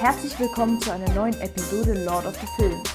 Herzlich 0.00 0.38
willkommen 0.40 0.80
zu 0.80 0.90
einer 0.90 1.12
neuen 1.12 1.38
Episode 1.42 1.92
Lord 2.06 2.24
of 2.24 2.34
the 2.40 2.46
Films. 2.56 2.88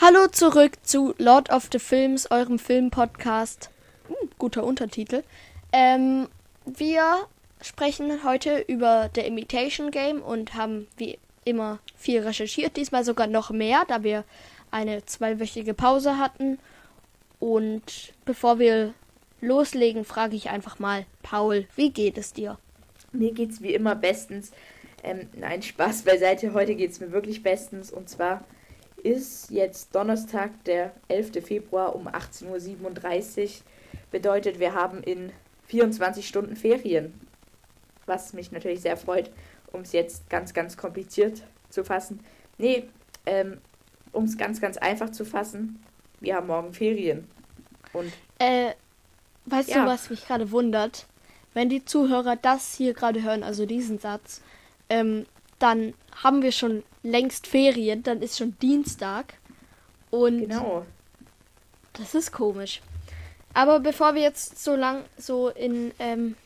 Hallo 0.00 0.26
zurück 0.26 0.72
zu 0.82 1.14
Lord 1.18 1.50
of 1.50 1.68
the 1.70 1.78
Films, 1.78 2.28
eurem 2.32 2.58
Filmpodcast. 2.58 3.70
Hm, 4.08 4.30
guter 4.38 4.64
Untertitel. 4.64 5.22
Ähm, 5.72 6.26
wir 6.64 7.28
sprechen 7.62 8.24
heute 8.24 8.58
über 8.66 9.08
The 9.14 9.20
Imitation 9.20 9.92
Game 9.92 10.20
und 10.20 10.54
haben 10.54 10.88
wie 10.96 11.20
immer 11.44 11.78
viel 11.94 12.22
recherchiert. 12.22 12.76
Diesmal 12.76 13.04
sogar 13.04 13.28
noch 13.28 13.50
mehr, 13.50 13.84
da 13.86 14.02
wir 14.02 14.24
eine 14.72 15.04
zweiwöchige 15.04 15.72
Pause 15.72 16.18
hatten. 16.18 16.58
Und 17.38 18.12
bevor 18.24 18.58
wir 18.58 18.92
loslegen, 19.40 20.04
frage 20.04 20.36
ich 20.36 20.50
einfach 20.50 20.78
mal, 20.78 21.06
Paul, 21.22 21.66
wie 21.76 21.90
geht 21.90 22.18
es 22.18 22.32
dir? 22.32 22.58
Mir 23.12 23.32
geht 23.32 23.50
es 23.50 23.62
wie 23.62 23.74
immer 23.74 23.94
bestens. 23.94 24.52
Ähm, 25.02 25.28
nein, 25.34 25.62
Spaß 25.62 26.02
beiseite. 26.02 26.52
Heute 26.52 26.74
geht 26.74 26.90
es 26.90 27.00
mir 27.00 27.12
wirklich 27.12 27.42
bestens. 27.42 27.90
Und 27.90 28.08
zwar 28.08 28.44
ist 29.02 29.50
jetzt 29.50 29.94
Donnerstag, 29.94 30.64
der 30.64 30.92
11. 31.08 31.44
Februar 31.44 31.94
um 31.94 32.08
18.37 32.08 33.42
Uhr. 33.44 33.50
Bedeutet, 34.10 34.58
wir 34.58 34.74
haben 34.74 35.02
in 35.02 35.32
24 35.66 36.26
Stunden 36.26 36.56
Ferien. 36.56 37.14
Was 38.06 38.32
mich 38.32 38.52
natürlich 38.52 38.80
sehr 38.80 38.96
freut, 38.96 39.30
um 39.72 39.82
es 39.82 39.92
jetzt 39.92 40.28
ganz, 40.30 40.54
ganz 40.54 40.76
kompliziert 40.76 41.42
zu 41.70 41.84
fassen. 41.84 42.20
Nee, 42.58 42.88
ähm, 43.26 43.58
um 44.12 44.24
es 44.24 44.38
ganz, 44.38 44.60
ganz 44.60 44.76
einfach 44.76 45.10
zu 45.10 45.24
fassen, 45.24 45.82
wir 46.20 46.36
haben 46.36 46.46
morgen 46.46 46.72
Ferien. 46.72 47.28
Und. 47.92 48.12
Äh, 48.38 48.72
weißt 49.46 49.70
ja. 49.70 49.84
du, 49.84 49.90
was 49.90 50.10
mich 50.10 50.26
gerade 50.26 50.50
wundert? 50.50 51.06
Wenn 51.54 51.68
die 51.68 51.84
Zuhörer 51.84 52.36
das 52.36 52.74
hier 52.74 52.92
gerade 52.92 53.22
hören, 53.22 53.42
also 53.42 53.64
diesen 53.66 53.98
Satz, 53.98 54.42
ähm, 54.88 55.26
dann 55.58 55.94
haben 56.22 56.42
wir 56.42 56.52
schon 56.52 56.82
längst 57.02 57.46
Ferien, 57.46 58.02
dann 58.02 58.20
ist 58.20 58.38
schon 58.38 58.58
Dienstag. 58.60 59.34
Und 60.10 60.40
genau. 60.40 60.84
Das 61.94 62.14
ist 62.14 62.32
komisch. 62.32 62.82
Aber 63.54 63.80
bevor 63.80 64.14
wir 64.14 64.22
jetzt 64.22 64.62
so 64.62 64.76
lang 64.76 65.04
so 65.16 65.48
in 65.48 65.92
ähm, 65.98 66.36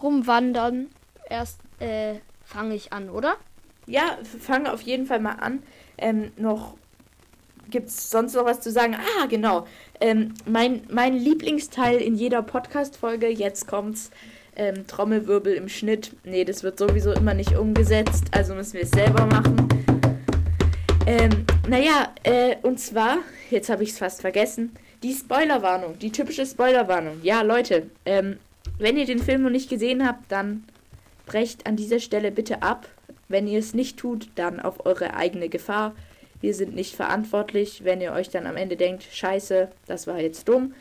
rumwandern, 0.00 0.88
erst 1.28 1.60
äh, 1.78 2.14
fange 2.44 2.74
ich 2.74 2.92
an, 2.92 3.10
oder? 3.10 3.36
Ja, 3.86 4.18
fange 4.40 4.72
auf 4.72 4.80
jeden 4.80 5.06
Fall 5.06 5.20
mal 5.20 5.34
an. 5.34 5.62
Ähm, 5.98 6.32
noch 6.36 6.74
gibt 7.70 7.88
es 7.88 8.10
sonst 8.10 8.34
noch 8.34 8.44
was 8.44 8.60
zu 8.60 8.70
sagen? 8.70 8.94
Ah, 8.94 9.26
genau. 9.26 9.66
Ähm, 10.00 10.34
mein, 10.46 10.82
mein 10.90 11.14
Lieblingsteil 11.14 11.98
in 11.98 12.14
jeder 12.14 12.42
Podcast-Folge, 12.42 13.28
jetzt 13.28 13.66
kommt's. 13.66 14.10
Ähm, 14.58 14.86
Trommelwirbel 14.86 15.54
im 15.54 15.68
Schnitt. 15.68 16.12
Nee, 16.24 16.44
das 16.44 16.62
wird 16.62 16.78
sowieso 16.78 17.12
immer 17.12 17.34
nicht 17.34 17.56
umgesetzt, 17.56 18.24
also 18.30 18.54
müssen 18.54 18.74
wir 18.74 18.84
es 18.84 18.90
selber 18.90 19.26
machen. 19.26 19.68
Ähm, 21.06 21.44
naja, 21.68 22.12
äh, 22.22 22.56
und 22.62 22.80
zwar, 22.80 23.18
jetzt 23.50 23.68
habe 23.68 23.82
ich 23.82 23.90
es 23.90 23.98
fast 23.98 24.22
vergessen, 24.22 24.74
die 25.02 25.12
Spoilerwarnung, 25.12 25.98
die 25.98 26.10
typische 26.10 26.46
Spoilerwarnung. 26.46 27.20
Ja, 27.22 27.42
Leute, 27.42 27.90
ähm, 28.06 28.38
wenn 28.78 28.96
ihr 28.96 29.06
den 29.06 29.18
Film 29.18 29.42
noch 29.42 29.50
nicht 29.50 29.70
gesehen 29.70 30.06
habt, 30.06 30.32
dann 30.32 30.64
brecht 31.26 31.66
an 31.66 31.76
dieser 31.76 32.00
Stelle 32.00 32.32
bitte 32.32 32.62
ab. 32.62 32.88
Wenn 33.28 33.46
ihr 33.46 33.58
es 33.58 33.74
nicht 33.74 33.98
tut, 33.98 34.28
dann 34.36 34.60
auf 34.60 34.84
eure 34.86 35.14
eigene 35.14 35.48
Gefahr. 35.48 35.94
Wir 36.46 36.54
sind 36.54 36.76
nicht 36.76 36.94
verantwortlich, 36.94 37.82
wenn 37.82 38.00
ihr 38.00 38.12
euch 38.12 38.28
dann 38.28 38.46
am 38.46 38.56
Ende 38.56 38.76
denkt, 38.76 39.02
scheiße, 39.02 39.68
das 39.88 40.06
war 40.06 40.20
jetzt 40.20 40.48
dumm. 40.48 40.74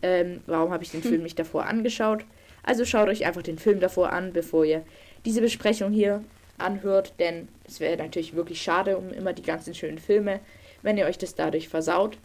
Ähm, 0.00 0.40
warum 0.46 0.72
habe 0.72 0.82
ich 0.82 0.92
den 0.92 1.02
hm. 1.02 1.10
Film 1.10 1.22
nicht 1.24 1.38
davor 1.38 1.66
angeschaut? 1.66 2.24
Also 2.62 2.86
schaut 2.86 3.10
euch 3.10 3.26
einfach 3.26 3.42
den 3.42 3.58
Film 3.58 3.80
davor 3.80 4.14
an, 4.14 4.32
bevor 4.32 4.64
ihr 4.64 4.82
diese 5.26 5.42
Besprechung 5.42 5.92
hier 5.92 6.24
anhört, 6.56 7.12
denn 7.18 7.48
es 7.66 7.80
wäre 7.80 7.98
natürlich 7.98 8.34
wirklich 8.34 8.62
schade 8.62 8.96
um 8.96 9.10
immer 9.10 9.34
die 9.34 9.42
ganzen 9.42 9.74
schönen 9.74 9.98
Filme, 9.98 10.40
wenn 10.80 10.96
ihr 10.96 11.04
euch 11.04 11.18
das 11.18 11.34
dadurch 11.34 11.68
versaut. 11.68 12.16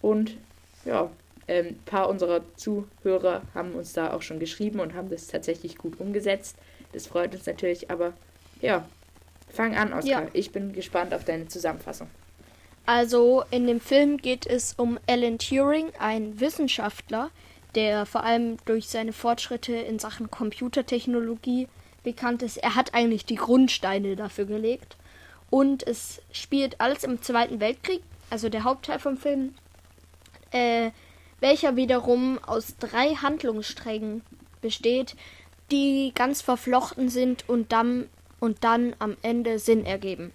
Und 0.00 0.38
ja, 0.86 1.10
ein 1.48 1.66
ähm, 1.66 1.78
paar 1.84 2.08
unserer 2.08 2.40
Zuhörer 2.56 3.42
haben 3.52 3.72
uns 3.74 3.92
da 3.92 4.14
auch 4.14 4.22
schon 4.22 4.38
geschrieben 4.38 4.80
und 4.80 4.94
haben 4.94 5.10
das 5.10 5.26
tatsächlich 5.26 5.76
gut 5.76 6.00
umgesetzt. 6.00 6.56
Das 6.94 7.08
freut 7.08 7.34
uns 7.34 7.44
natürlich, 7.44 7.90
aber 7.90 8.14
ja, 8.62 8.88
fang 9.50 9.76
an, 9.76 9.92
Oskar. 9.92 10.22
Ja. 10.22 10.28
Ich 10.32 10.50
bin 10.50 10.72
gespannt 10.72 11.12
auf 11.12 11.24
deine 11.24 11.46
Zusammenfassung. 11.46 12.08
Also 12.88 13.44
in 13.50 13.66
dem 13.66 13.82
Film 13.82 14.16
geht 14.16 14.46
es 14.46 14.72
um 14.78 14.98
Alan 15.06 15.38
Turing, 15.38 15.92
ein 15.98 16.40
Wissenschaftler, 16.40 17.30
der 17.74 18.06
vor 18.06 18.24
allem 18.24 18.56
durch 18.64 18.88
seine 18.88 19.12
Fortschritte 19.12 19.74
in 19.74 19.98
Sachen 19.98 20.30
Computertechnologie 20.30 21.68
bekannt 22.02 22.42
ist. 22.42 22.56
Er 22.56 22.76
hat 22.76 22.94
eigentlich 22.94 23.26
die 23.26 23.34
Grundsteine 23.34 24.16
dafür 24.16 24.46
gelegt. 24.46 24.96
Und 25.50 25.86
es 25.86 26.22
spielt 26.32 26.80
alles 26.80 27.04
im 27.04 27.20
Zweiten 27.20 27.60
Weltkrieg, 27.60 28.00
also 28.30 28.48
der 28.48 28.64
Hauptteil 28.64 28.98
vom 28.98 29.18
Film, 29.18 29.52
äh, 30.50 30.90
welcher 31.40 31.76
wiederum 31.76 32.38
aus 32.42 32.78
drei 32.78 33.16
Handlungssträngen 33.16 34.22
besteht, 34.62 35.14
die 35.70 36.12
ganz 36.14 36.40
verflochten 36.40 37.10
sind 37.10 37.46
und 37.50 37.70
dann, 37.70 38.08
und 38.40 38.64
dann 38.64 38.96
am 38.98 39.18
Ende 39.20 39.58
Sinn 39.58 39.84
ergeben. 39.84 40.32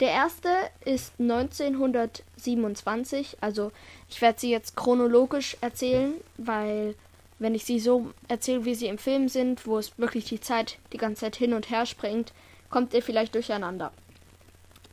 Der 0.00 0.10
erste 0.10 0.48
ist 0.84 1.12
1927, 1.20 3.36
also 3.40 3.70
ich 4.08 4.20
werde 4.20 4.40
sie 4.40 4.50
jetzt 4.50 4.74
chronologisch 4.76 5.56
erzählen, 5.60 6.14
weil 6.36 6.96
wenn 7.38 7.54
ich 7.54 7.64
sie 7.64 7.78
so 7.78 8.10
erzähle, 8.26 8.64
wie 8.64 8.74
sie 8.74 8.88
im 8.88 8.98
Film 8.98 9.28
sind, 9.28 9.66
wo 9.66 9.78
es 9.78 9.96
wirklich 9.98 10.24
die 10.24 10.40
Zeit 10.40 10.78
die 10.92 10.98
ganze 10.98 11.20
Zeit 11.20 11.36
hin 11.36 11.52
und 11.52 11.70
her 11.70 11.86
springt, 11.86 12.32
kommt 12.70 12.92
ihr 12.92 13.02
vielleicht 13.02 13.36
durcheinander. 13.36 13.92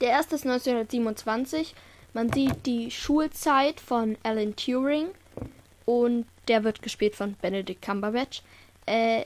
Der 0.02 0.10
erste 0.10 0.36
ist 0.36 0.46
1927. 0.46 1.74
Man 2.14 2.32
sieht 2.32 2.66
die 2.66 2.92
Schulzeit 2.92 3.80
von 3.80 4.18
Alan 4.24 4.56
Turing 4.56 5.08
und 5.86 6.26
der 6.48 6.64
wird 6.64 6.82
gespielt 6.82 7.16
von 7.16 7.36
Benedict 7.42 7.82
Cumberbatch. 7.82 8.42
Äh, 8.86 9.26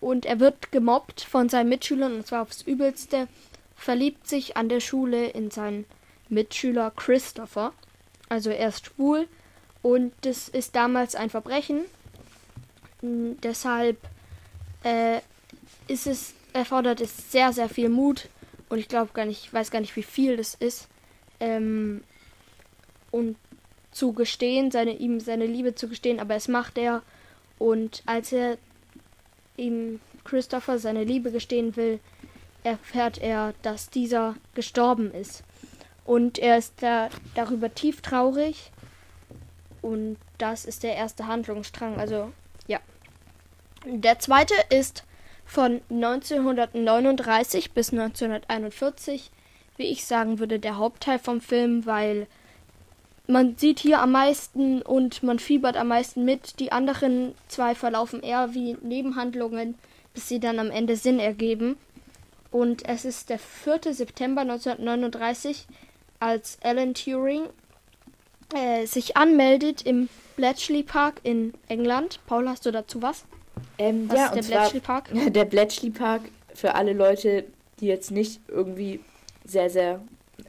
und 0.00 0.26
er 0.26 0.40
wird 0.40 0.72
gemobbt 0.72 1.22
von 1.22 1.48
seinen 1.48 1.70
Mitschülern 1.70 2.16
und 2.16 2.26
zwar 2.26 2.42
aufs 2.42 2.62
Übelste 2.62 3.28
verliebt 3.76 4.26
sich 4.26 4.56
an 4.56 4.68
der 4.68 4.80
Schule 4.80 5.28
in 5.28 5.50
seinen 5.50 5.84
Mitschüler 6.28 6.90
Christopher. 6.90 7.72
Also 8.28 8.50
er 8.50 8.68
ist 8.68 8.86
schwul 8.86 9.28
und 9.82 10.12
das 10.22 10.48
ist 10.48 10.74
damals 10.74 11.14
ein 11.14 11.30
Verbrechen. 11.30 11.82
Hm, 13.00 13.38
deshalb 13.42 13.98
äh, 14.82 15.20
ist 15.86 16.06
es, 16.06 16.34
erfordert 16.52 17.00
es 17.00 17.30
sehr, 17.30 17.52
sehr 17.52 17.68
viel 17.68 17.88
Mut 17.88 18.28
und 18.68 18.78
ich 18.78 18.88
glaube 18.88 19.12
gar 19.12 19.26
nicht, 19.26 19.44
ich 19.44 19.52
weiß 19.52 19.70
gar 19.70 19.80
nicht, 19.80 19.94
wie 19.94 20.02
viel 20.02 20.36
das 20.36 20.54
ist. 20.54 20.88
Ähm, 21.38 22.02
und 23.10 23.36
zu 23.92 24.12
gestehen, 24.12 24.70
seine, 24.70 24.96
ihm 24.96 25.20
seine 25.20 25.46
Liebe 25.46 25.74
zu 25.74 25.88
gestehen, 25.88 26.20
aber 26.20 26.34
es 26.34 26.48
macht 26.48 26.76
er. 26.76 27.02
Und 27.58 28.02
als 28.04 28.32
er 28.32 28.58
ihm 29.56 30.00
Christopher 30.24 30.78
seine 30.78 31.04
Liebe 31.04 31.30
gestehen 31.30 31.76
will, 31.76 32.00
erfährt 32.66 33.18
er, 33.18 33.54
dass 33.62 33.90
dieser 33.90 34.34
gestorben 34.54 35.12
ist. 35.12 35.44
Und 36.04 36.38
er 36.38 36.58
ist 36.58 36.74
da 36.80 37.08
darüber 37.34 37.72
tief 37.74 38.00
traurig. 38.00 38.72
Und 39.82 40.16
das 40.38 40.64
ist 40.64 40.82
der 40.82 40.96
erste 40.96 41.26
Handlungsstrang. 41.26 41.98
Also, 41.98 42.32
ja. 42.66 42.80
Der 43.84 44.18
zweite 44.18 44.54
ist 44.70 45.04
von 45.44 45.80
1939 45.90 47.72
bis 47.72 47.92
1941, 47.92 49.30
wie 49.76 49.84
ich 49.84 50.04
sagen 50.04 50.40
würde, 50.40 50.58
der 50.58 50.76
Hauptteil 50.76 51.20
vom 51.20 51.40
Film, 51.40 51.86
weil 51.86 52.26
man 53.28 53.56
sieht 53.56 53.78
hier 53.78 54.00
am 54.00 54.12
meisten 54.12 54.82
und 54.82 55.22
man 55.22 55.38
fiebert 55.38 55.76
am 55.76 55.88
meisten 55.88 56.24
mit. 56.24 56.58
Die 56.58 56.72
anderen 56.72 57.34
zwei 57.48 57.74
verlaufen 57.76 58.22
eher 58.22 58.54
wie 58.54 58.76
Nebenhandlungen, 58.82 59.76
bis 60.14 60.28
sie 60.28 60.40
dann 60.40 60.58
am 60.58 60.70
Ende 60.70 60.96
Sinn 60.96 61.20
ergeben. 61.20 61.76
Und 62.56 62.88
es 62.88 63.04
ist 63.04 63.28
der 63.28 63.38
4. 63.38 63.92
September 63.92 64.40
1939, 64.40 65.66
als 66.20 66.56
Alan 66.62 66.94
Turing 66.94 67.50
äh, 68.54 68.86
sich 68.86 69.14
anmeldet 69.14 69.84
im 69.84 70.08
Bletchley 70.36 70.82
Park 70.82 71.20
in 71.22 71.52
England. 71.68 72.18
Paul, 72.26 72.48
hast 72.48 72.64
du 72.64 72.70
dazu 72.70 73.02
was? 73.02 73.26
Ähm, 73.76 74.08
was 74.08 74.16
ja, 74.16 74.26
ist 74.28 74.48
der 74.48 74.56
Bletchley 74.56 74.80
Park? 74.80 75.10
Der 75.34 75.44
Bletchley 75.44 75.90
Park, 75.90 76.22
für 76.54 76.74
alle 76.74 76.94
Leute, 76.94 77.44
die 77.78 77.88
jetzt 77.88 78.10
nicht 78.10 78.40
irgendwie 78.48 79.00
sehr, 79.44 79.68
sehr 79.68 80.00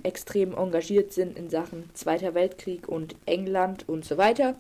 extrem 0.04 0.56
engagiert 0.56 1.12
sind 1.12 1.38
in 1.38 1.50
Sachen 1.50 1.90
Zweiter 1.94 2.34
Weltkrieg 2.34 2.88
und 2.88 3.18
England 3.26 3.84
und 3.90 4.06
so 4.06 4.18
weiter. 4.18 4.56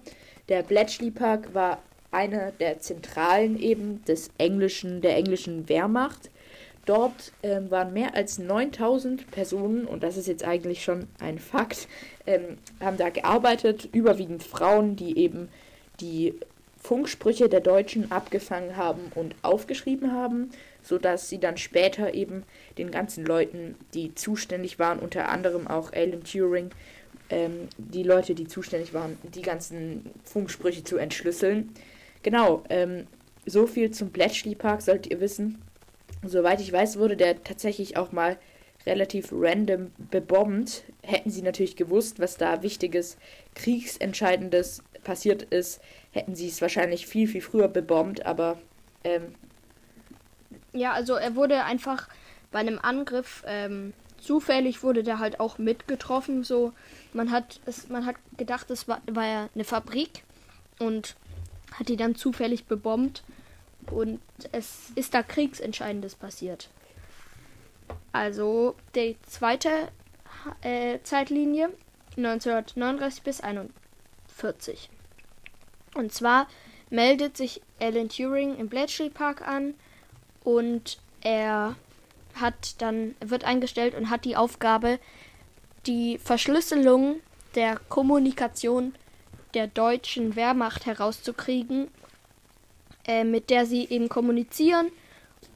Der 0.50 0.64
Bletchley 0.64 1.12
Park 1.12 1.54
war 1.54 1.82
einer 2.12 2.52
der 2.52 2.82
Zentralen 2.82 3.58
eben 3.58 4.04
des 4.04 4.32
englischen, 4.38 5.00
der 5.00 5.16
englischen 5.16 5.70
Wehrmacht 5.70 6.30
Dort 6.88 7.34
ähm, 7.44 7.70
waren 7.70 7.92
mehr 7.92 8.16
als 8.16 8.40
9000 8.40 9.30
Personen, 9.30 9.86
und 9.86 10.04
das 10.04 10.16
ist 10.16 10.28
jetzt 10.28 10.46
eigentlich 10.46 10.84
schon 10.84 11.08
ein 11.20 11.38
Fakt, 11.38 11.90
ähm, 12.26 12.58
haben 12.80 12.96
da 12.96 13.10
gearbeitet, 13.10 13.90
überwiegend 13.92 14.42
Frauen, 14.42 14.96
die 14.96 15.18
eben 15.20 15.50
die 16.00 16.34
Funksprüche 16.78 17.50
der 17.50 17.60
Deutschen 17.60 18.10
abgefangen 18.10 18.78
haben 18.78 19.12
und 19.16 19.36
aufgeschrieben 19.42 20.14
haben, 20.14 20.52
sodass 20.82 21.28
sie 21.28 21.40
dann 21.40 21.58
später 21.58 22.14
eben 22.14 22.44
den 22.78 22.90
ganzen 22.90 23.26
Leuten, 23.26 23.76
die 23.94 24.16
zuständig 24.16 24.80
waren, 24.80 25.00
unter 25.00 25.28
anderem 25.28 25.68
auch 25.68 25.92
Alan 25.92 26.24
Turing, 26.24 26.70
ähm, 27.30 27.68
die 27.78 28.04
Leute, 28.04 28.34
die 28.34 28.48
zuständig 28.48 28.94
waren, 28.94 29.18
die 29.24 29.42
ganzen 29.42 30.10
Funksprüche 30.24 30.86
zu 30.86 30.96
entschlüsseln. 30.96 31.74
Genau, 32.24 32.64
ähm, 32.70 33.08
so 33.46 33.68
viel 33.68 33.92
zum 33.92 34.12
Bletchley 34.12 34.56
Park 34.56 34.82
solltet 34.82 35.12
ihr 35.12 35.20
wissen. 35.20 35.62
Soweit 36.24 36.62
ich 36.62 36.72
weiß, 36.72 36.98
wurde 36.98 37.18
der 37.18 37.44
tatsächlich 37.44 37.98
auch 37.98 38.12
mal 38.12 38.38
relativ 38.86 39.30
random 39.32 39.92
bebombt. 39.98 40.84
Hätten 41.04 41.30
sie 41.30 41.42
natürlich 41.42 41.76
gewusst, 41.76 42.20
was 42.20 42.38
da 42.38 42.64
wichtiges, 42.64 43.18
kriegsentscheidendes 43.56 44.84
passiert 45.04 45.44
ist, 45.44 45.82
hätten 46.12 46.36
sie 46.36 46.48
es 46.48 46.62
wahrscheinlich 46.62 47.08
viel, 47.08 47.28
viel 47.28 47.42
früher 47.42 47.68
bebombt, 47.68 48.26
aber 48.26 48.58
ähm, 49.04 49.36
ja, 50.74 50.92
also 50.94 51.16
er 51.16 51.36
wurde 51.36 51.64
einfach 51.64 52.10
bei 52.52 52.60
einem 52.60 52.80
Angriff 52.80 53.44
ähm, 53.48 53.94
zufällig 54.20 54.84
wurde 54.84 55.04
der 55.04 55.20
halt 55.20 55.40
auch 55.40 55.58
mitgetroffen. 55.58 56.44
So, 56.44 56.74
man 57.14 57.32
hat 57.32 57.60
es, 57.66 57.90
man 57.90 58.06
hat 58.06 58.16
gedacht, 58.38 58.70
es 58.70 58.88
war, 58.88 59.02
war 59.10 59.26
ja 59.26 59.50
eine 59.54 59.64
Fabrik 59.64 60.24
und 60.80 61.16
hat 61.74 61.90
die 61.90 61.98
dann 61.98 62.16
zufällig 62.16 62.66
bebombt 62.66 63.24
und 63.92 64.20
es 64.52 64.92
ist 64.96 65.14
da 65.14 65.24
Kriegsentscheidendes 65.24 66.16
passiert. 66.16 66.70
Also 68.12 68.76
die 68.96 69.18
zweite 69.28 69.70
äh, 70.62 71.00
Zeitlinie 71.04 71.70
1939 72.18 73.24
bis 73.24 73.42
41. 73.42 74.90
Und 75.96 76.14
zwar 76.14 76.48
meldet 76.90 77.38
sich 77.38 77.62
Alan 77.80 78.10
Turing 78.10 78.58
im 78.58 78.70
Bletchley 78.70 79.10
Park 79.10 79.48
an 79.48 79.74
und 80.44 80.98
er 81.22 81.76
hat 82.36 82.82
dann 82.82 83.16
wird 83.20 83.44
eingestellt 83.44 83.96
und 83.96 84.10
hat 84.10 84.26
die 84.26 84.36
Aufgabe, 84.36 85.00
die 85.86 86.18
Verschlüsselung 86.20 87.20
der 87.56 87.80
Kommunikation 87.90 88.94
der 89.54 89.68
deutschen 89.68 90.36
Wehrmacht 90.36 90.86
herauszukriegen, 90.86 91.88
äh, 93.08 93.24
mit 93.24 93.50
der 93.50 93.66
sie 93.66 93.88
eben 93.90 94.10
kommunizieren 94.10 94.92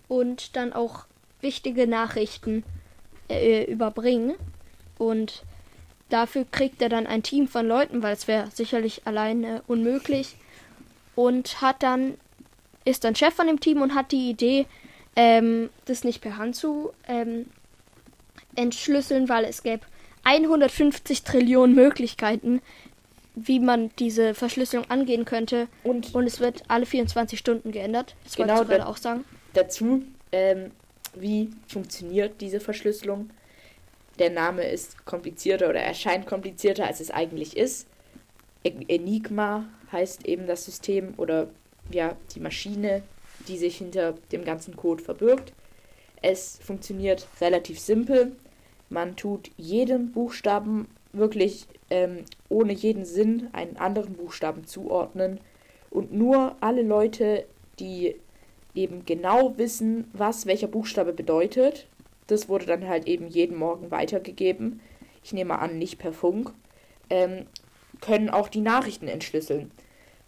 und 0.08 0.56
dann 0.56 0.74
auch 0.74 1.06
wichtige 1.42 1.88
Nachrichten 1.88 2.64
äh, 3.30 3.66
überbringen. 3.66 4.36
Und 4.98 5.44
dafür 6.10 6.46
kriegt 6.50 6.82
er 6.82 6.90
dann 6.90 7.08
ein 7.08 7.24
Team 7.24 7.48
von 7.48 7.68
Leuten, 7.68 8.04
weil 8.04 8.14
es 8.14 8.28
wäre 8.28 8.50
sicherlich 8.52 9.06
alleine 9.06 9.64
unmöglich. 9.68 10.36
Und 11.16 11.62
hat 11.62 11.84
dann, 11.84 12.16
ist 12.86 13.04
dann 13.04 13.16
Chef 13.16 13.34
von 13.34 13.48
dem 13.48 13.60
Team 13.60 13.82
und 13.82 13.96
hat 13.96 14.12
die 14.12 14.30
Idee, 14.30 14.66
ähm, 15.16 15.70
das 15.86 16.04
nicht 16.04 16.22
per 16.22 16.38
Hand 16.38 16.56
zu 16.56 16.92
ähm, 17.08 17.48
entschlüsseln, 18.56 19.30
weil 19.30 19.46
es 19.46 19.64
gäbe 19.64 19.86
150 20.24 21.24
Trillionen 21.24 21.76
Möglichkeiten, 21.76 22.62
wie 23.36 23.60
man 23.60 23.90
diese 23.98 24.34
Verschlüsselung 24.34 24.90
angehen 24.90 25.26
könnte. 25.26 25.68
Und, 25.84 26.14
und 26.14 26.26
es 26.26 26.40
wird 26.40 26.64
alle 26.68 26.86
24 26.86 27.38
Stunden 27.40 27.72
geändert. 27.72 28.16
Das 28.24 28.36
genau, 28.36 28.58
wollte 28.58 28.64
ich 28.64 28.78
gerade 28.78 28.88
auch 28.90 28.98
sagen. 28.98 29.26
Dazu, 29.54 30.04
ähm, 30.32 30.72
wie 31.16 31.50
funktioniert 31.68 32.42
diese 32.42 32.60
Verschlüsselung? 32.60 33.30
Der 34.20 34.30
Name 34.30 34.64
ist 34.70 35.06
komplizierter 35.06 35.70
oder 35.70 35.80
erscheint 35.80 36.28
komplizierter, 36.28 36.86
als 36.86 37.00
es 37.00 37.12
eigentlich 37.12 37.58
ist. 37.58 37.88
Enigma 38.64 39.66
heißt 39.92 40.26
eben 40.28 40.46
das 40.46 40.66
System 40.66 41.14
oder 41.18 41.48
ja, 41.92 42.16
die 42.36 42.40
Maschine, 42.40 43.02
die 43.48 43.58
sich 43.58 43.78
hinter 43.78 44.14
dem 44.32 44.46
ganzen 44.46 44.76
Code 44.76 45.04
verbirgt. 45.04 45.54
Es 46.22 46.60
funktioniert 46.62 47.28
relativ 47.40 47.80
simpel. 47.80 48.36
Man 48.90 49.16
tut 49.16 49.50
jedem 49.58 50.12
Buchstaben 50.12 50.88
wirklich 51.14 51.66
ähm, 51.90 52.26
ohne 52.52 52.74
jeden 52.74 53.06
Sinn 53.06 53.50
einen 53.54 53.78
anderen 53.78 54.14
Buchstaben 54.14 54.66
zuordnen 54.66 55.40
und 55.90 56.14
nur 56.14 56.56
alle 56.62 56.84
Leute, 56.84 57.46
die 57.80 58.16
eben 58.76 59.06
genau 59.06 59.58
wissen, 59.58 60.10
was 60.14 60.46
welcher 60.46 60.68
Buchstabe 60.68 61.14
bedeutet, 61.14 61.88
das 62.28 62.48
wurde 62.48 62.66
dann 62.66 62.88
halt 62.88 63.08
eben 63.08 63.28
jeden 63.28 63.58
Morgen 63.58 63.92
weitergegeben. 63.92 64.80
Ich 65.24 65.34
nehme 65.34 65.60
an, 65.60 65.78
nicht 65.78 65.98
per 65.98 66.14
Funk, 66.14 66.52
ähm, 67.10 67.46
können 68.00 68.30
auch 68.30 68.48
die 68.48 68.62
Nachrichten 68.62 69.08
entschlüsseln 69.08 69.72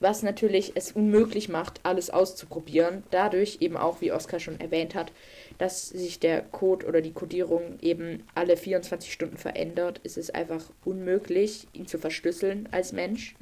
was 0.04 0.22
natürlich 0.22 0.74
es 0.76 0.92
unmöglich 0.92 1.50
macht, 1.50 1.80
alles 1.84 2.10
auszuprobieren. 2.12 3.04
Dadurch 3.10 3.58
eben 3.62 3.78
auch, 3.78 4.02
wie 4.02 4.12
Oskar 4.12 4.40
schon 4.40 4.60
erwähnt 4.60 4.94
hat, 4.94 5.12
dass 5.58 5.90
sich 5.90 6.20
der 6.20 6.42
Code 6.42 6.86
oder 6.86 7.02
die 7.02 7.14
Codierung 7.14 7.80
eben 7.82 8.24
alle 8.36 8.58
24 8.58 9.12
Stunden 9.12 9.38
verändert, 9.38 10.00
ist 10.04 10.18
es 10.18 10.30
einfach 10.30 10.64
unmöglich, 10.86 11.68
ihn 11.74 11.88
zu 11.88 11.98
verschlüsseln 11.98 12.68
als 12.72 12.92
Mensch. 12.92 13.36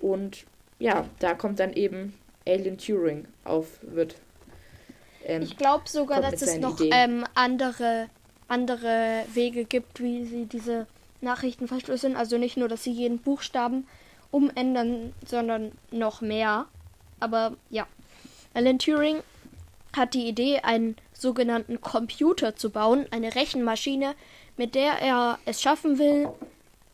Und 0.00 0.44
ja, 0.78 1.08
da 1.20 1.34
kommt 1.34 1.60
dann 1.60 1.72
eben 1.72 2.14
Alien 2.46 2.78
Turing 2.78 3.26
auf, 3.44 3.78
wird. 3.82 4.16
Ähm, 5.24 5.42
ich 5.42 5.56
glaube 5.56 5.88
sogar, 5.88 6.20
dass 6.20 6.42
es 6.42 6.58
noch 6.58 6.80
ähm, 6.80 7.24
andere, 7.34 8.08
andere 8.48 9.24
Wege 9.32 9.64
gibt, 9.64 10.02
wie 10.02 10.24
sie 10.24 10.46
diese 10.46 10.86
Nachrichten 11.20 11.68
verschlüsseln. 11.68 12.16
Also 12.16 12.38
nicht 12.38 12.56
nur, 12.56 12.68
dass 12.68 12.82
sie 12.82 12.92
jeden 12.92 13.18
Buchstaben 13.18 13.86
umändern, 14.30 15.12
sondern 15.24 15.72
noch 15.90 16.20
mehr. 16.20 16.66
Aber 17.20 17.56
ja, 17.70 17.86
Alan 18.54 18.78
Turing 18.78 19.18
hat 19.96 20.14
die 20.14 20.26
Idee, 20.26 20.60
einen 20.60 20.96
sogenannten 21.12 21.80
Computer 21.80 22.56
zu 22.56 22.70
bauen, 22.70 23.06
eine 23.10 23.34
Rechenmaschine, 23.34 24.14
mit 24.56 24.74
der 24.74 24.94
er 25.00 25.38
es 25.44 25.62
schaffen 25.62 25.98
will, 25.98 26.28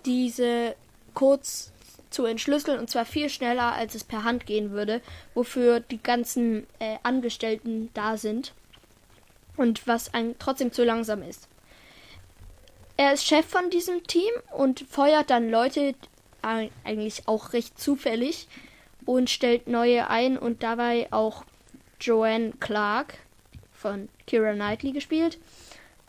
diese 0.04 0.74
Codes 1.14 1.72
zu 2.10 2.24
entschlüsseln 2.24 2.78
und 2.78 2.88
zwar 2.88 3.04
viel 3.04 3.28
schneller, 3.28 3.72
als 3.74 3.94
es 3.94 4.04
per 4.04 4.24
Hand 4.24 4.46
gehen 4.46 4.70
würde, 4.70 5.00
wofür 5.34 5.80
die 5.80 6.02
ganzen 6.02 6.66
äh, 6.78 6.96
Angestellten 7.02 7.90
da 7.94 8.16
sind 8.16 8.54
und 9.56 9.86
was 9.86 10.14
ein, 10.14 10.34
trotzdem 10.38 10.72
zu 10.72 10.84
langsam 10.84 11.22
ist. 11.22 11.48
Er 12.96 13.12
ist 13.12 13.26
Chef 13.26 13.46
von 13.46 13.70
diesem 13.70 14.04
Team 14.06 14.32
und 14.56 14.80
feuert 14.80 15.30
dann 15.30 15.50
Leute, 15.50 15.94
eigentlich 16.42 17.28
auch 17.28 17.52
recht 17.52 17.78
zufällig 17.78 18.48
und 19.04 19.28
stellt 19.28 19.68
neue 19.68 20.08
ein 20.08 20.38
und 20.38 20.62
dabei 20.62 21.08
auch 21.10 21.44
Joanne 22.00 22.52
Clark 22.60 23.14
von 23.72 24.08
Kira 24.26 24.52
Knightley 24.52 24.92
gespielt 24.92 25.38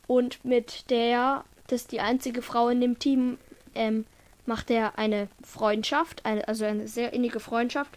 und 0.07 0.43
mit 0.43 0.89
der, 0.89 1.43
das 1.67 1.81
ist 1.81 1.91
die 1.91 1.99
einzige 1.99 2.41
Frau 2.41 2.69
in 2.69 2.81
dem 2.81 2.99
Team, 2.99 3.37
ähm, 3.75 4.05
macht 4.45 4.71
er 4.71 4.97
eine 4.97 5.27
Freundschaft, 5.43 6.25
eine, 6.25 6.47
also 6.47 6.65
eine 6.65 6.87
sehr 6.87 7.13
innige 7.13 7.39
Freundschaft. 7.39 7.91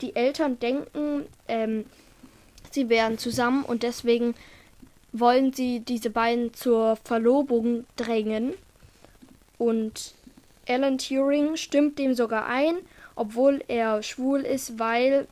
Die 0.00 0.16
Eltern 0.16 0.58
denken, 0.58 1.26
ähm, 1.46 1.84
sie 2.70 2.88
wären 2.88 3.18
zusammen 3.18 3.64
und 3.64 3.82
deswegen 3.82 4.34
wollen 5.12 5.52
sie 5.52 5.80
diese 5.80 6.10
beiden 6.10 6.54
zur 6.54 6.96
Verlobung 6.96 7.84
drängen. 7.96 8.54
Und 9.58 10.14
Alan 10.66 10.98
Turing 10.98 11.56
stimmt 11.56 11.98
dem 11.98 12.14
sogar 12.14 12.46
ein, 12.46 12.78
obwohl 13.14 13.62
er 13.68 14.02
schwul 14.02 14.40
ist, 14.40 14.78
weil 14.78 15.26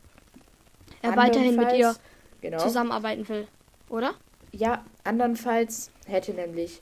er 1.01 1.15
weiterhin 1.15 1.55
mit 1.55 1.73
ihr 1.73 1.95
genau. 2.41 2.59
zusammenarbeiten 2.59 3.27
will, 3.29 3.47
oder? 3.89 4.13
Ja, 4.51 4.85
andernfalls 5.03 5.91
hätte 6.05 6.33
nämlich 6.33 6.81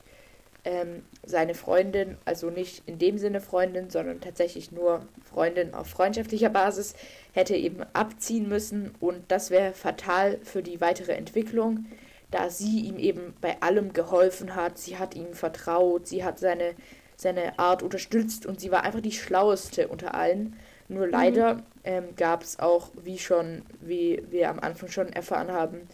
ähm, 0.64 1.04
seine 1.24 1.54
Freundin, 1.54 2.16
also 2.24 2.50
nicht 2.50 2.82
in 2.86 2.98
dem 2.98 3.18
Sinne 3.18 3.40
Freundin, 3.40 3.90
sondern 3.90 4.20
tatsächlich 4.20 4.72
nur 4.72 5.06
Freundin 5.24 5.74
auf 5.74 5.88
freundschaftlicher 5.88 6.50
Basis, 6.50 6.94
hätte 7.32 7.56
eben 7.56 7.82
abziehen 7.92 8.48
müssen 8.48 8.94
und 9.00 9.24
das 9.28 9.50
wäre 9.50 9.72
fatal 9.72 10.38
für 10.42 10.62
die 10.62 10.80
weitere 10.80 11.12
Entwicklung, 11.12 11.86
da 12.30 12.50
sie 12.50 12.80
ihm 12.80 12.98
eben 12.98 13.34
bei 13.40 13.60
allem 13.62 13.92
geholfen 13.92 14.56
hat, 14.56 14.78
sie 14.78 14.98
hat 14.98 15.14
ihm 15.14 15.34
vertraut, 15.34 16.06
sie 16.06 16.24
hat 16.24 16.38
seine 16.38 16.74
seine 17.16 17.58
Art 17.58 17.82
unterstützt 17.82 18.46
und 18.46 18.60
sie 18.60 18.70
war 18.70 18.84
einfach 18.84 19.00
die 19.00 19.12
schlaueste 19.12 19.88
unter 19.88 20.14
allen. 20.14 20.56
Nur 20.88 21.08
leider 21.08 21.54
mhm. 21.54 21.62
ähm, 21.84 22.04
gab 22.16 22.42
es 22.42 22.58
auch, 22.58 22.90
wie 23.02 23.18
schon, 23.18 23.62
wie 23.80 24.22
wir 24.30 24.50
am 24.50 24.60
Anfang 24.60 24.88
schon 24.88 25.12
erfahren 25.12 25.52
haben, 25.52 25.88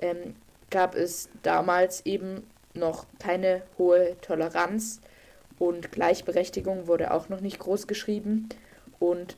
ähm, 0.00 0.34
gab 0.70 0.94
es 0.94 1.28
damals 1.42 2.04
eben 2.06 2.46
noch 2.74 3.06
keine 3.18 3.62
hohe 3.78 4.16
Toleranz 4.20 5.00
und 5.58 5.92
Gleichberechtigung 5.92 6.88
wurde 6.88 7.12
auch 7.12 7.28
noch 7.28 7.40
nicht 7.40 7.60
groß 7.60 7.86
geschrieben. 7.86 8.48
Und 8.98 9.36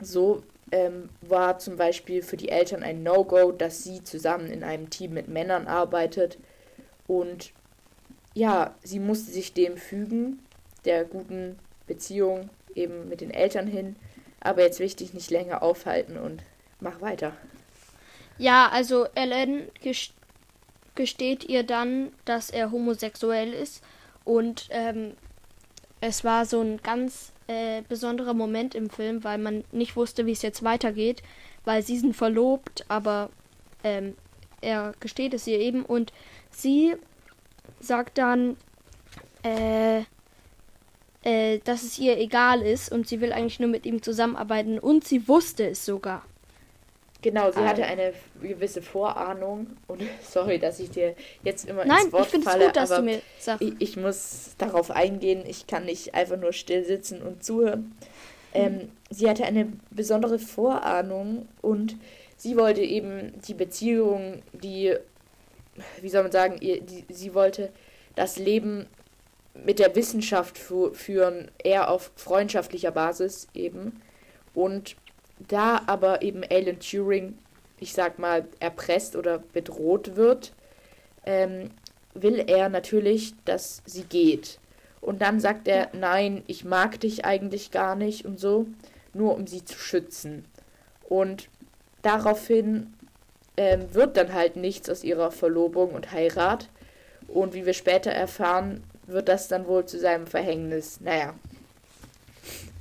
so 0.00 0.42
ähm, 0.72 1.08
war 1.20 1.58
zum 1.58 1.76
Beispiel 1.76 2.22
für 2.22 2.36
die 2.36 2.48
Eltern 2.48 2.82
ein 2.82 3.02
No-Go, 3.02 3.52
dass 3.52 3.84
sie 3.84 4.02
zusammen 4.02 4.50
in 4.50 4.64
einem 4.64 4.90
Team 4.90 5.14
mit 5.14 5.28
Männern 5.28 5.68
arbeitet. 5.68 6.38
Und 7.06 7.52
ja, 8.34 8.74
sie 8.82 8.98
musste 8.98 9.30
sich 9.30 9.52
dem 9.52 9.76
fügen 9.76 10.40
der 10.84 11.04
guten 11.04 11.58
Beziehung 11.86 12.50
eben 12.74 13.08
mit 13.08 13.20
den 13.20 13.30
Eltern 13.30 13.66
hin. 13.66 13.96
Aber 14.46 14.62
jetzt 14.62 14.78
will 14.78 14.86
ich 14.86 14.94
dich 14.94 15.12
nicht 15.12 15.30
länger 15.30 15.62
aufhalten 15.62 16.16
und 16.16 16.40
mach 16.78 17.00
weiter. 17.00 17.32
Ja, 18.38 18.68
also 18.68 19.06
Ellen 19.16 19.68
gesteht 20.94 21.44
ihr 21.44 21.64
dann, 21.64 22.12
dass 22.24 22.50
er 22.50 22.70
homosexuell 22.70 23.52
ist 23.52 23.82
und 24.24 24.68
ähm, 24.70 25.14
es 26.00 26.22
war 26.22 26.46
so 26.46 26.60
ein 26.60 26.80
ganz 26.80 27.32
äh, 27.48 27.82
besonderer 27.88 28.34
Moment 28.34 28.76
im 28.76 28.88
Film, 28.88 29.24
weil 29.24 29.38
man 29.38 29.64
nicht 29.72 29.96
wusste, 29.96 30.26
wie 30.26 30.32
es 30.32 30.42
jetzt 30.42 30.62
weitergeht, 30.62 31.22
weil 31.64 31.82
sie 31.82 31.98
sind 31.98 32.14
verlobt, 32.14 32.84
aber 32.86 33.30
ähm, 33.82 34.16
er 34.60 34.92
gesteht 35.00 35.34
es 35.34 35.46
ihr 35.48 35.58
eben 35.58 35.84
und 35.84 36.12
sie 36.50 36.94
sagt 37.80 38.18
dann, 38.18 38.56
äh, 39.42 40.02
äh, 41.26 41.58
dass 41.64 41.82
es 41.82 41.98
ihr 41.98 42.16
egal 42.18 42.62
ist 42.62 42.92
und 42.92 43.08
sie 43.08 43.20
will 43.20 43.32
eigentlich 43.32 43.58
nur 43.58 43.68
mit 43.68 43.84
ihm 43.84 44.00
zusammenarbeiten 44.00 44.78
und 44.78 45.04
sie 45.04 45.26
wusste 45.26 45.68
es 45.68 45.84
sogar. 45.84 46.24
Genau, 47.20 47.50
sie 47.50 47.58
hatte 47.58 47.84
eine 47.84 48.12
gewisse 48.40 48.80
Vorahnung 48.80 49.66
und 49.88 50.02
sorry, 50.22 50.60
dass 50.60 50.78
ich 50.78 50.90
dir 50.90 51.16
jetzt 51.42 51.68
immer 51.68 51.84
Nein, 51.84 52.04
ins 52.04 52.12
Wort 52.12 52.26
ich 52.26 52.30
finde 52.30 52.46
falle, 52.48 52.60
es 52.60 52.66
gut, 52.66 52.76
dass 52.76 52.90
du 52.90 53.02
mir 53.02 53.20
sagst. 53.40 53.62
Ich, 53.62 53.74
ich, 53.80 53.96
muss 53.96 54.54
darauf 54.58 54.92
eingehen, 54.92 55.42
ich 55.44 55.66
kann 55.66 55.86
nicht 55.86 56.14
einfach 56.14 56.36
nur 56.36 56.52
still 56.52 56.84
sitzen 56.84 57.20
und 57.22 57.42
zuhören. 57.42 57.96
Ähm, 58.54 58.92
sie 59.10 59.28
hatte 59.28 59.44
eine 59.44 59.72
besondere 59.90 60.38
Vorahnung 60.38 61.48
und 61.60 61.96
sie 62.36 62.56
wollte 62.56 62.82
eben 62.82 63.32
die 63.48 63.54
Beziehung, 63.54 64.44
die, 64.52 64.94
wie 66.00 66.08
soll 66.08 66.22
man 66.22 66.30
sagen, 66.30 66.58
ihr, 66.60 66.80
die, 66.80 67.04
sie 67.08 67.34
wollte 67.34 67.72
das 68.14 68.38
Leben 68.38 68.86
mit 69.64 69.78
der 69.78 69.94
Wissenschaft 69.94 70.58
fu 70.58 70.92
führen, 70.92 71.50
eher 71.62 71.90
auf 71.90 72.12
freundschaftlicher 72.16 72.90
Basis 72.90 73.48
eben. 73.54 74.00
Und 74.54 74.96
da 75.38 75.82
aber 75.86 76.22
eben 76.22 76.42
Alan 76.48 76.80
Turing, 76.80 77.38
ich 77.78 77.92
sag 77.92 78.18
mal, 78.18 78.46
erpresst 78.60 79.16
oder 79.16 79.38
bedroht 79.52 80.16
wird, 80.16 80.52
ähm, 81.24 81.70
will 82.14 82.44
er 82.46 82.68
natürlich, 82.68 83.34
dass 83.44 83.82
sie 83.84 84.04
geht. 84.04 84.58
Und 85.00 85.22
dann 85.22 85.40
sagt 85.40 85.68
er, 85.68 85.90
nein, 85.92 86.42
ich 86.46 86.64
mag 86.64 86.98
dich 87.00 87.24
eigentlich 87.24 87.70
gar 87.70 87.94
nicht 87.94 88.24
und 88.24 88.40
so, 88.40 88.66
nur 89.12 89.34
um 89.34 89.46
sie 89.46 89.64
zu 89.64 89.78
schützen. 89.78 90.44
Und 91.08 91.48
daraufhin 92.02 92.94
ähm, 93.56 93.94
wird 93.94 94.16
dann 94.16 94.32
halt 94.32 94.56
nichts 94.56 94.88
aus 94.90 95.04
ihrer 95.04 95.30
Verlobung 95.30 95.90
und 95.90 96.12
Heirat. 96.12 96.68
Und 97.28 97.54
wie 97.54 97.66
wir 97.66 97.74
später 97.74 98.10
erfahren, 98.10 98.82
wird 99.06 99.28
das 99.28 99.48
dann 99.48 99.66
wohl 99.66 99.86
zu 99.86 99.98
seinem 99.98 100.26
Verhängnis. 100.26 101.00
Naja. 101.00 101.34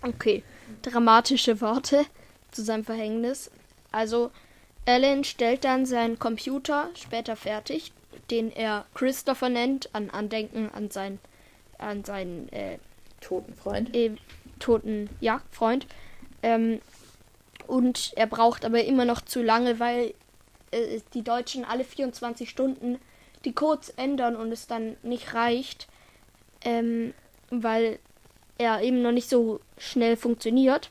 Okay, 0.02 0.44
dramatische 0.82 1.62
Worte 1.62 2.06
zu 2.52 2.64
seinem 2.64 2.84
Verhängnis. 2.84 3.52
Also, 3.92 4.32
Alan 4.86 5.24
stellt 5.24 5.64
dann 5.64 5.86
seinen 5.86 6.20
Computer 6.20 6.90
später 6.96 7.36
fertig, 7.36 7.92
den 8.30 8.52
er 8.52 8.86
Christopher 8.94 9.50
nennt, 9.50 9.94
an 9.94 10.10
Andenken 10.10 10.70
an 10.72 10.92
seinen, 10.92 11.20
an 11.78 12.04
seinen 12.04 12.50
äh, 12.50 12.78
toten 13.22 13.54
Freund. 13.56 13.96
Äh, 13.96 14.16
toten, 14.60 15.10
ja, 15.20 15.42
Freund. 15.52 15.88
Ähm, 16.44 16.82
und 17.68 18.14
er 18.16 18.28
braucht 18.28 18.64
aber 18.64 18.84
immer 18.84 19.06
noch 19.06 19.22
zu 19.22 19.42
lange, 19.42 19.80
weil 19.80 20.14
äh, 20.72 21.00
die 21.14 21.24
Deutschen 21.24 21.66
alle 21.66 21.84
24 21.84 22.50
Stunden 22.50 23.00
die 23.44 23.54
Codes 23.54 23.90
ändern 23.90 24.36
und 24.36 24.52
es 24.52 24.68
dann 24.68 24.98
nicht 25.04 25.34
reicht, 25.34 25.88
ähm, 26.66 27.14
weil 27.50 28.00
er 28.58 28.82
eben 28.82 29.02
noch 29.02 29.12
nicht 29.12 29.30
so 29.30 29.62
schnell 29.78 30.18
funktioniert. 30.18 30.90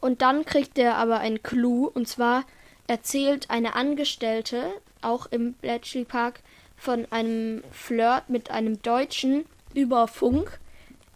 Und 0.00 0.22
dann 0.22 0.44
kriegt 0.44 0.78
er 0.78 0.96
aber 0.96 1.20
ein 1.20 1.42
Clou, 1.42 1.86
und 1.86 2.06
zwar 2.06 2.44
erzählt 2.86 3.50
eine 3.50 3.74
Angestellte, 3.74 4.72
auch 5.02 5.26
im 5.26 5.54
Bletchley 5.54 6.04
Park, 6.04 6.40
von 6.76 7.06
einem 7.10 7.62
Flirt 7.72 8.28
mit 8.28 8.50
einem 8.50 8.80
Deutschen 8.82 9.44
über 9.74 10.06
Funk. 10.06 10.60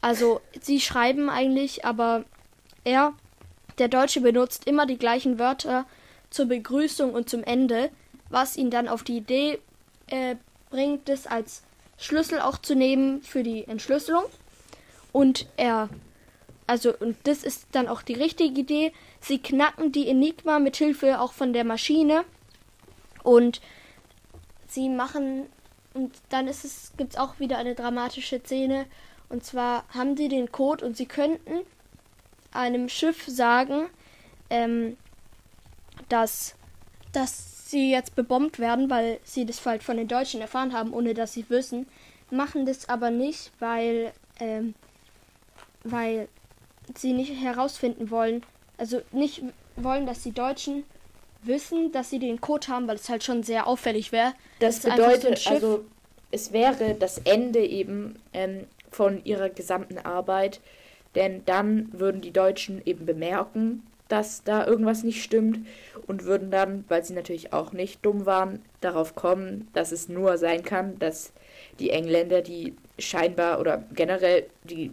Also 0.00 0.40
sie 0.60 0.80
schreiben 0.80 1.30
eigentlich, 1.30 1.84
aber 1.84 2.24
er, 2.84 3.14
der 3.78 3.88
Deutsche, 3.88 4.20
benutzt 4.20 4.66
immer 4.66 4.86
die 4.86 4.98
gleichen 4.98 5.38
Wörter 5.38 5.86
zur 6.30 6.46
Begrüßung 6.46 7.14
und 7.14 7.30
zum 7.30 7.44
Ende, 7.44 7.90
was 8.28 8.56
ihn 8.56 8.70
dann 8.70 8.88
auf 8.88 9.04
die 9.04 9.18
Idee 9.18 9.60
äh, 10.08 10.34
bringt, 10.70 11.08
das 11.08 11.28
als 11.28 11.62
Schlüssel 12.02 12.40
auch 12.40 12.58
zu 12.58 12.74
nehmen 12.74 13.22
für 13.22 13.42
die 13.42 13.66
Entschlüsselung. 13.66 14.24
Und 15.12 15.46
er 15.56 15.88
also 16.66 16.94
und 16.96 17.16
das 17.24 17.42
ist 17.44 17.66
dann 17.72 17.88
auch 17.88 18.02
die 18.02 18.14
richtige 18.14 18.60
Idee. 18.60 18.92
Sie 19.20 19.38
knacken 19.38 19.92
die 19.92 20.08
Enigma 20.08 20.58
mit 20.58 20.76
Hilfe 20.76 21.20
auch 21.20 21.32
von 21.32 21.52
der 21.52 21.64
Maschine 21.64 22.24
und 23.22 23.60
sie 24.68 24.88
machen 24.88 25.46
und 25.94 26.14
dann 26.30 26.48
ist 26.48 26.64
es 26.64 26.92
gibt's 26.96 27.16
auch 27.16 27.38
wieder 27.38 27.58
eine 27.58 27.74
dramatische 27.74 28.40
Szene 28.40 28.86
und 29.28 29.44
zwar 29.44 29.84
haben 29.90 30.16
sie 30.16 30.28
den 30.28 30.50
Code 30.50 30.84
und 30.86 30.96
sie 30.96 31.06
könnten 31.06 31.60
einem 32.52 32.88
Schiff 32.88 33.26
sagen, 33.26 33.88
ähm, 34.48 34.96
dass 36.08 36.54
dass 37.12 37.61
sie 37.72 37.90
jetzt 37.90 38.14
bebombt 38.14 38.60
werden, 38.60 38.88
weil 38.88 39.18
sie 39.24 39.44
das 39.44 39.64
halt 39.66 39.82
von 39.82 39.96
den 39.96 40.06
Deutschen 40.06 40.40
erfahren 40.40 40.72
haben, 40.72 40.94
ohne 40.94 41.14
dass 41.14 41.32
sie 41.32 41.44
wissen, 41.48 41.86
machen 42.30 42.64
das 42.64 42.88
aber 42.88 43.10
nicht, 43.10 43.50
weil 43.58 44.12
ähm, 44.38 44.74
weil 45.82 46.28
sie 46.96 47.12
nicht 47.12 47.32
herausfinden 47.40 48.10
wollen, 48.10 48.42
also 48.78 49.02
nicht 49.10 49.42
wollen, 49.76 50.06
dass 50.06 50.22
die 50.22 50.32
Deutschen 50.32 50.84
wissen, 51.42 51.90
dass 51.92 52.10
sie 52.10 52.18
den 52.18 52.40
Code 52.40 52.68
haben, 52.68 52.86
weil 52.86 52.96
es 52.96 53.08
halt 53.08 53.24
schon 53.24 53.42
sehr 53.42 53.66
auffällig 53.66 54.12
wäre. 54.12 54.34
Das 54.60 54.80
bedeutet, 54.80 55.38
so 55.38 55.50
also 55.50 55.84
es 56.30 56.52
wäre 56.52 56.94
das 56.94 57.18
Ende 57.18 57.64
eben 57.64 58.16
ähm, 58.32 58.66
von 58.90 59.24
ihrer 59.24 59.48
gesamten 59.48 59.98
Arbeit, 59.98 60.60
denn 61.14 61.44
dann 61.44 61.88
würden 61.92 62.20
die 62.20 62.32
Deutschen 62.32 62.80
eben 62.84 63.06
bemerken, 63.06 63.82
dass 64.12 64.44
da 64.44 64.66
irgendwas 64.66 65.04
nicht 65.04 65.22
stimmt 65.22 65.66
und 66.06 66.24
würden 66.24 66.50
dann, 66.50 66.84
weil 66.88 67.02
sie 67.02 67.14
natürlich 67.14 67.54
auch 67.54 67.72
nicht 67.72 68.04
dumm 68.04 68.26
waren, 68.26 68.60
darauf 68.82 69.14
kommen, 69.14 69.68
dass 69.72 69.90
es 69.90 70.10
nur 70.10 70.36
sein 70.36 70.62
kann, 70.62 70.98
dass 70.98 71.32
die 71.78 71.88
Engländer, 71.88 72.42
die 72.42 72.74
scheinbar 72.98 73.58
oder 73.58 73.84
generell 73.94 74.44
die 74.64 74.90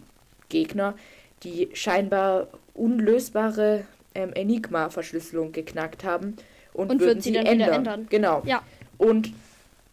Gegner, 0.48 0.96
die 1.44 1.70
scheinbar 1.74 2.48
unlösbare 2.74 3.86
ähm, 4.16 4.32
Enigma-Verschlüsselung 4.32 5.52
geknackt 5.52 6.06
haben 6.06 6.38
und, 6.74 6.90
und 6.90 7.02
würden 7.02 7.20
sie, 7.20 7.34
dann 7.34 7.46
ändern. 7.46 7.74
ändern. 7.74 8.08
Genau. 8.10 8.42
Ja. 8.46 8.62
Und 8.98 9.34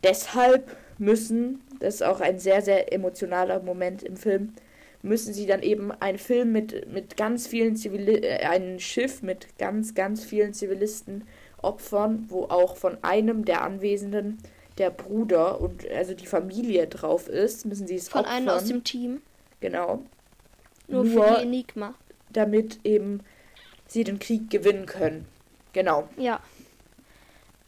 deshalb 0.04 0.76
müssen, 0.99 1.62
das 1.80 1.97
ist 1.97 2.02
auch 2.04 2.21
ein 2.21 2.38
sehr, 2.38 2.62
sehr 2.62 2.92
emotionaler 2.92 3.61
Moment 3.61 4.04
im 4.04 4.16
Film, 4.16 4.52
müssen 5.07 5.33
sie 5.33 5.47
dann 5.47 5.63
eben 5.63 5.93
einen 5.93 6.19
Film 6.19 6.53
mit, 6.53 6.93
mit 6.93 7.17
ganz 7.17 7.47
vielen 7.47 7.77
Zivilisten, 7.77 8.25
äh, 8.25 8.47
ein 8.47 8.79
Schiff 8.81 9.23
mit 9.23 9.59
ganz, 9.59 9.95
ganz 9.95 10.25
vielen 10.25 10.53
Zivilisten 10.53 11.25
opfern, 11.63 12.27
wo 12.29 12.45
auch 12.45 12.77
von 12.77 12.99
einem 13.03 13.45
der 13.45 13.63
Anwesenden 13.63 14.39
der 14.79 14.91
Bruder 14.91 15.61
und 15.61 15.89
also 15.91 16.15
die 16.15 16.27
Familie 16.27 16.87
drauf 16.87 17.29
ist, 17.29 17.65
müssen 17.65 17.87
sie 17.87 17.95
es 17.95 18.09
Von 18.09 18.25
einem 18.27 18.49
aus 18.49 18.67
dem 18.67 18.85
Team. 18.85 19.23
Genau. 19.61 20.03
Nur, 20.87 21.05
Nur 21.05 21.25
für 21.25 21.37
die 21.37 21.43
Enigma. 21.43 21.95
Damit 22.31 22.81
eben 22.85 23.21
sie 23.87 24.05
den 24.05 24.19
Krieg 24.19 24.51
gewinnen 24.51 24.87
können. 24.87 25.27
Genau. 25.73 26.09
Ja. 26.19 26.41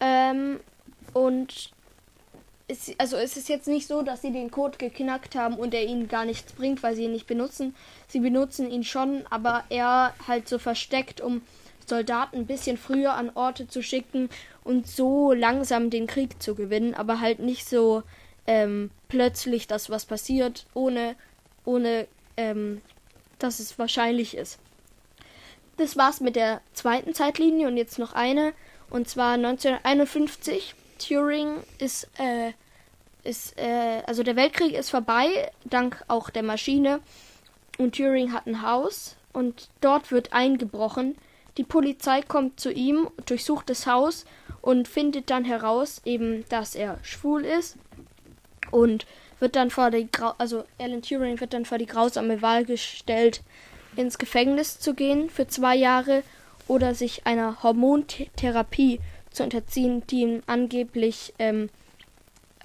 Ähm, 0.00 0.60
und 1.14 1.72
es, 2.68 2.92
also 2.98 3.16
es 3.16 3.36
ist 3.36 3.48
jetzt 3.48 3.66
nicht 3.66 3.88
so, 3.88 4.02
dass 4.02 4.22
sie 4.22 4.30
den 4.30 4.50
Code 4.50 4.78
geknackt 4.78 5.34
haben 5.34 5.54
und 5.54 5.74
er 5.74 5.84
ihnen 5.84 6.06
gar 6.06 6.24
nichts 6.24 6.52
bringt, 6.52 6.82
weil 6.82 6.94
sie 6.94 7.04
ihn 7.04 7.12
nicht 7.12 7.26
benutzen. 7.26 7.74
Sie 8.06 8.20
benutzen 8.20 8.70
ihn 8.70 8.84
schon, 8.84 9.24
aber 9.30 9.64
er 9.70 10.14
halt 10.26 10.48
so 10.48 10.58
versteckt, 10.58 11.20
um 11.20 11.42
Soldaten 11.86 12.36
ein 12.36 12.46
bisschen 12.46 12.76
früher 12.76 13.14
an 13.14 13.30
Orte 13.34 13.66
zu 13.66 13.82
schicken 13.82 14.28
und 14.62 14.86
so 14.86 15.32
langsam 15.32 15.88
den 15.88 16.06
Krieg 16.06 16.42
zu 16.42 16.54
gewinnen, 16.54 16.94
aber 16.94 17.20
halt 17.20 17.38
nicht 17.38 17.66
so 17.66 18.02
ähm, 18.46 18.90
plötzlich, 19.08 19.66
dass 19.66 19.88
was 19.88 20.04
passiert, 20.04 20.66
ohne, 20.74 21.16
ohne 21.64 22.06
ähm, 22.36 22.82
dass 23.38 23.60
es 23.60 23.78
wahrscheinlich 23.78 24.36
ist. 24.36 24.58
Das 25.78 25.96
war's 25.96 26.20
mit 26.20 26.36
der 26.36 26.60
zweiten 26.74 27.14
Zeitlinie 27.14 27.68
und 27.68 27.76
jetzt 27.76 27.98
noch 27.98 28.12
eine. 28.12 28.52
Und 28.90 29.08
zwar 29.08 29.34
1951. 29.34 30.74
Turing 30.98 31.62
ist, 31.78 32.08
äh, 32.18 32.52
ist, 33.24 33.58
äh, 33.58 34.02
also 34.06 34.22
der 34.22 34.36
Weltkrieg 34.36 34.74
ist 34.74 34.90
vorbei, 34.90 35.50
dank 35.64 36.02
auch 36.08 36.30
der 36.30 36.42
Maschine. 36.42 37.00
Und 37.78 37.96
Turing 37.96 38.32
hat 38.32 38.46
ein 38.46 38.62
Haus 38.62 39.16
und 39.32 39.68
dort 39.80 40.10
wird 40.10 40.32
eingebrochen. 40.32 41.16
Die 41.56 41.64
Polizei 41.64 42.22
kommt 42.22 42.60
zu 42.60 42.72
ihm, 42.72 43.08
durchsucht 43.26 43.70
das 43.70 43.86
Haus 43.86 44.24
und 44.60 44.88
findet 44.88 45.30
dann 45.30 45.44
heraus, 45.44 46.00
eben, 46.04 46.44
dass 46.48 46.74
er 46.74 46.98
schwul 47.02 47.44
ist. 47.44 47.76
Und 48.70 49.06
wird 49.40 49.56
dann 49.56 49.70
vor 49.70 49.90
die 49.90 50.10
Grau 50.10 50.34
also 50.38 50.64
Alan 50.78 51.02
Turing 51.02 51.40
wird 51.40 51.54
dann 51.54 51.64
vor 51.64 51.78
die 51.78 51.86
grausame 51.86 52.42
Wahl 52.42 52.64
gestellt, 52.64 53.42
ins 53.96 54.18
Gefängnis 54.18 54.78
zu 54.78 54.94
gehen 54.94 55.30
für 55.30 55.46
zwei 55.46 55.76
Jahre 55.76 56.22
oder 56.66 56.94
sich 56.94 57.26
einer 57.26 57.62
Hormontherapie 57.62 59.00
zu 59.38 59.44
unterziehen, 59.44 60.06
die 60.08 60.20
ihm 60.22 60.42
angeblich 60.46 61.32
ähm, 61.38 61.70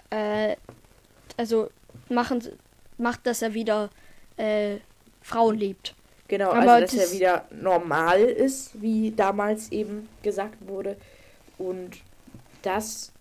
äh, 0.09 0.55
also 1.37 1.69
machen 2.09 2.43
macht, 2.97 3.25
dass 3.25 3.41
er 3.41 3.53
wieder 3.53 3.89
äh, 4.37 4.77
Frauen 5.21 5.57
liebt. 5.57 5.95
Genau, 6.27 6.49
Aber 6.51 6.73
also 6.73 6.81
dass 6.81 6.91
das- 6.95 7.11
er 7.11 7.17
wieder 7.19 7.45
normal 7.51 8.21
ist, 8.21 8.81
wie 8.81 9.11
damals 9.11 9.71
eben 9.71 10.09
gesagt 10.23 10.67
wurde. 10.67 10.97
Und 11.57 11.97
das 12.63 13.11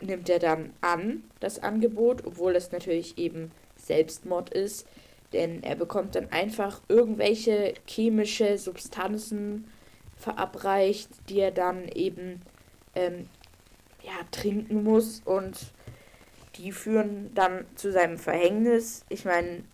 nimmt 0.00 0.28
er 0.28 0.38
dann 0.38 0.72
an, 0.80 1.24
das 1.40 1.58
Angebot, 1.62 2.24
obwohl 2.24 2.52
das 2.54 2.72
natürlich 2.72 3.18
eben 3.18 3.50
Selbstmord 3.76 4.50
ist. 4.50 4.86
Denn 5.32 5.62
er 5.62 5.76
bekommt 5.76 6.14
dann 6.14 6.30
einfach 6.30 6.80
irgendwelche 6.88 7.74
chemische 7.86 8.58
Substanzen 8.58 9.64
verabreicht, 10.16 11.08
die 11.28 11.40
er 11.40 11.50
dann 11.50 11.88
eben 11.88 12.40
ähm, 12.94 13.28
ja, 14.02 14.12
trinken 14.30 14.82
muss. 14.84 15.22
Und 15.24 15.58
die 16.56 16.72
führen 16.72 17.32
dann 17.34 17.64
zu 17.76 17.92
seinem 17.92 18.18
Verhängnis. 18.18 19.04
Ich 19.08 19.24
meine, 19.24 19.64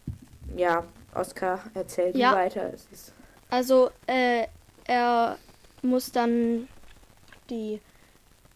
ja, 0.57 0.85
Oskar 1.15 1.65
erzählt 1.75 2.17
Ja. 2.17 2.33
weiter. 2.33 2.73
Es 2.73 2.87
ist 2.93 3.13
Also 3.51 3.91
äh, 4.07 4.47
er 4.87 5.39
muss 5.83 6.13
dann 6.13 6.69
die 7.51 7.81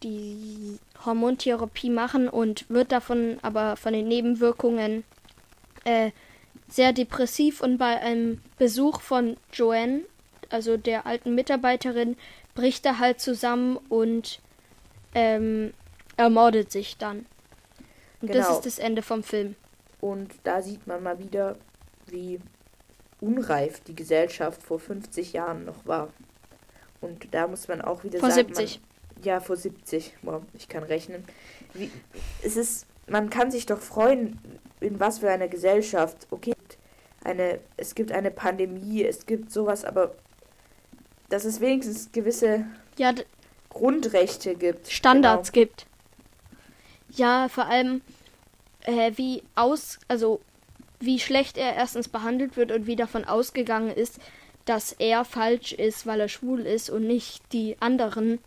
die 0.03 0.79
Hormontherapie 1.05 1.89
machen 1.89 2.27
und 2.27 2.69
wird 2.69 2.91
davon 2.91 3.37
aber 3.41 3.77
von 3.77 3.93
den 3.93 4.07
Nebenwirkungen 4.07 5.03
äh, 5.85 6.11
sehr 6.67 6.91
depressiv 6.93 7.61
und 7.61 7.77
bei 7.77 7.99
einem 7.99 8.41
Besuch 8.57 8.99
von 9.01 9.37
Joanne, 9.53 10.01
also 10.49 10.75
der 10.77 11.05
alten 11.05 11.35
Mitarbeiterin, 11.35 12.17
bricht 12.53 12.85
er 12.85 12.99
halt 12.99 13.21
zusammen 13.21 13.77
und 13.89 14.39
ähm, 15.13 15.73
ermordet 16.17 16.71
sich 16.71 16.97
dann. 16.97 17.25
Und 18.21 18.33
das 18.33 18.47
Genau. 18.47 18.57
ist 18.57 18.65
das 18.65 18.79
Ende 18.79 19.01
vom 19.01 19.23
Film. 19.23 19.55
Und 20.01 20.33
da 20.43 20.61
sieht 20.61 20.85
man 20.87 21.03
mal 21.03 21.19
wieder, 21.19 21.55
wie 22.07 22.39
unreif 23.21 23.79
die 23.81 23.95
Gesellschaft 23.95 24.61
vor 24.63 24.79
50 24.79 25.33
Jahren 25.33 25.65
noch 25.65 25.85
war. 25.85 26.09
Und 27.01 27.33
da 27.33 27.47
muss 27.47 27.67
man 27.67 27.81
auch 27.81 28.03
wieder 28.03 28.19
Vor 28.19 28.31
sagen, 28.31 28.53
70. 28.53 28.79
Man, 29.15 29.23
ja, 29.23 29.39
vor 29.39 29.55
70. 29.55 30.13
Wow, 30.21 30.41
ich 30.53 30.67
kann 30.67 30.83
rechnen. 30.83 31.23
Wie, 31.73 31.91
es 32.43 32.57
ist, 32.57 32.85
man 33.07 33.29
kann 33.29 33.51
sich 33.51 33.65
doch 33.65 33.79
freuen, 33.79 34.39
in 34.79 34.99
was 34.99 35.19
für 35.19 35.29
einer 35.29 35.47
Gesellschaft. 35.47 36.27
Okay, 36.31 36.53
eine, 37.23 37.59
es 37.77 37.95
gibt 37.95 38.11
eine 38.11 38.31
Pandemie, 38.31 39.03
es 39.03 39.25
gibt 39.25 39.51
sowas, 39.51 39.85
aber 39.85 40.15
dass 41.29 41.45
es 41.45 41.61
wenigstens 41.61 42.11
gewisse 42.11 42.65
Ja, 42.97 43.13
Grundrechte 43.73 44.55
gibt. 44.55 44.89
Standards 44.91 45.51
Genau. 45.51 45.65
gibt. 45.65 45.85
Ja, 47.09 47.47
vor 47.49 47.65
allem 47.65 48.01
äh, 48.81 49.11
wie 49.15 49.43
aus, 49.55 49.99
also 50.07 50.39
wie 50.99 51.19
schlecht 51.19 51.57
er 51.57 51.75
erstens 51.75 52.07
behandelt 52.07 52.55
wird 52.57 52.71
und 52.71 52.87
wie 52.87 52.95
davon 52.95 53.25
ausgegangen 53.25 53.91
ist, 53.91 54.19
dass 54.65 54.93
er 54.93 55.25
falsch 55.25 55.73
ist, 55.73 56.07
weil 56.07 56.21
er 56.21 56.29
schwul 56.29 56.61
ist 56.61 56.89
und 56.89 57.05
nicht 57.05 57.43
die 57.51 57.75
anderen, 57.81 58.39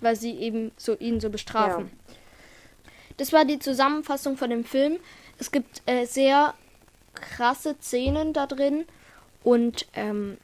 weil 0.00 0.14
sie 0.14 0.32
eben 0.38 0.70
so 0.76 0.96
ihn 0.96 1.20
so 1.20 1.30
bestrafen. 1.30 1.90
Das 3.16 3.32
war 3.32 3.44
die 3.44 3.58
Zusammenfassung 3.58 4.36
von 4.36 4.50
dem 4.50 4.64
Film. 4.64 4.98
Es 5.38 5.50
gibt 5.50 5.82
äh, 5.86 6.04
sehr 6.04 6.54
krasse 7.14 7.74
Szenen 7.80 8.32
da 8.32 8.46
drin 8.46 8.84
und 9.42 9.86
ähm, 9.94 10.38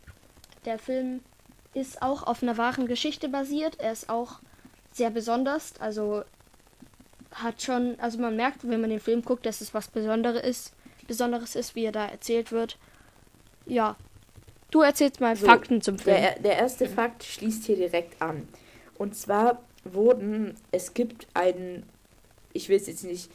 der 0.64 0.78
Film 0.80 1.20
ist 1.74 2.02
auch 2.02 2.22
auf 2.22 2.42
einer 2.42 2.56
wahren 2.56 2.86
Geschichte 2.86 3.28
basiert. 3.28 3.80
Er 3.80 3.92
ist 3.92 4.08
auch 4.08 4.40
sehr 4.92 5.10
besonders, 5.10 5.74
also 5.80 6.22
hat 7.32 7.62
schon, 7.62 7.98
also 7.98 8.18
man 8.18 8.36
merkt, 8.36 8.68
wenn 8.68 8.80
man 8.80 8.90
den 8.90 9.00
Film 9.00 9.22
guckt, 9.22 9.44
dass 9.44 9.60
es 9.60 9.74
was 9.74 9.88
Besonderes 9.88 10.42
ist, 10.42 10.72
Besonderes 11.06 11.56
ist, 11.56 11.74
wie 11.74 11.84
er 11.84 11.92
da 11.92 12.06
erzählt 12.06 12.52
wird. 12.52 12.78
Ja. 13.66 13.96
Du 14.70 14.80
erzählst 14.80 15.20
mal 15.20 15.36
So, 15.36 15.46
Fakten 15.46 15.82
zum 15.82 15.98
Film. 15.98 16.16
Der, 16.16 16.38
der 16.38 16.56
erste 16.56 16.88
Fakt 16.88 17.24
schließt 17.24 17.64
hier 17.64 17.76
direkt 17.76 18.20
an. 18.22 18.48
Und 18.96 19.16
zwar 19.16 19.62
wurden, 19.84 20.56
es 20.72 20.94
gibt 20.94 21.26
einen, 21.34 21.84
ich 22.52 22.68
will 22.68 22.76
es 22.76 22.86
jetzt 22.86 23.04
nicht 23.04 23.30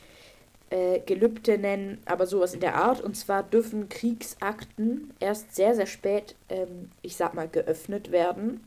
äh, 0.69 0.99
Gelübde 0.99 1.57
nennen, 1.57 1.99
aber 2.05 2.27
sowas 2.27 2.53
in 2.53 2.59
der 2.59 2.75
Art. 2.75 3.01
Und 3.01 3.15
zwar 3.15 3.43
dürfen 3.43 3.89
Kriegsakten 3.89 5.13
erst 5.19 5.55
sehr, 5.55 5.75
sehr 5.75 5.87
spät, 5.87 6.35
ähm, 6.49 6.91
ich 7.01 7.15
sag 7.15 7.33
mal, 7.33 7.47
geöffnet 7.47 8.11
werden. 8.11 8.61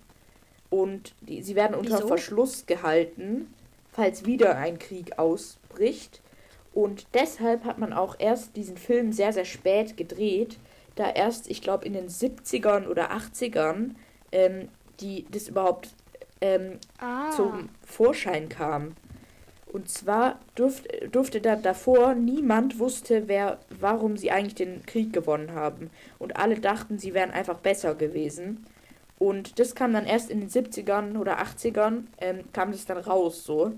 Und 0.70 1.14
die, 1.20 1.42
sie 1.42 1.54
werden 1.54 1.76
unter 1.76 1.98
Wieso? 1.98 2.08
Verschluss 2.08 2.66
gehalten, 2.66 3.52
falls 3.92 4.24
wieder 4.24 4.56
ein 4.56 4.78
Krieg 4.78 5.18
ausbricht. 5.18 6.22
Und 6.72 7.06
deshalb 7.14 7.64
hat 7.64 7.78
man 7.78 7.92
auch 7.92 8.16
erst 8.18 8.56
diesen 8.56 8.78
Film 8.78 9.12
sehr, 9.12 9.32
sehr 9.32 9.44
spät 9.44 9.96
gedreht, 9.96 10.58
da 10.94 11.10
erst, 11.10 11.50
ich 11.50 11.62
glaube, 11.62 11.84
in 11.84 11.92
den 11.92 12.08
70ern 12.08 12.86
oder 12.86 13.12
80ern 13.12 13.94
ähm, 14.30 14.68
die, 15.00 15.26
das 15.30 15.48
überhaupt 15.48 15.90
ähm, 16.40 16.78
ah, 16.98 17.30
zum 17.30 17.68
Vorschein 17.86 18.48
kam. 18.48 18.94
Und 19.72 19.88
zwar 19.88 20.38
durft, 20.54 20.86
durfte 21.12 21.40
da 21.40 21.56
davor 21.56 22.14
niemand 22.14 22.78
wusste, 22.78 23.26
wer, 23.26 23.58
warum 23.70 24.18
sie 24.18 24.30
eigentlich 24.30 24.54
den 24.54 24.84
Krieg 24.84 25.14
gewonnen 25.14 25.54
haben. 25.54 25.90
Und 26.18 26.36
alle 26.36 26.60
dachten, 26.60 26.98
sie 26.98 27.14
wären 27.14 27.30
einfach 27.30 27.58
besser 27.58 27.94
gewesen. 27.94 28.66
Und 29.18 29.58
das 29.58 29.74
kam 29.74 29.94
dann 29.94 30.04
erst 30.04 30.30
in 30.30 30.40
den 30.40 30.50
70ern 30.50 31.16
oder 31.16 31.40
80ern, 31.40 32.02
ähm, 32.20 32.40
kam 32.52 32.72
das 32.72 32.84
dann 32.84 32.98
raus 32.98 33.44
so. 33.44 33.72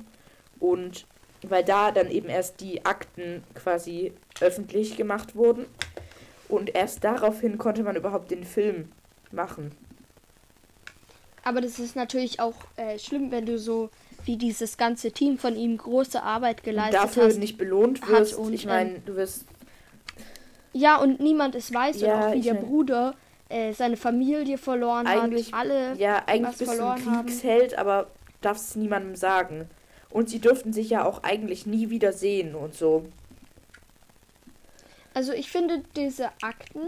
Und 0.58 1.06
weil 1.46 1.62
da 1.62 1.92
dann 1.92 2.10
eben 2.10 2.28
erst 2.28 2.60
die 2.60 2.84
Akten 2.84 3.44
quasi 3.54 4.12
öffentlich 4.40 4.96
gemacht 4.96 5.36
wurden. 5.36 5.66
Und 6.48 6.74
erst 6.74 7.04
daraufhin 7.04 7.56
konnte 7.56 7.84
man 7.84 7.94
überhaupt 7.94 8.30
den 8.30 8.44
Film 8.44 8.88
machen. 9.30 9.70
aber 11.44 11.60
das 11.60 11.78
ist 11.78 11.94
natürlich 11.94 12.40
auch 12.40 12.54
äh, 12.76 12.98
schlimm, 12.98 13.30
wenn 13.30 13.46
du 13.46 13.58
so 13.58 13.90
wie 14.26 14.36
dieses 14.36 14.76
ganze 14.76 15.12
Team 15.12 15.38
von 15.38 15.56
ihm 15.56 15.76
große 15.76 16.22
Arbeit 16.22 16.62
geleistet 16.62 16.94
dafür 17.02 17.24
hast. 17.26 17.38
nicht 17.38 17.58
belohnt 17.58 18.02
hat 18.02 18.10
wirst. 18.10 18.34
und, 18.34 18.52
ich 18.52 18.66
meine, 18.66 19.00
du 19.00 19.16
wirst 19.16 19.44
Ja, 20.72 20.96
und 20.96 21.20
niemand 21.20 21.54
es 21.54 21.72
weiß 21.72 22.00
Ja, 22.00 22.16
und 22.16 22.22
auch 22.24 22.32
wie 22.34 22.40
der 22.40 22.54
mein- 22.54 22.64
Bruder 22.64 23.14
äh, 23.50 23.72
seine 23.74 23.96
Familie 23.96 24.56
verloren 24.58 25.06
Eigentlich- 25.06 25.52
hat. 25.52 25.60
Alle 25.60 25.94
Ja, 25.96 26.22
eigentlich 26.26 26.56
bist 26.56 26.60
du 26.62 26.64
ein 26.64 26.76
verloren 26.76 27.10
haben. 27.16 27.26
Kriegsheld, 27.28 27.76
aber 27.78 28.08
darfst 28.40 28.70
es 28.70 28.76
niemandem 28.76 29.14
sagen. 29.16 29.68
Und 30.10 30.28
sie 30.30 30.38
dürften 30.38 30.72
sich 30.72 30.90
ja 30.90 31.04
auch 31.04 31.22
eigentlich 31.22 31.66
nie 31.66 31.90
wieder 31.90 32.12
sehen 32.12 32.54
und 32.54 32.74
so. 32.74 33.04
Also 35.12 35.32
ich 35.32 35.50
finde 35.50 35.82
diese 35.96 36.30
Akten 36.42 36.80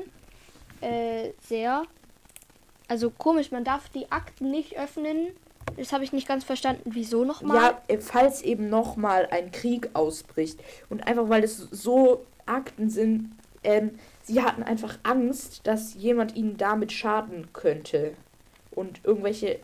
äh, 0.80 1.30
sehr, 1.40 1.84
also 2.88 3.10
komisch, 3.10 3.50
man 3.50 3.64
darf 3.64 3.88
die 3.90 4.10
Akten 4.10 4.50
nicht 4.50 4.78
öffnen. 4.78 5.28
Das 5.76 5.92
habe 5.92 6.04
ich 6.04 6.12
nicht 6.12 6.28
ganz 6.28 6.44
verstanden. 6.44 6.90
Wieso 6.94 7.24
nochmal? 7.24 7.56
Ja, 7.56 7.82
äh, 7.88 7.98
falls 7.98 8.42
eben 8.42 8.68
nochmal 8.68 9.28
ein 9.30 9.50
Krieg 9.52 9.90
ausbricht. 9.94 10.60
Und 10.88 11.06
einfach 11.06 11.28
weil 11.28 11.44
es 11.44 11.56
so 11.56 12.24
Akten 12.46 12.88
sind, 12.88 13.32
ähm, 13.64 13.98
sie 14.22 14.42
hatten 14.42 14.62
einfach 14.62 14.98
Angst, 15.02 15.66
dass 15.66 15.94
jemand 15.94 16.36
ihnen 16.36 16.56
damit 16.56 16.92
schaden 16.92 17.52
könnte. 17.52 18.14
Und 18.70 19.00
irgendwelche. 19.04 19.58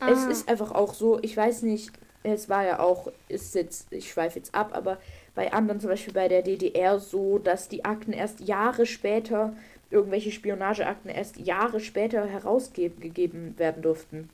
Es 0.00 0.24
Ah. 0.24 0.30
ist 0.30 0.48
einfach 0.48 0.72
auch 0.72 0.94
so, 0.94 1.20
ich 1.22 1.36
weiß 1.36 1.62
nicht, 1.62 1.92
es 2.24 2.48
war 2.48 2.64
ja 2.64 2.80
auch, 2.80 3.12
ist 3.28 3.54
jetzt, 3.54 3.92
ich 3.92 4.10
schweife 4.10 4.38
jetzt 4.38 4.54
ab, 4.54 4.70
aber 4.72 4.98
bei 5.34 5.52
anderen, 5.52 5.80
zum 5.80 5.90
Beispiel 5.90 6.12
bei 6.12 6.28
der 6.28 6.42
DDR, 6.42 6.98
so, 6.98 7.38
dass 7.38 7.68
die 7.68 7.84
Akten 7.84 8.12
erst 8.12 8.40
Jahre 8.40 8.86
später, 8.86 9.54
irgendwelche 9.90 10.30
Spionageakten 10.32 11.10
erst 11.10 11.36
Jahre 11.38 11.78
später 11.80 12.26
herausgegeben 12.26 13.58
werden 13.58 13.82
durften. 13.82 14.28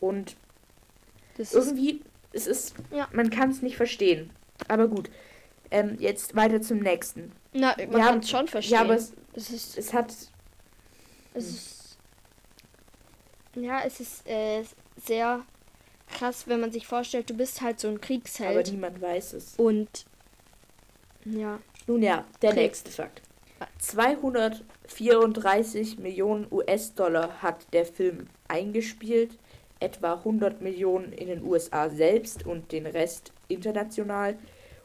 Und 0.00 0.36
das 1.40 1.54
ist, 1.54 1.66
irgendwie, 1.66 2.02
es 2.32 2.46
ist, 2.46 2.74
Ja. 2.90 3.08
man 3.12 3.30
kann 3.30 3.50
es 3.50 3.62
nicht 3.62 3.76
verstehen. 3.76 4.30
Aber 4.68 4.88
gut, 4.88 5.10
ähm, 5.70 5.96
jetzt 5.98 6.36
weiter 6.36 6.60
zum 6.60 6.80
nächsten. 6.80 7.32
na, 7.52 7.74
man 7.78 7.92
ja, 8.00 8.06
kann 8.08 8.18
es 8.20 8.28
schon 8.30 8.46
verstehen. 8.46 8.74
Ja, 8.74 8.82
aber 8.82 8.94
es, 8.94 9.12
ist, 9.34 9.78
es 9.78 9.92
hat, 9.94 10.12
es 11.34 11.48
ist, 11.48 11.96
ja, 13.54 13.80
es 13.84 14.00
ist 14.00 14.26
äh, 14.28 14.62
sehr 15.02 15.44
krass, 16.08 16.46
wenn 16.46 16.60
man 16.60 16.72
sich 16.72 16.86
vorstellt, 16.86 17.30
du 17.30 17.34
bist 17.34 17.60
halt 17.62 17.80
so 17.80 17.88
ein 17.88 17.94
aber 17.94 18.00
Kriegsheld 18.02 18.70
niemand 18.72 19.00
weiß 19.00 19.32
es. 19.34 19.54
und 19.56 19.88
ja, 21.24 21.58
Nun 21.86 22.02
ja, 22.02 22.24
der 22.42 22.50
Okay. 22.50 22.62
nächste 22.64 22.90
Fakt. 22.90 23.22
234 23.78 25.98
Millionen 25.98 26.46
US-Dollar 26.50 27.40
hat 27.42 27.72
der 27.72 27.84
Film 27.86 28.26
eingespielt, 28.48 29.38
etwa 29.80 30.14
100 30.14 30.60
Millionen 30.60 31.12
in 31.12 31.28
den 31.28 31.42
USA 31.42 31.88
selbst 31.90 32.46
und 32.46 32.70
den 32.72 32.86
Rest 32.86 33.32
international. 33.48 34.36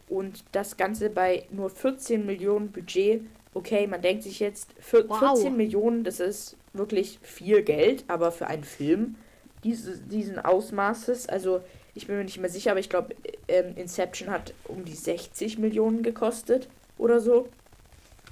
Und 0.07 0.43
das 0.51 0.77
Ganze 0.77 1.09
bei 1.09 1.45
nur 1.51 1.69
14 1.69 2.25
Millionen 2.25 2.71
Budget. 2.71 3.21
Okay, 3.53 3.87
man 3.87 4.01
denkt 4.01 4.23
sich 4.23 4.39
jetzt, 4.39 4.69
vier- 4.79 5.07
Wow. 5.09 5.19
14 5.19 5.55
Millionen, 5.57 6.03
das 6.03 6.19
ist 6.19 6.57
wirklich 6.73 7.19
viel 7.23 7.61
Geld, 7.63 8.03
aber 8.07 8.31
für 8.31 8.47
einen 8.47 8.63
Film, 8.65 9.15
diese, 9.63 9.97
diesen 9.97 10.39
Ausmaßes. 10.39 11.27
Also 11.29 11.61
ich 11.95 12.07
bin 12.07 12.17
mir 12.17 12.23
nicht 12.25 12.37
mehr 12.39 12.49
sicher, 12.49 12.71
aber 12.71 12.79
ich 12.79 12.89
glaube, 12.89 13.15
ähm, 13.47 13.73
Inception 13.77 14.29
hat 14.29 14.53
um 14.67 14.85
die 14.85 14.93
60 14.95 15.57
Millionen 15.57 16.03
gekostet 16.03 16.67
oder 16.97 17.19
so. 17.19 17.47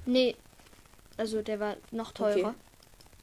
Nee, 0.06 0.36
also 1.18 1.42
der 1.42 1.60
war 1.60 1.76
noch 1.92 2.12
teurer. 2.12 2.50
Okay. 2.50 2.58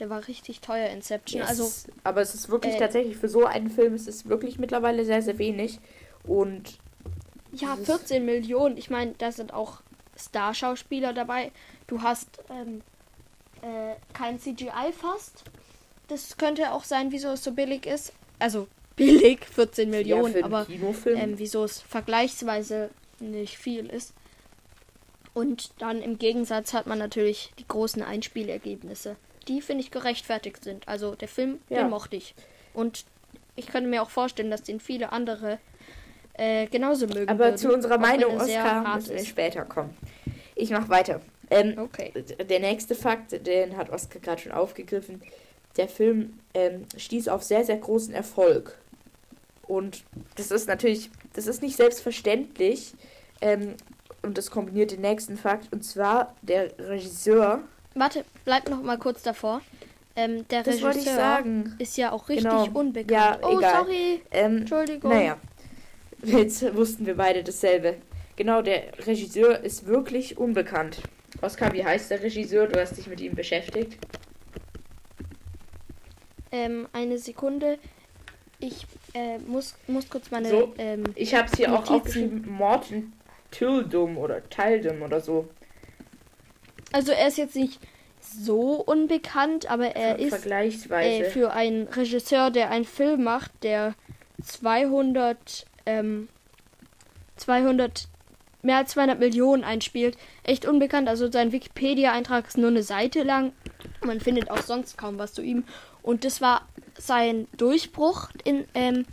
Der 0.01 0.11
war 0.11 0.27
richtig 0.27 0.61
teuer, 0.61 0.89
Inception. 0.89 1.43
Es 1.43 1.49
Also, 1.51 1.65
ist, 1.65 1.89
aber 2.05 2.21
es 2.23 2.35
ist 2.35 2.49
wirklich 2.49 2.75
äh, 2.75 2.79
tatsächlich 2.79 3.17
für 3.17 3.29
so 3.29 3.45
einen 3.45 3.71
Film 3.71 3.95
ist 3.95 4.09
es 4.09 4.29
wirklich 4.29 4.59
mittlerweile 4.59 5.05
sehr, 5.05 5.23
sehr 5.23 5.39
wenig. 5.39 5.79
Und 6.25 6.79
ja, 7.53 7.75
dieses- 7.75 7.87
14 7.87 8.25
Millionen. 8.25 8.77
Ich 8.77 8.91
meine, 8.91 9.13
da 9.19 9.31
sind 9.31 9.53
auch 9.53 9.83
Starschauspieler 10.17 11.13
dabei. 11.13 11.53
Du 11.87 12.03
hast 12.03 12.43
ähm, 12.51 12.83
äh, 13.63 13.95
kein 14.13 14.39
CGI 14.39 14.93
fast. 14.99 15.45
Das 16.09 16.37
könnte 16.37 16.73
auch 16.73 16.85
sein, 16.85 17.13
wieso 17.13 17.29
es 17.29 17.45
so 17.45 17.53
billig 17.53 17.87
ist. 17.87 18.13
Also 18.39 18.67
billig, 18.97 19.45
14 19.47 19.93
ja, 19.93 19.99
Millionen, 19.99 20.43
aber 20.45 20.67
ähm, 20.69 21.39
wieso 21.39 21.65
es 21.65 21.81
vergleichsweise 21.81 22.91
nicht 23.21 23.59
viel 23.59 23.87
ist. 23.87 24.15
Und 25.33 25.71
dann 25.79 26.03
im 26.03 26.19
Gegensatz 26.19 26.73
hat 26.75 26.87
man 26.87 26.99
natürlich 26.99 27.53
die 27.59 27.67
großen 27.69 28.03
Einspielergebnisse, 28.03 29.17
die 29.51 29.61
finde 29.61 29.83
ich 29.83 29.91
gerechtfertigt 29.91 30.65
sind. 30.65 30.89
Also 30.89 31.15
der 31.15 31.29
Film, 31.29 31.59
Ja. 31.69 31.83
den 31.83 31.91
mochte 31.91 32.17
ich. 32.17 32.35
Und 32.73 33.05
ich 33.57 33.67
könnte 33.67 33.91
mir 33.91 34.01
auch 34.03 34.11
vorstellen, 34.11 34.51
dass 34.51 34.63
den 34.63 34.81
viele 34.81 35.13
andere 35.13 35.59
äh, 36.35 36.67
genauso 36.69 37.07
mögen. 37.07 37.29
aber 37.29 37.47
würden, 37.47 37.59
zu 37.59 37.73
unserer 37.75 37.99
Meinung, 37.99 38.37
Oscar, 38.41 38.95
müssen 38.95 39.15
wir 39.17 39.25
später 39.25 39.65
kommen. 39.65 39.95
Ich 40.55 40.71
mach 40.71 40.89
weiter. 40.89 41.21
Ähm, 41.51 41.77
Okay. 41.77 42.13
Der 42.49 42.61
nächste 42.61 42.95
Fakt, 42.95 43.45
den 43.47 43.77
hat 43.77 43.91
Oscar 43.91 44.21
gerade 44.21 44.41
schon 44.41 44.53
aufgegriffen. 44.53 45.21
Der 45.77 45.89
Film 45.89 46.39
ähm, 46.55 46.87
stieß 46.97 47.29
auf 47.29 47.43
sehr, 47.43 47.65
sehr 47.65 47.77
großen 47.77 48.15
Erfolg. 48.15 48.79
Und 49.67 50.05
das 50.37 50.51
ist 50.51 50.69
natürlich, 50.69 51.11
das 51.35 51.47
ist 51.47 51.61
nicht 51.63 51.77
selbstverständlich. 51.77 52.95
Ähm, 53.41 53.75
und 54.23 54.39
das 54.39 54.51
kombiniert 54.51 54.93
den 54.93 55.01
nächsten 55.01 55.37
Fakt. 55.37 55.73
Und 55.73 55.83
zwar 55.85 56.35
der 56.43 56.79
Regisseur. 56.79 57.63
Warte, 57.95 58.25
bleib 58.45 58.69
noch 58.69 58.83
mal 58.83 58.99
kurz 58.99 59.23
davor. 59.23 59.61
Ähm, 60.17 60.47
der 60.49 60.63
Das 60.63 60.83
Regisseur 60.83 61.43
ist 61.79 61.97
ja 61.97 62.13
auch 62.13 62.29
richtig 62.29 62.45
Genau. 62.49 62.67
unbekannt. 62.73 63.11
Ja, 63.11 63.39
oh, 63.43 63.59
egal. 63.59 63.75
sorry. 63.85 64.23
Ähm, 64.31 64.59
Entschuldigung. 64.59 65.11
naja, 65.13 65.37
jetzt 66.23 66.75
wussten 66.75 67.07
wir 67.07 67.17
beide 67.17 67.43
dasselbe. 67.45 67.97
Genau, 68.37 68.63
der 68.63 68.85
Regisseur 69.07 69.61
ist 69.61 69.87
wirklich 69.87 70.37
unbekannt. 70.39 71.01
Oscar, 71.43 71.73
wie 71.73 71.85
heißt 71.85 72.11
der 72.11 72.23
Regisseur? 72.23 72.67
Du 72.67 72.81
hast 72.81 72.97
dich 72.97 73.07
mit 73.07 73.21
ihm 73.21 73.35
beschäftigt. 73.35 73.97
Ähm, 76.53 76.89
eine 76.93 77.19
Sekunde. 77.19 77.79
Ich 78.59 78.87
äh, 79.15 79.39
muss, 79.39 79.75
muss 79.87 80.09
kurz 80.09 80.31
meine. 80.31 80.49
So. 80.49 80.75
Ähm, 80.79 81.05
Ich 81.15 81.35
habe 81.35 81.49
es 81.51 81.57
hier 81.57 81.69
auch 81.73 81.79
Notizen. 81.89 81.95
aufgeschrieben. 81.95 82.51
Morten 82.51 83.13
Tildum 83.51 84.19
oder 84.19 84.43
Tildum 84.49 85.03
oder 85.03 85.21
so. 85.21 85.49
Also 86.93 87.13
er 87.13 87.29
ist 87.29 87.39
jetzt 87.39 87.57
nicht 87.57 87.81
so 88.21 88.73
unbekannt, 88.75 89.71
aber 89.71 89.95
er 89.97 90.17
Ver- 90.17 90.19
ist 90.19 90.31
vergleichsweise. 90.31 91.25
äh, 91.27 91.31
für 91.31 91.53
einen 91.53 91.89
Regisseur, 91.89 92.51
der 92.51 92.71
einen 92.71 92.85
Film 92.85 93.25
macht, 93.25 93.51
der 93.63 93.95
200, 94.43 95.67
ähm, 95.87 96.29
200, 97.37 98.09
mehr 98.63 98.77
als 98.79 98.91
200 98.93 99.19
Millionen 99.19 99.65
einspielt, 99.65 100.17
echt 100.43 100.67
unbekannt. 100.67 101.09
Also 101.09 101.31
sein 101.31 101.53
Wikipedia-Eintrag 101.53 102.47
ist 102.49 102.59
nur 102.59 102.69
eine 102.69 102.83
Seite 102.83 103.23
lang. 103.23 103.53
Man 104.05 104.21
findet 104.21 104.51
auch 104.51 104.59
sonst 104.63 104.99
kaum 104.99 105.19
was 105.19 105.33
zu 105.33 105.43
ihm. 105.43 105.65
Und 106.03 106.25
das 106.25 106.41
war 106.41 106.69
sein 106.99 107.47
Durchbruch 107.57 108.29
in 108.45 108.67
ähm, 108.75 109.07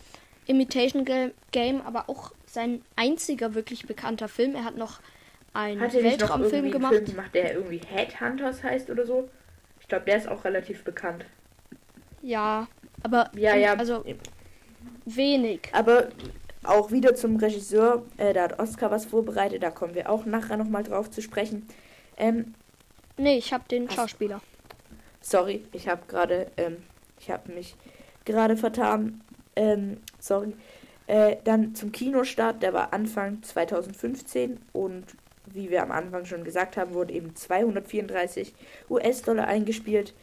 Imitation 0.45 1.05
Ga- 1.05 1.31
Game, 1.51 1.81
aber 1.81 2.09
auch 2.09 2.31
sein 2.45 2.81
einziger 2.95 3.53
wirklich 3.55 3.85
bekannter 3.85 4.27
Film. 4.27 4.55
Er 4.55 4.63
hat 4.65 4.77
noch 4.77 4.99
einen 5.57 5.81
Hat 5.81 5.93
Weltraumfilm 5.93 6.71
gemacht. 6.71 6.93
einen 6.93 7.05
Film 7.05 7.15
gemacht, 7.17 7.33
der 7.35 7.53
irgendwie 7.55 7.81
Headhunters 7.89 8.63
heißt 8.63 8.89
oder 8.89 9.05
so? 9.05 9.29
Ich 9.79 9.87
glaube, 9.87 10.05
der 10.05 10.17
ist 10.17 10.27
auch 10.27 10.43
relativ 10.45 10.83
bekannt. 10.83 11.25
Ja, 12.21 12.67
aber 13.03 13.29
Ja, 13.35 13.55
ja. 13.55 13.73
also 13.73 14.03
wenig. 15.05 15.69
Aber 15.71 16.09
auch 16.63 16.91
wieder 16.91 17.15
zum 17.15 17.37
Regisseur. 17.37 18.03
Äh, 18.17 18.33
da 18.33 18.43
hat 18.43 18.59
Oscar 18.59 18.91
was 18.91 19.05
vorbereitet. 19.05 19.63
Da 19.63 19.71
kommen 19.71 19.95
wir 19.95 20.09
auch 20.09 20.25
nachher 20.25 20.57
nochmal 20.57 20.83
drauf 20.83 21.09
zu 21.09 21.21
sprechen. 21.21 21.67
Ähm, 22.17 22.53
Nee, 23.19 23.37
ich 23.37 23.51
habe 23.51 23.63
den. 23.69 23.89
Schauspieler. 23.89 24.41
sorry, 25.21 25.63
ich 25.71 25.87
habe 25.87 26.01
gerade, 26.07 26.51
ähm, 26.57 26.77
ich 27.19 27.31
habe 27.31 27.51
mich 27.51 27.75
gerade 28.25 28.55
vertan. 28.57 29.21
Ähm, 29.55 29.97
sorry. 30.19 30.53
Äh, 31.07 31.37
dann 31.45 31.73
zum 31.73 31.91
Kinostart, 31.91 32.61
der 32.61 32.73
war 32.73 32.93
Anfang 32.93 33.41
2015 33.41 34.59
und 34.73 35.05
wie 35.53 35.69
wir 35.69 35.83
am 35.83 35.91
Anfang 35.91 36.25
schon 36.25 36.43
gesagt 36.43 36.77
haben, 36.77 36.93
wurden 36.93 37.15
eben 37.15 37.35
234 37.35 38.53
US-Dollar 38.89 39.47
eingespielt. 39.47 40.13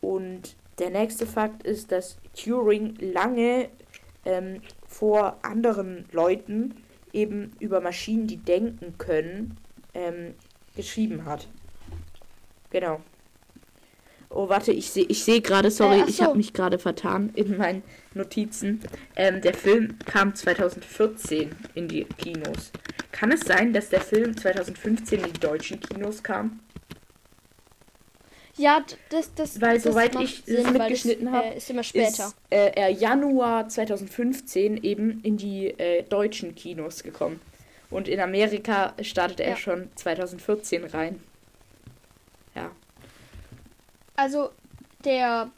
Und 0.00 0.56
der 0.78 0.90
nächste 0.90 1.26
Fakt 1.26 1.62
ist, 1.62 1.92
dass 1.92 2.18
Turing 2.34 2.96
lange 3.00 3.68
ähm, 4.24 4.60
vor 4.86 5.38
anderen 5.42 6.06
Leuten 6.12 6.74
eben 7.12 7.52
über 7.60 7.80
Maschinen, 7.80 8.26
die 8.26 8.36
denken 8.36 8.98
können, 8.98 9.56
ähm, 9.94 10.34
geschrieben 10.76 11.24
hat. 11.24 11.48
Genau. 12.70 13.00
Oh, 14.36 14.48
warte, 14.48 14.72
ich 14.72 14.90
sehe 14.90 15.04
ich 15.08 15.22
seh 15.24 15.40
gerade, 15.40 15.70
sorry, 15.70 16.00
Äh, 16.00 16.08
ich 16.08 16.20
habe 16.20 16.36
mich 16.36 16.52
gerade 16.52 16.78
vertan 16.78 17.30
in 17.36 17.56
meinen 17.56 17.82
Notizen. 18.14 18.80
Ähm, 19.14 19.40
der 19.40 19.54
Film 19.54 19.96
kam 20.06 20.34
2014 20.34 21.54
in 21.74 21.86
die 21.86 22.04
Kinos. 22.18 22.72
Kann 23.12 23.30
es 23.30 23.40
sein, 23.42 23.72
dass 23.72 23.90
der 23.90 24.00
Film 24.00 24.36
2015 24.36 25.20
in 25.20 25.32
die 25.32 25.40
deutschen 25.40 25.78
Kinos 25.78 26.22
kam? 26.22 26.58
Ja, 28.56 28.84
das, 29.10 29.34
das, 29.34 29.60
Weil 29.60 29.74
das 29.74 29.84
soweit 29.84 30.14
ich 30.20 30.42
Sinn, 30.46 30.72
mitgeschnitten 30.72 31.30
hab, 31.32 31.44
äh, 31.44 31.56
ist 31.56 31.70
immer 31.70 31.82
später. 31.82 32.26
Ist 32.26 32.36
äh, 32.50 32.72
er 32.74 32.88
Januar 32.90 33.68
2015 33.68 34.82
eben 34.82 35.20
in 35.22 35.36
die 35.36 35.68
äh, 35.78 36.02
deutschen 36.04 36.54
Kinos 36.54 37.02
gekommen. 37.02 37.40
Und 37.90 38.08
in 38.08 38.20
Amerika 38.20 38.94
startete 39.02 39.44
er 39.44 39.50
Ja. 39.50 39.56
schon 39.56 39.88
2014 39.94 40.84
rein. 40.84 41.20
Ja. 44.16 44.22
Also 44.24 44.50
der, 45.04 45.50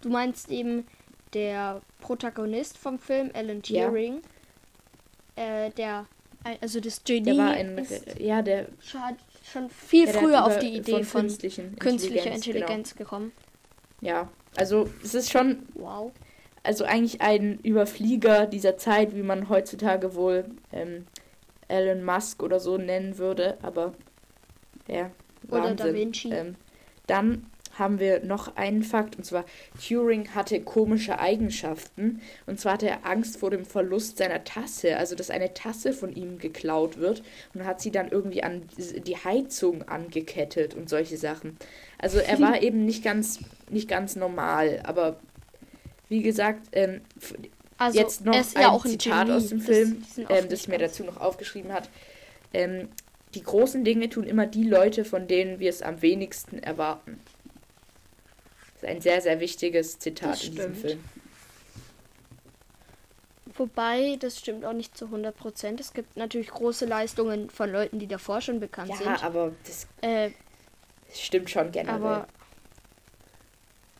du 0.00 0.08
meinst 0.08 0.50
eben 0.50 0.86
der 1.34 1.80
Protagonist 2.00 2.78
vom 2.78 2.98
Film, 2.98 3.30
Alan 3.34 3.62
Ja. 3.66 3.88
Turing, 3.88 4.22
äh, 5.36 5.70
der, 5.70 6.06
also 6.60 6.80
das 6.80 7.02
Genie, 7.04 7.24
Der 7.24 7.36
war 7.38 7.50
ein. 7.50 7.78
ist 7.78 8.18
Ja, 8.18 8.42
der. 8.42 8.66
schon, 8.80 9.68
viel 9.70 10.06
ja, 10.06 10.12
früher 10.12 10.44
auf 10.44 10.58
die 10.58 10.76
Idee 10.76 11.02
von, 11.04 11.22
künstlichen 11.22 11.76
künstlicher 11.76 12.30
Intelligenz, 12.32 12.94
genau. 12.94 13.04
Gekommen. 13.04 13.32
Ja, 14.00 14.28
also 14.56 14.88
es 15.02 15.14
ist 15.14 15.30
schon 15.30 15.66
Wow. 15.74 16.12
also 16.62 16.84
eigentlich 16.84 17.20
ein 17.20 17.58
Überflieger 17.60 18.46
dieser 18.46 18.76
Zeit, 18.76 19.14
wie 19.14 19.22
man 19.22 19.48
heutzutage 19.48 20.14
wohl 20.14 20.44
ähm, 20.72 21.06
Elon 21.68 22.04
Musk 22.04 22.42
oder 22.42 22.60
so 22.60 22.76
nennen 22.78 23.18
würde, 23.18 23.58
aber 23.62 23.92
ja, 24.88 25.10
Oder 25.48 25.62
Wahnsinn. 25.64 25.76
Da 25.76 25.92
Vinci. 25.94 26.30
Ähm, 26.32 26.56
dann 27.06 27.46
haben 27.78 28.00
wir 28.00 28.20
noch 28.24 28.56
einen 28.56 28.82
Fakt, 28.82 29.16
und 29.16 29.24
zwar 29.24 29.44
Turing 29.86 30.34
hatte 30.34 30.60
komische 30.60 31.18
Eigenschaften. 31.18 32.20
Und 32.46 32.58
zwar 32.60 32.74
hatte 32.74 32.88
er 32.88 33.06
Angst 33.06 33.38
vor 33.38 33.50
dem 33.50 33.64
Verlust 33.64 34.18
seiner 34.18 34.44
Tasse, 34.44 34.96
also 34.96 35.14
dass 35.14 35.30
eine 35.30 35.54
Tasse 35.54 35.92
von 35.92 36.14
ihm 36.14 36.38
geklaut 36.38 36.98
wird 36.98 37.22
und 37.54 37.64
hat 37.64 37.80
sie 37.80 37.90
dann 37.90 38.08
irgendwie 38.08 38.42
an 38.42 38.62
die 38.78 39.16
Heizung 39.16 39.82
angekettet 39.82 40.74
und 40.74 40.88
solche 40.88 41.16
Sachen. 41.16 41.56
Also 41.98 42.18
er 42.18 42.40
war 42.40 42.62
eben 42.62 42.84
nicht 42.84 43.04
ganz, 43.04 43.40
nicht 43.70 43.88
ganz 43.88 44.16
normal, 44.16 44.80
aber 44.84 45.16
wie 46.08 46.22
gesagt, 46.22 46.68
ähm, 46.72 47.00
Also 47.78 47.98
jetzt 47.98 48.24
noch 48.24 48.38
ist 48.38 48.56
ein 48.56 48.62
ja 48.62 48.70
auch 48.70 48.84
ein 48.84 48.90
Zitat 48.92 49.26
Genie. 49.26 49.36
aus 49.36 49.48
dem 49.48 49.60
Film, 49.60 50.02
das, 50.16 50.30
ähm, 50.30 50.48
das 50.48 50.68
mir 50.68 50.78
dazu 50.78 51.04
noch 51.04 51.20
aufgeschrieben 51.20 51.72
hat. 51.72 51.90
Ähm, 52.54 52.88
die 53.34 53.42
großen 53.42 53.84
Dinge 53.84 54.08
tun 54.08 54.24
immer 54.24 54.46
die 54.46 54.64
Leute, 54.64 55.04
von 55.04 55.26
denen 55.28 55.58
wir 55.58 55.68
es 55.68 55.82
am 55.82 56.00
wenigsten 56.00 56.58
erwarten. 56.58 57.20
Ein 58.86 59.00
sehr, 59.00 59.20
sehr 59.20 59.40
wichtiges 59.40 59.98
Zitat 59.98 60.44
in 60.44 60.54
diesem. 60.54 60.74
Film. 60.74 61.04
Wobei, 63.56 64.16
das 64.20 64.38
stimmt 64.38 64.64
auch 64.64 64.72
nicht 64.74 64.96
zu 64.96 65.06
100 65.06 65.34
Prozent. 65.36 65.80
Es 65.80 65.92
gibt 65.94 66.16
natürlich 66.16 66.48
große 66.48 66.84
Leistungen 66.84 67.48
von 67.48 67.70
Leuten, 67.72 67.98
die 67.98 68.06
davor 68.06 68.40
schon 68.40 68.60
bekannt 68.60 68.90
Ja, 68.90 68.96
sind. 68.96 69.24
aber 69.24 69.52
das 69.64 69.86
Äh, 70.02 70.30
stimmt 71.14 71.48
schon 71.50 71.72
generell. 71.72 71.94
aber 71.96 72.26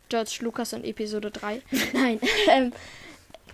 George 0.09 0.37
Lucas 0.41 0.73
in 0.73 0.83
Episode 0.83 1.31
3. 1.31 1.61
Nein. 1.93 2.19
ähm, 2.49 2.71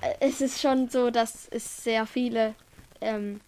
äh, 0.01 0.13
es 0.19 0.41
ist 0.41 0.59
schon 0.61 0.89
so, 0.89 1.09
dass 1.09 1.47
es 1.51 1.83
sehr 1.83 2.05
viele 2.05 2.53
ähm, 2.99 3.39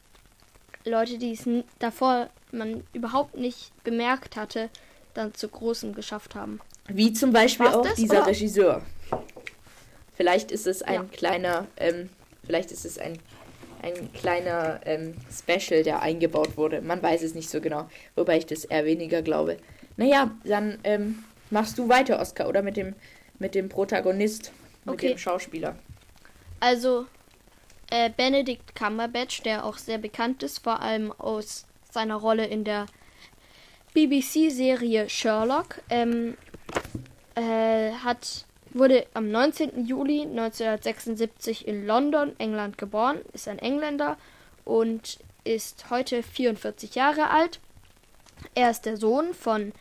Leute, 0.86 1.18
die 1.18 1.34
es 1.34 1.46
n- 1.46 1.66
davor 1.80 2.30
man 2.52 2.84
überhaupt 2.94 3.36
nicht 3.36 3.72
bemerkt 3.84 4.38
hatte, 4.38 4.70
dann 5.14 5.34
zu 5.34 5.50
Großen 5.50 5.94
geschafft 5.94 6.36
haben. 6.36 6.62
Wie 6.88 7.14
zum 7.14 7.32
Beispiel 7.34 7.66
War's 7.66 7.76
auch 7.76 7.84
das, 7.84 7.96
dieser 7.96 8.20
oder? 8.20 8.28
Regisseur. 8.28 8.82
Vielleicht 10.16 10.52
ist 10.52 10.68
es 10.68 10.82
ein 10.82 10.94
Ja. 10.96 11.04
kleiner, 11.12 11.68
ähm, 11.78 12.10
vielleicht 12.46 12.72
ist 12.72 12.86
es 12.86 12.98
ein, 12.98 13.20
ein 13.82 14.14
kleiner 14.14 14.80
ähm, 14.86 15.16
Special, 15.32 15.84
der 15.84 16.02
eingebaut 16.02 16.58
wurde. 16.58 16.82
Man 16.82 17.02
weiß 17.02 17.22
es 17.24 17.34
nicht 17.34 17.50
so 17.50 17.60
genau, 17.60 17.90
wobei 18.16 18.38
ich 18.38 18.46
das 18.46 18.66
eher 18.66 18.86
weniger 18.86 19.22
glaube. 19.22 19.58
Naja, 19.98 20.32
dann 20.46 20.80
ähm, 20.84 21.24
machst 21.50 21.78
du 21.78 21.90
weiter, 21.90 22.20
Oscar, 22.20 22.48
oder 22.48 22.62
mit 22.62 22.78
dem, 22.78 22.96
mit 23.40 23.56
dem 23.56 23.68
Protagonist, 23.70 24.52
mit 24.86 24.96
Okay. 24.96 25.10
dem 25.10 25.18
Schauspieler. 25.18 25.76
Also 26.60 27.08
äh, 27.90 28.10
Benedict 28.16 28.76
Cumberbatch, 28.76 29.42
der 29.44 29.66
auch 29.66 29.78
sehr 29.78 29.98
bekannt 29.98 30.44
ist, 30.44 30.60
vor 30.60 30.82
allem 30.82 31.12
aus 31.12 31.66
seiner 31.92 32.16
Rolle 32.16 32.46
in 32.46 32.64
der 32.64 32.86
BBC-Serie 33.94 35.08
Sherlock, 35.10 35.82
ähm, 35.90 36.36
äh, 37.36 37.92
hat, 38.04 38.46
wurde 38.72 39.06
am 39.14 39.30
19. 39.32 39.86
Juli 39.86 40.22
1976 40.22 41.68
in 41.68 41.86
London, 41.86 42.34
England 42.40 42.78
geboren, 42.78 43.20
ist 43.34 43.48
ein 43.48 43.60
Engländer 43.60 44.18
und 44.64 45.20
ist 45.44 45.90
heute 45.90 46.24
44 46.24 46.96
Jahre 46.96 47.30
alt. 47.30 47.60
Er 48.56 48.72
ist 48.72 48.86
der 48.86 48.98
Sohn 48.98 49.34
von 49.34 49.74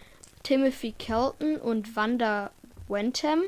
Timothy 0.43 0.93
Kelton 0.99 1.57
und 1.57 1.97
Wanda 1.97 2.51
Wentham 2.89 3.43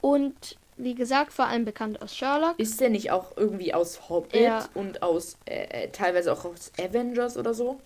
und 0.00 0.56
wie 0.76 0.94
gesagt, 0.94 1.32
vor 1.32 1.46
allem 1.46 1.64
bekannt 1.64 2.00
aus 2.02 2.14
Sherlock. 2.14 2.58
Ist 2.58 2.80
der 2.80 2.88
nicht 2.90 3.10
auch 3.10 3.36
irgendwie 3.36 3.74
aus 3.74 4.08
Hobbit 4.08 4.40
Ja. 4.40 4.68
und 4.74 5.02
aus 5.02 5.36
äh, 5.44 5.84
äh, 5.84 5.88
teilweise 5.90 6.32
auch 6.32 6.44
aus 6.44 6.70
Avengers 6.78 7.36
oder 7.36 7.52
so? 7.52 7.80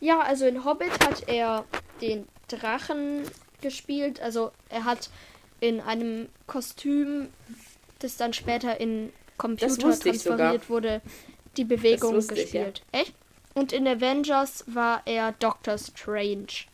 Ja, 0.00 0.20
also 0.20 0.46
in 0.46 0.64
Hobbit 0.64 0.90
hat 1.06 1.28
er 1.28 1.64
den 2.00 2.26
Drachen 2.48 3.24
gespielt. 3.62 4.20
Also 4.20 4.52
er 4.68 4.84
hat 4.84 5.10
in 5.60 5.80
einem 5.80 6.28
Kostüm, 6.46 7.28
das 8.00 8.16
dann 8.16 8.32
später 8.32 8.80
in 8.80 9.12
Computer 9.38 9.98
transferiert 9.98 10.68
wurde, 10.68 11.00
die 11.56 11.64
Bewegung 11.64 12.14
wusste 12.14 12.34
ich, 12.34 12.42
gespielt. 12.42 12.82
Echt? 12.92 13.14
Und 13.54 13.72
in 13.72 13.86
Avengers 13.86 14.64
war 14.66 15.02
er 15.04 15.32
Doctor 15.32 15.78
Strange. 15.78 16.66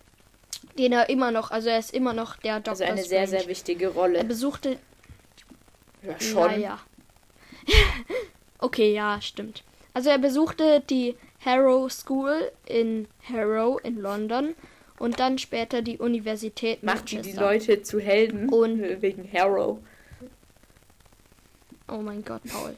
Den 0.77 0.93
er 0.93 1.09
immer 1.09 1.31
noch, 1.31 1.51
also 1.51 1.69
er 1.69 1.79
ist 1.79 1.93
immer 1.93 2.13
noch 2.13 2.37
der 2.37 2.57
Doctor 2.57 2.71
Also 2.73 2.85
eine 2.85 3.05
Strange. 3.05 3.27
sehr, 3.27 3.41
sehr 3.41 3.49
wichtige 3.49 3.87
er 3.87 3.93
Rolle. 3.93 4.25
besuchte 4.25 4.79
Ja, 6.03 6.21
schon. 6.21 6.47
Naja. 6.47 6.79
okay, 8.59 8.93
ja, 8.93 9.21
stimmt. 9.21 9.65
Also 9.95 10.11
er 10.11 10.19
besuchte 10.19 10.81
die 10.89 11.17
Harrow 11.45 11.91
School 11.91 12.53
in 12.67 13.09
Harrow 13.29 13.81
in 13.83 14.01
London 14.01 14.55
und 14.99 15.21
dann 15.21 15.39
später 15.39 15.83
die 15.83 15.99
Universität 15.99 16.83
Macht 16.83 17.11
die 17.11 17.17
die 17.23 17.33
Manchester. 17.35 17.41
Leute 17.41 17.83
zu 17.83 18.01
Helden 18.01 18.49
Und- 18.49 18.81
wegen 19.03 19.29
Harrow. 19.33 19.79
Oh 21.91 21.99
mein 21.99 22.25
Gott, 22.25 22.43
Paul. 22.51 22.77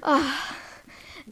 Ah. 0.00 0.20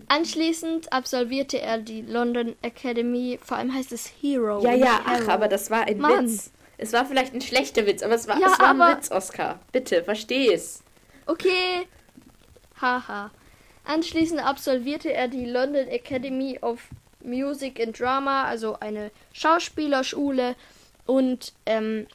Anschließend 0.08 0.92
absolvierte 0.92 1.60
er 1.60 1.78
die 1.78 2.02
London 2.02 2.56
Academy, 2.62 3.38
vor 3.42 3.56
allem 3.56 3.72
heißt 3.72 3.92
es 3.92 4.10
Hero. 4.20 4.62
Ja, 4.62 4.74
ja, 4.74 5.00
ach, 5.04 5.12
Harrow. 5.20 5.28
aber 5.28 5.48
das 5.48 5.70
war 5.70 5.82
ein 5.86 5.98
Mann. 5.98 6.24
Witz. 6.28 6.50
Es 6.76 6.92
war 6.92 7.06
vielleicht 7.06 7.32
ein 7.32 7.40
schlechter 7.40 7.86
Witz, 7.86 8.02
aber 8.02 8.14
es 8.14 8.26
war, 8.26 8.38
Ja, 8.40 8.48
es 8.52 8.58
war 8.58 8.70
ein 8.70 8.80
aber- 8.80 8.96
Witz, 8.98 9.10
Oscar. 9.10 9.60
Bitte, 9.70 10.02
versteh 10.02 10.52
es. 10.52 10.82
Okay. 11.26 11.86
Haha. 12.80 13.30
Anschließend 13.84 14.44
absolvierte 14.44 15.12
er 15.12 15.28
die 15.28 15.46
London 15.46 15.86
Academy 15.88 16.58
of 16.60 16.80
Music 17.24 17.80
and 17.80 17.98
Drama, 17.98 18.44
also 18.44 18.78
eine 18.80 19.10
Schauspielerschule 19.32 20.56
und 21.06 21.52
ähm, 21.66 22.06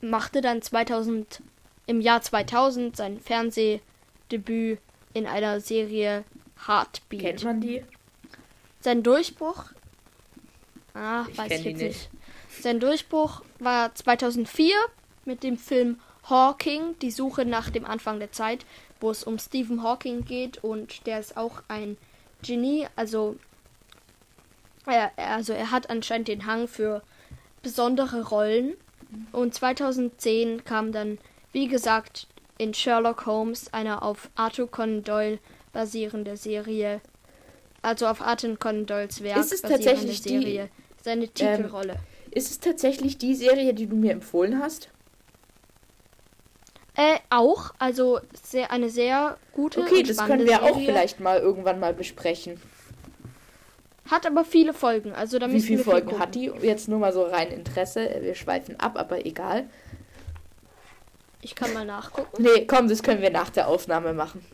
machte 0.00 0.40
dann 0.40 0.62
2000 0.62 1.42
im 1.86 2.00
Jahr 2.00 2.22
2000 2.22 2.96
sein 2.96 3.20
Fernsehdebüt 3.20 4.78
in 5.14 5.26
einer 5.26 5.60
Serie 5.60 6.24
Heartbeat. 6.66 7.20
Kennt 7.20 7.44
man 7.44 7.60
die? 7.60 7.82
Sein 8.80 9.02
Durchbruch? 9.02 9.64
Ah, 10.94 11.26
Ich 11.30 11.38
weiß 11.38 11.50
ich 11.52 11.64
jetzt 11.64 11.64
nicht. 11.64 11.78
nicht. 11.82 12.10
Sein 12.60 12.80
Durchbruch 12.80 13.42
war 13.58 13.94
2004 13.94 14.74
mit 15.24 15.42
dem 15.42 15.56
Film 15.56 15.98
Hawking, 16.28 16.96
die 17.00 17.10
Suche 17.10 17.44
nach 17.44 17.70
dem 17.70 17.84
Anfang 17.84 18.18
der 18.18 18.32
Zeit, 18.32 18.64
wo 19.00 19.10
es 19.10 19.24
um 19.24 19.38
Stephen 19.38 19.82
Hawking 19.82 20.24
geht 20.24 20.62
und 20.62 21.06
der 21.06 21.18
ist 21.18 21.36
auch 21.36 21.62
ein 21.68 21.96
Genie, 22.42 22.86
also 22.96 23.36
er, 24.86 25.12
also 25.16 25.52
er 25.52 25.70
hat 25.70 25.90
anscheinend 25.90 26.28
den 26.28 26.46
Hang 26.46 26.68
für 26.68 27.02
besondere 27.62 28.28
Rollen 28.28 28.74
und 29.32 29.54
2010 29.54 30.64
kam 30.64 30.90
dann, 30.92 31.18
wie 31.52 31.68
gesagt, 31.68 32.26
in 32.58 32.74
Sherlock 32.74 33.26
Holmes 33.26 33.72
eine 33.72 34.02
auf 34.02 34.30
Arthur 34.34 34.70
Conan 34.70 35.02
Doyle 35.04 35.38
basierende 35.72 36.36
Serie, 36.36 37.00
also 37.82 38.06
auf 38.06 38.20
Arthur 38.22 38.56
Conan 38.58 38.86
Doyles 38.86 39.22
Werk 39.22 39.38
Ist 39.38 39.52
es 39.52 39.62
basierende 39.62 39.84
tatsächlich 39.90 40.20
die- 40.22 40.28
Serie, 40.28 40.68
seine 41.02 41.28
Titelrolle. 41.28 41.96
Ist 42.30 42.50
es 42.50 42.60
tatsächlich 42.60 43.18
die 43.18 43.34
Serie, 43.34 43.74
die 43.74 43.86
du 43.86 43.94
mir 43.96 44.12
empfohlen 44.12 44.58
hast? 44.60 44.88
Äh, 46.94 47.18
auch, 47.30 47.72
also 47.78 48.20
sehr, 48.42 48.70
eine 48.70 48.90
sehr 48.90 49.38
gute 49.52 49.80
Okay, 49.80 50.02
das 50.02 50.18
können 50.18 50.46
wir 50.46 50.62
auch 50.62 50.68
Serie. 50.74 50.86
vielleicht 50.86 51.20
mal 51.20 51.38
irgendwann 51.38 51.80
mal 51.80 51.94
besprechen. 51.94 52.60
Hat 54.10 54.26
aber 54.26 54.44
viele 54.44 54.74
Folgen, 54.74 55.12
also 55.12 55.38
da 55.38 55.48
Wie 55.48 55.52
müssen 55.54 55.66
viele 55.66 55.84
Folgen 55.84 56.06
gucken. 56.08 56.20
hat 56.22 56.34
die? 56.34 56.50
Jetzt 56.62 56.88
nur 56.88 56.98
mal 56.98 57.12
so 57.12 57.22
rein 57.24 57.48
Interesse. 57.50 58.18
Wir 58.20 58.34
schweifen 58.34 58.78
ab, 58.80 58.98
aber 58.98 59.24
egal. 59.24 59.64
Ich 61.40 61.54
kann 61.54 61.72
mal 61.72 61.84
nachgucken. 61.84 62.42
Nee, 62.42 62.66
komm, 62.66 62.88
das 62.88 63.02
können 63.02 63.22
wir 63.22 63.30
nach 63.30 63.50
der 63.50 63.68
Aufnahme 63.68 64.12
machen. 64.12 64.44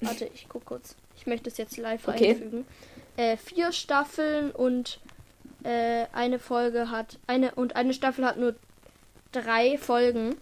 Warte, 0.00 0.30
ich 0.34 0.46
guck 0.48 0.64
kurz. 0.64 0.96
Ich 1.16 1.26
möchte 1.26 1.50
es 1.50 1.56
jetzt 1.56 1.76
live 1.76 2.06
Okay. 2.06 2.30
einfügen. 2.30 2.66
Äh, 3.16 3.36
vier 3.36 3.72
Staffeln 3.72 4.50
und 4.50 5.00
äh, 5.64 6.04
eine 6.12 6.38
Folge 6.38 6.90
hat 6.90 7.18
eine 7.26 7.54
und 7.54 7.74
eine 7.76 7.92
Staffel 7.92 8.24
hat 8.24 8.38
nur 8.38 8.54
drei 9.32 9.76
Folgen. 9.78 10.36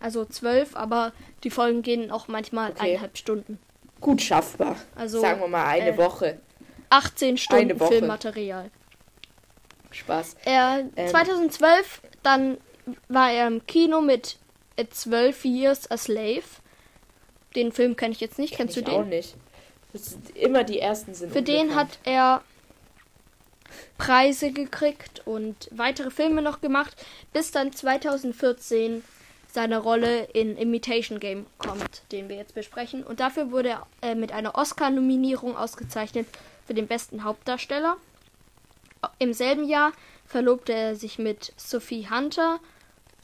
Also 0.00 0.24
zwölf, 0.24 0.76
aber 0.76 1.12
die 1.44 1.50
Folgen 1.50 1.82
gehen 1.82 2.10
auch 2.10 2.28
manchmal 2.28 2.70
Okay. 2.72 2.90
eineinhalb 2.90 3.16
Stunden. 3.16 3.58
Gut 4.00 4.20
schaffbar. 4.20 4.76
Also 4.94 5.20
Sagen 5.20 5.40
wir 5.40 5.48
mal 5.48 5.64
eine 5.66 5.90
äh, 5.94 5.96
Woche. 5.96 6.38
18 6.90 7.36
Stunden. 7.36 7.78
Filmmaterial. 7.78 8.70
Spaß. 9.90 10.36
Er, 10.44 10.84
Ähm. 10.96 11.08
2012, 11.08 12.02
dann 12.22 12.58
war 13.08 13.30
er 13.30 13.46
im 13.46 13.64
Kino 13.66 14.00
mit 14.00 14.38
A 14.78 14.84
12 14.88 15.44
Years 15.44 15.90
a 15.90 15.96
Slave. 15.96 16.42
Den 17.54 17.72
Film 17.72 17.96
kenne 17.96 18.12
ich 18.12 18.20
jetzt 18.20 18.38
nicht. 18.38 18.54
Kennst 18.54 18.76
ich 18.76 18.84
du 18.84 18.92
auch 18.92 19.02
den? 19.02 19.10
nicht. 19.10 19.36
Das 19.92 20.06
sind, 20.06 20.36
immer 20.36 20.64
die 20.64 20.80
ersten 20.80 21.14
sind 21.14 21.32
Für 21.32 21.42
den 21.42 21.76
hat 21.76 21.98
er 22.04 22.42
Preise 23.96 24.50
gekriegt 24.50 25.22
und 25.24 25.68
weitere 25.70 26.10
Filme 26.10 26.42
noch 26.42 26.60
gemacht, 26.60 26.94
bis 27.32 27.52
dann 27.52 27.72
2014 27.72 29.04
seine 29.52 29.78
Rolle 29.78 30.24
in 30.32 30.56
Imitation 30.56 31.20
Game 31.20 31.46
kommt, 31.58 32.02
den 32.10 32.28
wir 32.28 32.36
jetzt 32.36 32.56
besprechen. 32.56 33.04
Und 33.04 33.20
dafür 33.20 33.52
wurde 33.52 33.68
er 33.68 33.86
äh, 34.02 34.14
mit 34.16 34.32
einer 34.32 34.56
Oscar-Nominierung 34.56 35.56
ausgezeichnet 35.56 36.26
für 36.66 36.74
den 36.74 36.86
besten 36.86 37.24
Hauptdarsteller. 37.24 37.96
Im 39.18 39.32
selben 39.32 39.64
Jahr 39.64 39.92
verlobte 40.24 40.72
er 40.72 40.96
sich 40.96 41.18
mit 41.18 41.52
Sophie 41.56 42.08
Hunter 42.08 42.60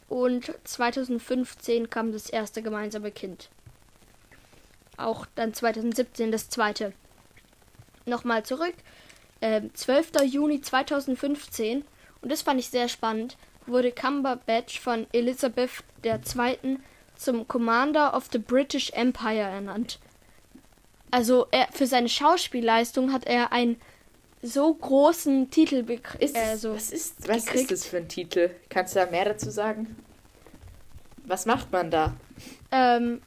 und 0.08 0.52
2015 0.64 1.88
kam 1.88 2.12
das 2.12 2.28
erste 2.28 2.62
gemeinsame 2.62 3.10
Kind. 3.10 3.48
Auch 4.96 5.26
dann 5.34 5.54
2017 5.54 6.30
das 6.30 6.50
zweite. 6.50 6.92
Nochmal 8.04 8.44
zurück. 8.44 8.74
Ähm, 9.40 9.70
12. 9.72 10.12
Juni 10.24 10.60
2015, 10.60 11.84
und 12.20 12.30
das 12.30 12.42
fand 12.42 12.60
ich 12.60 12.68
sehr 12.68 12.88
spannend, 12.88 13.38
wurde 13.66 13.92
Cumberbatch 13.92 14.80
von 14.80 15.06
Elizabeth 15.12 15.70
II. 16.04 16.78
zum 17.16 17.48
Commander 17.48 18.14
of 18.14 18.28
the 18.32 18.38
British 18.38 18.90
Empire 18.90 19.38
ernannt. 19.38 19.98
Also 21.10 21.46
er, 21.50 21.68
für 21.72 21.86
seine 21.86 22.08
Schauspielleistung 22.08 23.12
hat 23.12 23.26
er 23.26 23.52
einen 23.52 23.80
so 24.42 24.72
großen 24.72 25.50
Titel. 25.50 25.84
Ist, 26.18 26.36
Äh, 26.36 26.56
so. 26.56 26.74
was 26.74 26.90
ist, 26.90 27.28
was 27.28 27.38
ist 27.38 27.46
gekriegt. 27.46 27.70
das 27.70 27.86
für 27.86 27.98
ein 27.98 28.08
Titel? 28.08 28.50
Kannst 28.68 28.94
du 28.94 29.00
da 29.00 29.06
mehr 29.10 29.24
dazu 29.24 29.50
sagen? 29.50 29.96
Was 31.26 31.46
macht 31.46 31.70
man 31.72 31.90
da? 31.90 32.14
Ähm, 32.70 33.20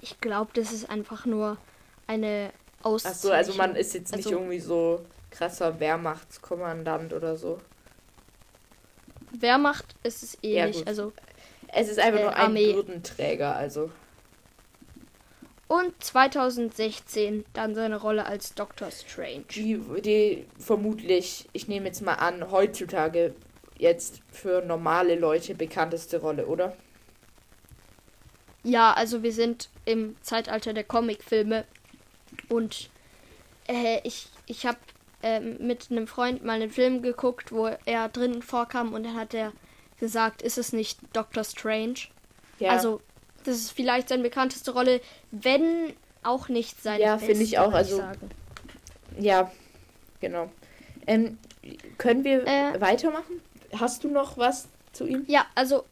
ich 0.00 0.20
glaube, 0.20 0.50
das 0.54 0.72
ist 0.72 0.88
einfach 0.88 1.26
nur 1.26 1.58
eine 2.06 2.50
Auszeichnung. 2.82 3.16
Ach 3.16 3.22
so, 3.22 3.32
also 3.32 3.54
man 3.54 3.76
ist 3.76 3.94
jetzt 3.94 4.14
nicht 4.14 4.26
Also- 4.26 4.38
irgendwie 4.38 4.60
so 4.60 5.04
krasser 5.30 5.78
Wehrmachtskommandant 5.80 7.12
oder 7.12 7.36
so. 7.36 7.58
Wehrmacht 9.32 9.96
ist 10.02 10.22
es 10.22 10.38
eh 10.42 10.56
Ja, 10.56 10.66
nicht. 10.66 10.78
gut. 10.78 10.88
Also 10.88 11.12
Es 11.68 11.88
ist 11.88 11.98
einfach 11.98 12.20
Äh, 12.20 12.22
nur 12.22 12.32
ein 12.36 12.42
Armee. 12.46 12.74
Würdenträger, 12.74 13.54
also. 13.56 13.90
Und 15.78 15.92
2016 16.02 17.44
dann 17.52 17.74
seine 17.74 18.00
Rolle 18.00 18.26
als 18.26 18.54
Doctor 18.54 18.90
Strange. 18.90 19.44
Die, 19.54 19.80
die 20.02 20.46
vermutlich, 20.58 21.48
ich 21.52 21.68
nehme 21.68 21.86
jetzt 21.86 22.02
mal 22.02 22.14
an, 22.14 22.50
heutzutage 22.50 23.34
jetzt 23.78 24.20
für 24.32 24.62
normale 24.62 25.16
Leute 25.16 25.54
bekannteste 25.54 26.20
Rolle, 26.20 26.46
oder? 26.46 26.76
Ja, 28.62 28.92
also 28.94 29.22
wir 29.22 29.32
sind 29.32 29.68
im 29.84 30.16
Zeitalter 30.22 30.72
der 30.72 30.84
Comicfilme 30.84 31.64
und 32.48 32.90
äh, 33.68 34.00
ich, 34.02 34.28
ich 34.46 34.66
habe 34.66 34.78
ähm, 35.22 35.56
mit 35.60 35.90
einem 35.90 36.06
Freund 36.06 36.44
mal 36.44 36.54
einen 36.54 36.70
Film 36.70 37.02
geguckt, 37.02 37.52
wo 37.52 37.68
er 37.84 38.08
drin 38.08 38.42
vorkam 38.42 38.92
und 38.92 39.04
dann 39.04 39.14
hat 39.14 39.34
er 39.34 39.52
gesagt, 39.98 40.42
ist 40.42 40.58
es 40.58 40.72
nicht 40.72 40.98
Doctor 41.12 41.44
Strange? 41.44 42.08
Ja. 42.58 42.70
Also 42.70 43.00
das 43.46 43.56
ist 43.56 43.72
vielleicht 43.72 44.08
seine 44.08 44.22
bekannteste 44.22 44.72
Rolle, 44.72 45.00
wenn 45.30 45.92
auch 46.22 46.48
nicht 46.48 46.82
seine 46.82 47.02
Ja, 47.02 47.18
finde 47.18 47.42
ich 47.42 47.58
auch, 47.58 47.72
also- 47.72 47.98
sagen. 47.98 48.30
Ja, 49.18 49.50
genau. 50.20 50.50
Ähm, 51.06 51.38
können 51.98 52.24
wir 52.24 52.46
Äh. 52.46 52.80
weitermachen? 52.80 53.40
Hast 53.78 54.04
du 54.04 54.08
noch 54.08 54.36
was 54.38 54.68
zu 54.92 55.06
ihm? 55.06 55.24
Ja, 55.28 55.46
also. 55.54 55.84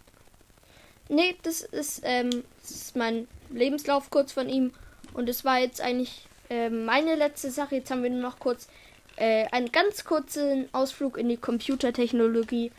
Nee, 1.09 1.37
das 1.43 1.61
ist, 1.61 2.01
ähm, 2.05 2.45
das 2.63 2.71
ist 2.71 2.97
mein 2.97 3.29
Lebenslauf 3.51 4.11
kurz 4.11 4.33
von 4.33 4.49
ihm. 4.49 4.73
Und 5.13 5.29
es 5.29 5.45
war 5.45 5.59
jetzt 5.59 5.81
eigentlich 5.81 6.27
ähm, 6.51 6.85
meine 6.85 7.15
letzte 7.15 7.51
Sache. 7.51 7.77
Jetzt 7.77 7.91
haben 7.91 8.03
wir 8.03 8.11
nur 8.11 8.21
noch 8.21 8.39
kurz 8.39 8.69
äh, 9.17 9.47
einen 9.53 9.71
ganz 9.73 10.05
kurzen 10.05 10.69
Ausflug 10.73 11.17
in 11.19 11.29
die 11.29 11.37
Computertechnologie. 11.37 12.73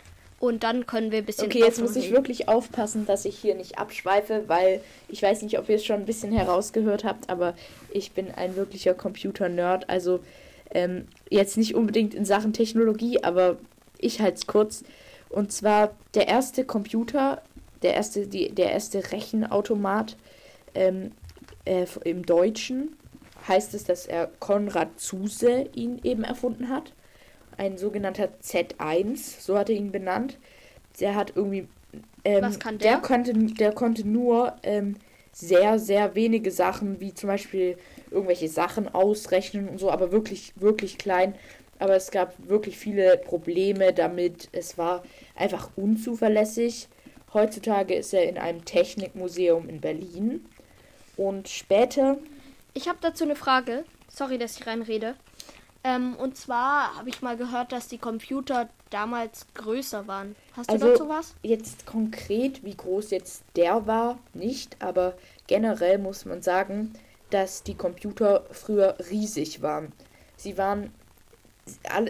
Und 0.45 0.63
dann 0.63 0.85
können 0.85 1.11
wir 1.11 1.19
ein 1.19 1.25
bisschen. 1.25 1.45
Okay, 1.45 1.59
jetzt 1.59 1.81
muss 1.81 1.95
ich 1.95 2.05
reden. 2.05 2.15
wirklich 2.15 2.47
aufpassen, 2.47 3.05
dass 3.05 3.25
ich 3.25 3.37
hier 3.37 3.55
nicht 3.55 3.77
abschweife, 3.77 4.43
weil 4.47 4.81
ich 5.07 5.21
weiß 5.21 5.41
nicht, 5.41 5.57
ob 5.59 5.69
ihr 5.69 5.75
es 5.75 5.85
schon 5.85 5.97
ein 5.97 6.05
bisschen 6.05 6.31
herausgehört 6.31 7.03
habt, 7.03 7.29
aber 7.29 7.55
ich 7.91 8.11
bin 8.11 8.31
ein 8.31 8.55
wirklicher 8.55 8.93
Computer-Nerd. 8.93 9.89
Also 9.89 10.19
ähm, 10.71 11.07
jetzt 11.29 11.57
nicht 11.57 11.75
unbedingt 11.75 12.13
in 12.13 12.25
Sachen 12.25 12.53
Technologie, 12.53 13.23
aber 13.23 13.57
ich 13.97 14.21
halte 14.21 14.37
es 14.37 14.47
kurz. 14.47 14.83
Und 15.29 15.51
zwar 15.51 15.95
der 16.13 16.27
erste 16.27 16.65
Computer, 16.65 17.41
der 17.81 17.93
erste, 17.93 18.27
die, 18.27 18.49
der 18.49 18.71
erste 18.71 19.11
Rechenautomat 19.11 20.15
ähm, 20.73 21.11
äh, 21.65 21.85
im 22.03 22.25
Deutschen 22.25 22.95
heißt 23.47 23.73
es, 23.73 23.83
dass 23.83 24.05
er 24.05 24.29
Konrad 24.39 24.99
Zuse 24.99 25.69
ihn 25.73 25.99
eben 26.03 26.23
erfunden 26.23 26.69
hat 26.69 26.93
ein 27.57 27.77
sogenannter 27.77 28.29
Z1, 28.43 29.41
so 29.41 29.57
hat 29.57 29.69
er 29.69 29.75
ihn 29.75 29.91
benannt. 29.91 30.37
Der 30.99 31.15
hat 31.15 31.33
irgendwie. 31.35 31.67
Ähm, 32.23 32.43
Was 32.43 32.59
kann 32.59 32.77
der? 32.77 32.91
Der 32.91 33.01
konnte, 33.01 33.33
der 33.33 33.71
konnte 33.73 34.07
nur 34.07 34.55
ähm, 34.63 34.95
sehr, 35.31 35.79
sehr 35.79 36.15
wenige 36.15 36.51
Sachen, 36.51 36.99
wie 37.01 37.13
zum 37.13 37.27
Beispiel 37.27 37.77
irgendwelche 38.11 38.47
Sachen 38.47 38.93
ausrechnen 38.93 39.67
und 39.67 39.79
so, 39.79 39.91
aber 39.91 40.11
wirklich, 40.11 40.53
wirklich 40.55 40.97
klein. 40.97 41.35
Aber 41.77 41.95
es 41.95 42.09
gab 42.11 42.33
wirklich 42.47 42.77
viele 42.77 43.17
Probleme 43.17 43.93
damit. 43.93 44.47
Es 44.53 44.77
war 44.77 45.03
einfach 45.35 45.69
unzuverlässig. 45.75 46.87
Heutzutage 47.33 47.95
ist 47.95 48.13
er 48.13 48.29
in 48.29 48.37
einem 48.37 48.63
Technikmuseum 48.63 49.67
in 49.67 49.81
Berlin. 49.81 50.45
Und 51.17 51.49
später 51.49 52.17
Ich 52.73 52.87
habe 52.87 52.99
dazu 53.01 53.25
eine 53.25 53.35
Frage. 53.35 53.83
Sorry, 54.07 54.37
dass 54.37 54.57
ich 54.57 54.65
reinrede. 54.65 55.15
Ähm, 55.85 56.15
und 56.15 56.35
zwar 56.35 56.97
habe 56.97 57.09
ich 57.09 57.21
mal 57.21 57.37
gehört, 57.37 57.71
dass 57.71 57.87
die 57.87 57.99
Computer 57.99 58.69
damals 58.89 59.45
größer 59.53 60.07
waren. 60.07 60.35
Hast 60.57 60.69
du 60.69 60.73
Also- 60.73 60.87
dazu 60.89 61.09
was? 61.09 61.35
jetzt 61.43 61.85
konkret, 61.85 62.63
wie 62.63 62.75
groß 62.75 63.11
jetzt 63.11 63.43
der 63.55 63.85
war, 63.85 64.17
nicht, 64.33 64.77
aber 64.81 65.13
generell 65.45 65.99
muss 65.99 66.25
man 66.25 66.41
sagen, 66.41 66.93
dass 67.29 67.61
die 67.61 67.75
Computer 67.75 68.45
früher 68.51 68.95
riesig 69.11 69.61
waren. 69.61 69.91
Sie 70.37 70.57
waren, 70.57 70.91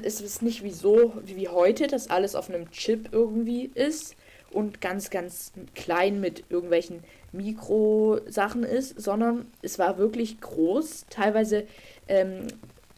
es 0.04 0.22
ist 0.22 0.42
nicht 0.42 0.64
wie 0.64 0.72
so 0.72 1.14
wie 1.26 1.50
heute, 1.50 1.88
dass 1.88 2.10
alles 2.10 2.36
auf 2.36 2.50
einem 2.50 2.72
Chip 2.72 3.10
irgendwie 3.12 3.72
ist 3.74 4.16
und 4.52 4.80
ganz, 4.80 5.10
ganz 5.10 5.52
klein 5.74 6.22
mit 6.22 6.46
irgendwelchen 6.50 7.04
Mikrosachen 7.34 8.64
ist, 8.64 9.02
sondern 9.02 9.52
es 9.62 9.80
war 9.80 9.98
wirklich 9.98 10.40
groß, 10.40 11.08
teilweise, 11.10 11.68
ähm, 12.08 12.48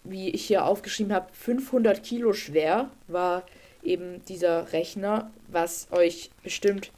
wie 0.09 0.29
ich 0.29 0.45
hier 0.45 0.65
aufgeschrieben 0.65 1.13
habe, 1.13 1.27
500 1.33 2.03
Kilo 2.03 2.33
schwer 2.33 2.89
war 3.07 3.43
eben 3.83 4.23
dieser 4.25 4.73
Rechner, 4.73 5.31
was 5.47 5.87
euch 5.91 6.29
bestimmt 6.43 6.91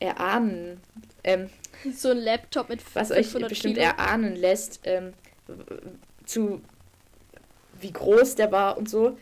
erahnen, 0.00 0.80
ähm, 1.22 1.50
So 1.94 2.10
ein 2.10 2.18
Laptop 2.18 2.68
mit 2.68 2.80
was 2.94 3.10
euch 3.10 3.26
500 3.26 3.48
bestimmt 3.48 3.74
Kilo. 3.74 3.86
erahnen 3.86 4.36
lässt, 4.36 4.80
ähm, 4.84 5.12
zu 6.24 6.60
wie 7.80 7.92
groß 7.92 8.36
der 8.36 8.52
war 8.52 8.78
und 8.78 8.88
so. 8.88 9.18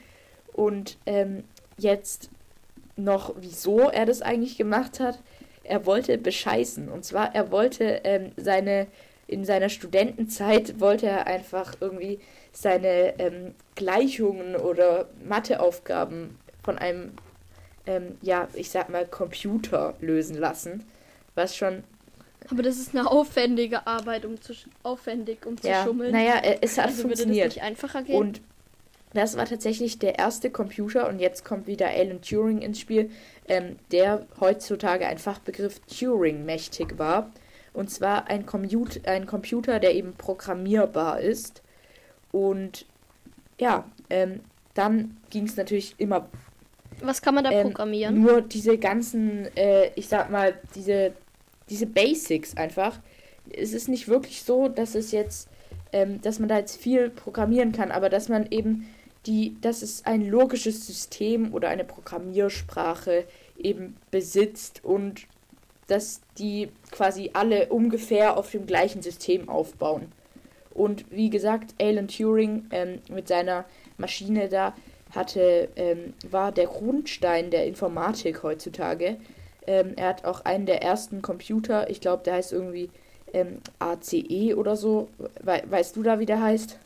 Und 0.53 0.99
ähm, 1.07 1.45
jetzt 1.79 2.31
noch, 2.97 3.35
wieso 3.39 3.91
er 3.91 4.07
das 4.07 4.23
eigentlich 4.23 4.57
gemacht 4.57 5.01
hat. 5.01 5.19
Er 5.65 5.87
wollte 5.87 6.19
bescheißen. 6.19 6.89
Und 6.89 7.05
zwar, 7.05 7.35
er 7.35 7.51
wollte 7.51 8.03
ähm, 8.05 8.33
seine, 8.37 8.87
in 9.27 9.45
seiner 9.45 9.69
Studentenzeit 9.69 10.81
wollte 10.81 11.07
er 11.07 11.27
einfach 11.27 11.75
irgendwie 11.81 12.21
seine 12.53 13.19
ähm, 13.19 13.55
Gleichungen 13.75 14.57
oder 14.57 15.09
Matheaufgaben 15.25 16.39
von 16.63 16.79
einem, 16.79 17.13
ähm, 17.87 18.19
ja, 18.21 18.49
ich 18.55 18.71
sag 18.71 18.89
mal, 18.89 19.07
Computer 19.07 19.95
lösen 20.01 20.37
lassen. 20.37 20.85
Was 21.35 21.57
schon 21.57 21.83
Aber 22.51 22.63
das 22.63 22.77
ist 22.77 22.95
eine 22.95 23.11
aufwendige 23.11 23.87
Arbeit, 23.87 24.25
um 24.27 24.41
zu 24.41 24.53
aufwendig, 24.83 25.47
um 25.47 25.57
zu 25.61 25.67
ja, 25.67 25.85
schummeln. 25.85 26.13
naja, 26.13 26.37
äh, 26.37 26.59
es 26.61 26.77
hat 26.77 26.87
also 26.87 27.03
funktioniert. 27.03 27.55
nicht 27.55 27.63
einfacher 27.63 28.03
gehen. 28.03 28.17
Und 28.17 28.41
das 29.15 29.37
war 29.37 29.47
tatsächlich 29.47 29.99
der 29.99 30.19
erste 30.19 30.51
Computer, 30.51 31.09
und 31.09 31.19
jetzt 31.19 31.45
kommt 31.45 31.67
wieder 31.67 31.89
Alan 31.89 32.23
Turing 32.23 32.63
ins 32.63 32.81
Spiel, 32.81 33.11
ähm, 33.49 33.77
der 33.91 34.27
heutzutage 34.41 35.07
ein 35.07 35.19
Fachbegriff 35.19 35.81
Turing 35.81 36.45
mächtig 36.45 36.99
war. 36.99 37.31
Und 37.75 37.91
zwar 37.91 38.29
ein, 38.29 38.47
ein 39.05 39.27
Computer, 39.27 39.81
der 39.81 39.95
eben 39.95 40.15
programmierbar 40.15 41.21
ist. 41.21 41.62
Und 42.33 42.87
ja, 43.61 43.85
ähm, 44.11 44.41
dann 44.75 45.17
ging 45.31 45.47
es 45.47 45.57
natürlich 45.57 45.95
immer 45.99 46.29
Was 47.01 47.23
kann 47.23 47.35
man 47.35 47.45
da 47.45 47.51
ähm, 47.51 47.69
programmieren? 47.69 48.21
nur 48.21 48.43
diese 48.43 48.79
ganzen, 48.79 49.55
äh, 49.57 49.91
ich 49.95 50.09
sag 50.09 50.31
mal, 50.31 50.55
diese, 50.75 51.13
diese 51.69 51.87
Basics 51.87 52.57
einfach. 52.57 52.99
Es 53.51 53.73
ist 53.73 53.89
nicht 53.89 54.09
wirklich 54.09 54.43
so, 54.43 54.69
dass 54.69 54.95
es 54.95 55.13
jetzt, 55.13 55.49
ähm, 55.93 56.21
dass 56.23 56.39
man 56.39 56.49
da 56.49 56.59
jetzt 56.59 56.77
viel 56.77 57.11
programmieren 57.11 57.73
kann, 57.73 57.91
aber 57.91 58.09
dass 58.09 58.29
man 58.29 58.47
eben 58.51 58.89
die, 59.27 59.57
dass 59.61 59.83
es 59.83 60.05
ein 60.05 60.27
logisches 60.29 60.87
System 60.87 61.55
oder 61.55 61.69
eine 61.69 61.85
Programmiersprache 61.85 63.25
eben 63.59 63.97
besitzt 64.11 64.85
und 64.85 65.27
dass 65.87 66.23
die 66.39 66.71
quasi 66.91 67.31
alle 67.35 67.69
ungefähr 67.69 68.37
auf 68.37 68.51
dem 68.51 68.67
gleichen 68.67 69.03
System 69.03 69.49
aufbauen. 69.49 70.11
Und 70.75 71.11
wie 71.11 71.31
gesagt, 71.31 71.75
Alan 71.81 72.09
Turing 72.09 72.67
ähm, 72.71 73.01
mit 73.09 73.29
seiner 73.29 73.65
Maschine 73.99 74.49
da 74.49 74.75
hatte, 75.15 75.69
ähm, 75.77 76.15
war 76.31 76.53
der 76.53 76.67
Grundstein 76.67 77.51
der 77.51 77.67
Informatik 77.67 78.43
heutzutage. 78.43 79.19
Ähm, 79.67 79.93
er 79.97 80.09
hat 80.09 80.25
auch 80.25 80.45
einen 80.45 80.67
der 80.67 80.83
ersten 80.83 81.23
Computer, 81.23 81.89
ich 81.91 82.01
glaube, 82.01 82.25
der 82.25 82.35
heißt 82.35 82.53
irgendwie 82.53 82.91
ähm, 83.33 83.61
ACE 83.79 84.57
oder 84.57 84.77
so. 84.77 85.09
We 85.41 85.63
weißt 85.67 85.97
du 85.97 86.03
da, 86.03 86.19
wie 86.19 86.27
der 86.27 86.41
heißt? 86.43 86.79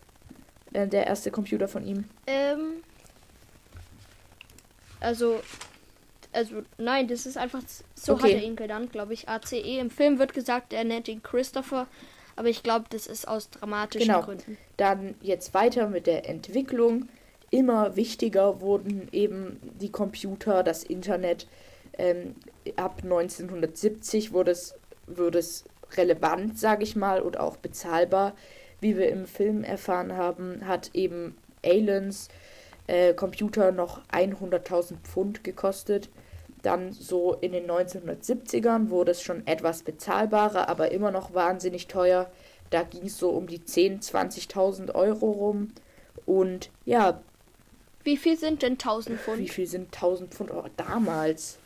Äh, 0.72 0.86
der 0.88 1.06
erste 1.06 1.30
Computer 1.30 1.68
von 1.68 1.86
ihm. 1.86 2.04
Ähm, 2.26 2.82
also, 5.00 5.40
also 6.32 6.62
nein, 6.78 7.08
das 7.08 7.26
ist 7.26 7.36
einfach 7.36 7.62
so 7.94 8.14
Okay. 8.14 8.22
hat 8.22 8.30
er 8.30 8.42
ihn 8.42 8.56
genannt, 8.56 8.92
glaube 8.92 9.14
ich. 9.14 9.28
ACE. 9.28 9.78
Im 9.78 9.90
Film 9.90 10.18
wird 10.18 10.34
gesagt, 10.34 10.72
er 10.72 10.84
nennt 10.84 11.08
ihn 11.08 11.22
Christopher, 11.22 11.86
aber 12.36 12.48
ich 12.48 12.62
glaube, 12.62 12.86
das 12.90 13.06
ist 13.06 13.26
aus 13.26 13.50
dramatischen 13.50 14.08
Genau. 14.08 14.22
Gründen. 14.22 14.58
Dann 14.76 15.14
jetzt 15.22 15.54
weiter 15.54 15.88
mit 15.88 16.06
der 16.06 16.28
Entwicklung. 16.28 17.08
Immer 17.50 17.96
wichtiger 17.96 18.60
wurden 18.60 19.08
eben 19.12 19.58
die 19.80 19.90
Computer, 19.90 20.62
das 20.62 20.84
Internet. 20.84 21.48
Ähm, 21.98 22.34
ab 22.76 23.00
1970 23.02 24.32
wurde 24.32 24.50
es, 24.50 24.74
wurde 25.06 25.38
es 25.38 25.64
relevant, 25.96 26.58
sage 26.58 26.82
ich 26.82 26.96
mal, 26.96 27.20
und 27.20 27.38
auch 27.38 27.56
bezahlbar. 27.56 28.34
Wie 28.80 28.96
wir 28.96 29.08
im 29.08 29.26
Film 29.26 29.64
erfahren 29.64 30.16
haben, 30.16 30.66
hat 30.66 30.90
eben 30.92 31.36
Alans 31.64 32.28
äh, 32.86 33.14
Computer 33.14 33.72
noch 33.72 34.02
100.000 34.08 34.96
Pfund 35.02 35.44
gekostet. 35.44 36.10
Dann 36.66 36.92
so 36.92 37.34
in 37.34 37.52
den 37.52 37.70
1970ern 37.70 38.90
wurde 38.90 39.12
es 39.12 39.22
schon 39.22 39.46
etwas 39.46 39.84
bezahlbarer, 39.84 40.68
aber 40.68 40.90
immer 40.90 41.12
noch 41.12 41.32
wahnsinnig 41.32 41.86
teuer. 41.86 42.28
Da 42.70 42.82
ging 42.82 43.04
es 43.06 43.18
so 43.18 43.30
um 43.30 43.46
die 43.46 43.60
10.000, 43.60 44.50
20.000 44.50 44.92
Euro 44.96 45.30
rum. 45.30 45.68
Und 46.24 46.70
ja, 46.84 47.20
Wie 48.02 48.16
viel 48.16 48.36
sind 48.36 48.62
denn 48.62 48.72
1000 48.72 49.16
wie 49.16 49.22
Pfund? 49.22 49.48
viel 49.48 49.68
sind 49.68 49.94
1000 49.94 50.34
Pfund 50.34 50.50
Euro 50.50 50.66
damals? 50.76 51.58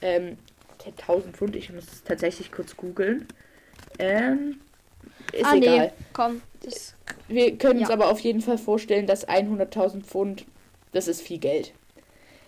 Ähm, 0.00 0.38
der 0.82 0.92
1000 0.92 1.36
Pfund, 1.36 1.54
ich 1.54 1.70
muss 1.70 1.84
es 1.92 2.02
tatsächlich 2.04 2.50
kurz 2.50 2.74
googeln. 2.74 3.28
Ähm, 3.98 4.60
ist 5.32 5.44
ah, 5.44 5.56
egal. 5.56 5.86
nee, 5.88 5.92
komm. 6.14 6.40
Das, 6.62 6.94
Wir 7.28 7.58
können 7.58 7.80
uns 7.80 7.88
Ja. 7.88 7.94
aber 7.94 8.08
auf 8.10 8.20
jeden 8.20 8.40
Fall 8.40 8.56
vorstellen, 8.56 9.06
dass 9.06 9.28
100.000 9.28 10.04
Pfund, 10.04 10.46
das 10.92 11.06
ist 11.06 11.20
viel 11.20 11.38
Geld. 11.38 11.74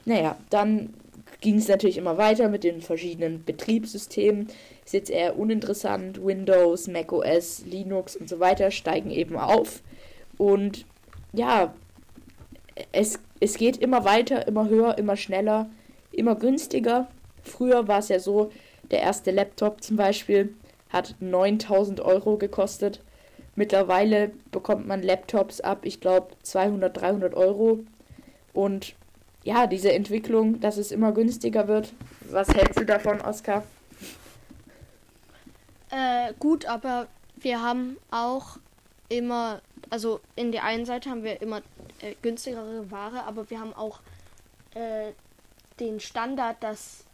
Naja, 0.07 0.39
dann 0.49 0.95
ging 1.41 1.57
es 1.57 1.69
natürlich 1.69 1.97
immer 1.97 2.19
weiter 2.19 2.49
mit 2.49 2.65
den 2.65 2.81
verschiedenen 2.81 3.45
Betriebssystemen. 3.45 4.49
Ist 4.85 4.95
jetzt 4.95 5.11
eher 5.11 5.39
uninteressant. 5.39 6.25
Windows, 6.25 6.89
macOS, 6.89 7.65
Linux 7.65 8.17
und 8.17 8.29
so 8.29 8.41
weiter 8.41 8.71
steigen 8.71 9.11
eben 9.11 9.37
auf. 9.37 9.83
Und 10.37 10.87
ja, 11.33 11.75
es, 12.93 13.19
es 13.41 13.57
geht 13.57 13.77
immer 13.79 14.05
weiter, 14.05 14.47
immer 14.47 14.69
höher, 14.69 14.99
immer 14.99 15.17
schneller, 15.17 15.71
immer 16.13 16.35
günstiger. 16.35 17.09
Früher 17.43 17.89
war 17.89 18.01
es 18.01 18.09
ja 18.09 18.19
so, 18.19 18.51
der 18.91 19.01
erste 19.01 19.31
Laptop 19.31 19.83
zum 19.83 19.97
Beispiel 19.97 20.55
hat 20.91 21.15
9000 21.21 22.01
Euro 22.01 22.37
gekostet. 22.37 23.01
Mittlerweile 23.55 24.33
bekommt 24.51 24.87
man 24.87 25.03
Laptops 25.03 25.61
ab, 25.61 25.81
ich 25.83 26.01
glaube, 26.01 26.29
200, 26.43 26.97
300 27.01 27.35
Euro. 27.35 27.81
Und 28.53 28.95
ja, 29.45 29.67
diese 29.67 29.93
Entwicklung, 29.93 30.61
dass 30.61 30.77
es 30.77 30.93
immer 30.93 31.13
günstiger 31.13 31.69
wird. 31.69 31.93
Was 32.31 32.49
hältst 32.49 32.79
du 32.79 32.85
davon, 32.85 33.21
Oskar? 33.21 33.65
Äh, 35.91 36.35
gut, 36.39 36.67
aber 36.67 37.09
wir 37.37 37.63
haben 37.63 37.97
auch 38.11 38.59
immer, 39.09 39.61
also 39.89 40.21
in 40.37 40.53
der 40.53 40.65
einen 40.65 40.85
Seite 40.87 41.11
haben 41.11 41.25
wir 41.25 41.43
immer 41.43 41.63
äh, 42.01 42.15
günstigere 42.23 42.91
Ware, 42.91 43.25
aber 43.25 43.51
wir 43.51 43.61
haben 43.61 43.75
auch 43.75 44.01
äh, 44.75 45.13
den 45.81 46.01
Standard, 46.01 46.63
dass 46.63 47.05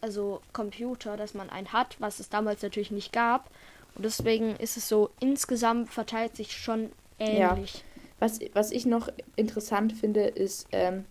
also 0.00 0.40
Computer, 0.52 1.16
dass 1.16 1.34
man 1.34 1.50
einen 1.50 1.72
hat, 1.72 1.96
was 1.98 2.20
es 2.20 2.28
damals 2.28 2.62
natürlich 2.62 2.90
nicht 2.90 3.12
gab. 3.12 3.50
Und 3.94 4.04
deswegen 4.04 4.56
ist 4.56 4.76
es 4.76 4.88
so, 4.88 5.10
insgesamt 5.20 5.90
verteilt 5.90 6.36
sich 6.36 6.56
schon 6.56 6.90
ähnlich. 7.18 7.74
Ja. 7.74 7.80
Was, 8.18 8.40
was 8.52 8.70
ich 8.70 8.86
noch 8.86 9.08
interessant 9.36 9.92
finde, 9.92 10.24
ist, 10.24 10.68
ähm, 10.72 11.04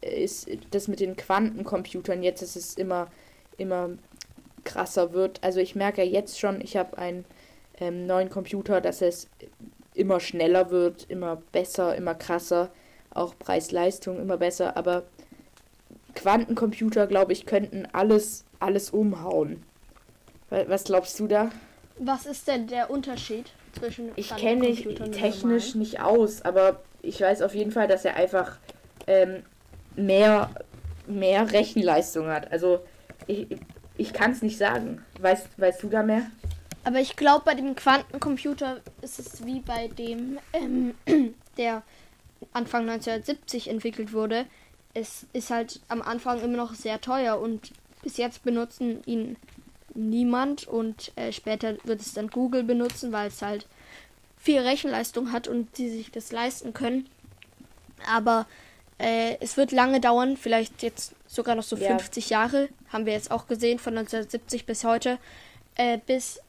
ist 0.00 0.48
das 0.70 0.88
mit 0.88 1.00
den 1.00 1.16
Quantencomputern. 1.16 2.22
Jetzt 2.22 2.42
ist 2.42 2.56
es 2.56 2.74
immer, 2.74 3.08
immer 3.56 3.90
krasser 4.64 5.12
wird. 5.12 5.42
Also 5.42 5.60
ich 5.60 5.74
merke 5.74 6.02
jetzt 6.02 6.38
schon, 6.38 6.60
ich 6.60 6.76
habe 6.76 6.98
einen 6.98 7.24
ähm, 7.80 8.06
neuen 8.06 8.30
Computer, 8.30 8.80
dass 8.80 9.02
es 9.02 9.28
immer 9.94 10.20
schneller 10.20 10.70
wird, 10.70 11.06
immer 11.08 11.42
besser, 11.52 11.96
immer 11.96 12.14
krasser. 12.14 12.70
Auch 13.10 13.34
Preis-Leistung 13.38 14.20
immer 14.20 14.36
besser. 14.36 14.76
Aber 14.76 15.04
Quantencomputer, 16.14 17.06
glaube 17.06 17.32
ich, 17.32 17.46
könnten 17.46 17.86
alles, 17.92 18.44
alles 18.60 18.90
umhauen. 18.90 19.62
Was 20.50 20.84
glaubst 20.84 21.18
du 21.20 21.26
da? 21.26 21.50
Was 21.98 22.26
ist 22.26 22.48
denn 22.48 22.68
der 22.68 22.90
Unterschied 22.90 23.52
zwischen 23.78 24.10
Ich 24.16 24.34
kenne 24.34 24.60
mich 24.60 24.86
technisch 25.12 25.74
nicht 25.74 26.00
aus, 26.00 26.42
aber 26.42 26.80
ich 27.02 27.20
weiß 27.20 27.42
auf 27.42 27.54
jeden 27.54 27.70
Fall, 27.70 27.86
dass 27.86 28.04
er 28.04 28.16
einfach 28.16 28.58
ähm, 29.06 29.42
mehr, 29.96 30.50
mehr 31.06 31.50
Rechenleistung 31.52 32.28
hat. 32.28 32.50
Also 32.52 32.80
ich, 33.26 33.46
ich 33.96 34.12
kann 34.12 34.32
es 34.32 34.42
nicht 34.42 34.58
sagen. 34.58 35.02
Weißt, 35.20 35.48
weißt 35.56 35.82
du 35.82 35.88
da 35.88 36.02
mehr? 36.02 36.22
Aber 36.84 37.00
ich 37.00 37.16
glaube, 37.16 37.44
bei 37.44 37.54
dem 37.54 37.74
Quantencomputer 37.74 38.80
ist 39.02 39.18
es 39.18 39.44
wie 39.44 39.60
bei 39.60 39.88
dem, 39.88 40.38
ähm, 40.52 40.94
der 41.58 41.82
Anfang 42.52 42.88
1970 42.88 43.68
entwickelt 43.68 44.12
wurde 44.12 44.46
es 44.98 45.26
ist 45.32 45.50
halt 45.50 45.80
am 45.88 46.02
Anfang 46.02 46.40
immer 46.40 46.56
noch 46.56 46.74
sehr 46.74 47.00
teuer 47.00 47.40
und 47.40 47.72
bis 48.02 48.16
jetzt 48.16 48.42
benutzen 48.42 49.02
ihn 49.06 49.36
niemand 49.94 50.66
und 50.66 51.12
äh, 51.16 51.32
später 51.32 51.76
wird 51.84 52.00
es 52.00 52.14
dann 52.14 52.28
Google 52.28 52.62
benutzen, 52.62 53.12
weil 53.12 53.28
es 53.28 53.42
halt 53.42 53.66
viel 54.36 54.60
Rechenleistung 54.60 55.32
hat 55.32 55.48
und 55.48 55.74
sie 55.76 55.88
sich 55.88 56.10
das 56.10 56.30
leisten 56.30 56.72
können. 56.72 57.08
Aber 58.12 58.46
äh, 58.98 59.36
es 59.40 59.56
wird 59.56 59.72
lange 59.72 60.00
dauern, 60.00 60.36
vielleicht 60.36 60.82
jetzt 60.82 61.14
sogar 61.26 61.54
noch 61.54 61.62
so 61.62 61.76
ja. 61.76 61.88
50 61.88 62.30
Jahre, 62.30 62.68
haben 62.92 63.06
wir 63.06 63.12
jetzt 63.12 63.30
auch 63.30 63.46
gesehen, 63.46 63.78
von 63.78 63.96
1970 63.96 64.66
bis 64.66 64.84
heute, 64.84 65.18
äh, 65.76 65.98
bis 66.06 66.40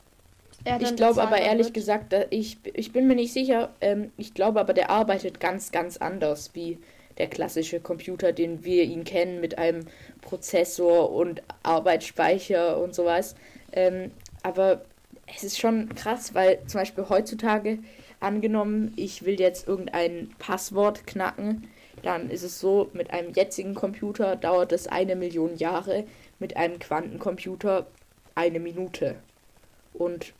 er 0.64 0.82
Ich 0.82 0.96
glaube 0.96 1.22
aber 1.22 1.38
ehrlich 1.38 1.68
wird. 1.68 1.74
gesagt, 1.76 2.16
ich, 2.32 2.58
ich 2.74 2.92
bin 2.92 3.08
mir 3.08 3.16
nicht 3.16 3.34
sicher, 3.34 3.70
ähm, 3.82 4.12
ich 4.18 4.34
glaube 4.34 4.60
aber, 4.60 4.74
der 4.74 4.90
arbeitet 4.90 5.40
ganz, 5.40 5.72
ganz 5.72 5.98
anders 5.98 6.52
wie 6.54 6.80
der 7.18 7.28
klassische 7.28 7.80
Computer, 7.80 8.32
den 8.32 8.64
wir 8.64 8.84
ihn 8.84 9.04
kennen, 9.04 9.42
mit 9.42 9.58
einem 9.58 9.86
Prozessor 10.22 11.12
und 11.12 11.44
Arbeitsspeicher 11.64 12.82
und 12.82 12.96
sowas. 12.96 13.36
Ähm, 13.74 14.12
aber 14.42 14.82
es 15.36 15.44
ist 15.44 15.60
schon 15.60 15.94
krass, 15.96 16.34
weil 16.34 16.60
zum 16.66 16.82
Beispiel 16.82 17.06
heutzutage 17.10 17.80
angenommen, 18.20 18.94
ich 18.96 19.26
will 19.26 19.40
jetzt 19.40 19.68
irgendein 19.68 20.32
Passwort 20.40 21.06
knacken, 21.06 21.68
dann 22.04 22.30
ist 22.30 22.44
es 22.44 22.60
so, 22.60 22.90
mit 22.94 23.12
einem 23.12 23.34
jetzigen 23.34 23.76
Computer 23.76 24.36
dauert 24.36 24.72
es 24.72 24.88
eine 24.88 25.16
Million 25.16 25.56
Jahre, 25.58 26.06
mit 26.40 26.58
einem 26.58 26.80
Quantencomputer 26.80 27.88
eine 28.36 28.60
Minute. 28.60 29.16
Und 29.94 30.34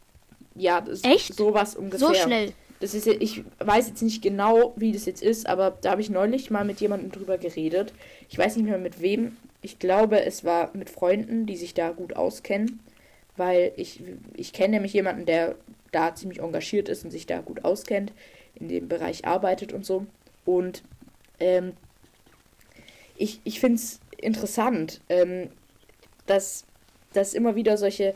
ja, 0.56 0.82
das 0.82 1.04
Echt? 1.04 1.32
ist 1.32 1.38
sowas 1.38 1.76
ungefähr. 1.76 2.08
So 2.08 2.14
schnell. 2.14 2.54
Das 2.80 2.94
ist 2.94 3.08
ich 3.08 3.44
weiß 3.60 3.90
jetzt 3.90 4.02
nicht 4.02 4.22
genau, 4.22 4.74
wie 4.78 4.94
das 4.94 5.06
jetzt 5.06 5.22
ist, 5.22 5.48
aber 5.48 5.78
da 5.82 5.92
habe 5.92 6.02
ich 6.02 6.10
neulich 6.10 6.50
mal 6.50 6.64
mit 6.64 6.80
jemandem 6.80 7.12
drüber 7.12 7.38
geredet. 7.38 7.94
Ich 8.30 8.38
weiß 8.38 8.56
nicht 8.56 8.66
mehr 8.66 8.78
mit 8.78 9.02
wem. 9.02 9.36
Ich 9.62 9.80
glaube, 9.80 10.22
es 10.22 10.46
war 10.46 10.72
mit 10.74 10.90
Freunden, 10.90 11.46
die 11.46 11.58
sich 11.58 11.74
da 11.74 11.92
gut 11.92 12.16
auskennen, 12.16 12.80
weil 13.36 13.74
ich 13.76 14.02
ich 14.34 14.54
kenne 14.54 14.76
nämlich 14.76 14.94
jemanden, 14.94 15.26
der 15.26 15.56
da 15.92 16.16
ziemlich 16.16 16.40
engagiert 16.40 16.88
ist 16.88 17.04
und 17.04 17.12
sich 17.12 17.26
da 17.26 17.42
gut 17.42 17.66
auskennt, 17.66 18.14
in 18.56 18.70
dem 18.70 18.88
Bereich 18.88 19.26
arbeitet 19.26 19.74
und 19.74 19.86
so. 19.86 20.06
Und 20.46 20.84
ähm, 21.40 21.74
ich, 23.16 23.42
ich 23.44 23.60
finde 23.60 23.76
es 23.76 24.00
interessant, 24.18 25.02
ähm, 25.10 25.50
dass, 26.26 26.66
dass 27.14 27.34
immer 27.34 27.56
wieder 27.56 27.78
solche 27.78 28.16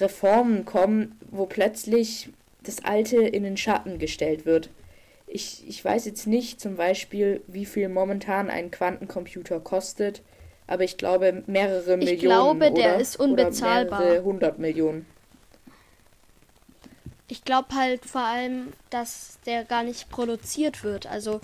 Reformen 0.00 0.64
kommen, 0.64 1.18
wo 1.30 1.46
plötzlich 1.46 2.30
das 2.62 2.84
Alte 2.84 3.16
in 3.16 3.42
den 3.42 3.56
Schatten 3.56 3.98
gestellt 3.98 4.46
wird. 4.46 4.70
Ich, 5.26 5.68
ich 5.68 5.84
weiß 5.84 6.06
jetzt 6.06 6.26
nicht 6.26 6.60
zum 6.60 6.76
Beispiel, 6.76 7.42
wie 7.46 7.66
viel 7.66 7.88
momentan 7.88 8.48
ein 8.48 8.70
Quantencomputer 8.70 9.60
kostet, 9.60 10.22
aber 10.66 10.84
ich 10.84 10.96
glaube 10.96 11.42
mehrere 11.46 11.96
Millionen. 11.96 12.14
Ich 12.14 12.20
glaube, 12.20 12.72
der 12.72 12.94
oder, 12.94 13.00
ist 13.00 13.18
unbezahlbar. 13.18 14.00
Oder 14.00 14.22
hundert 14.22 14.58
Millionen. 14.58 15.06
Ich 17.30 17.44
glaube 17.44 17.74
halt 17.74 18.06
vor 18.06 18.22
allem, 18.22 18.72
dass 18.88 19.38
der 19.44 19.64
gar 19.64 19.82
nicht 19.82 20.08
produziert 20.08 20.82
wird. 20.82 21.06
Also 21.06 21.40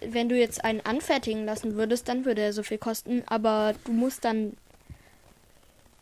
wenn 0.00 0.28
du 0.28 0.36
jetzt 0.36 0.64
einen 0.64 0.80
anfertigen 0.80 1.44
lassen 1.44 1.76
würdest, 1.76 2.08
dann 2.08 2.24
würde 2.24 2.42
er 2.42 2.52
so 2.52 2.62
viel 2.62 2.78
kosten, 2.78 3.22
aber 3.26 3.74
du 3.84 3.92
musst 3.92 4.24
dann 4.24 4.56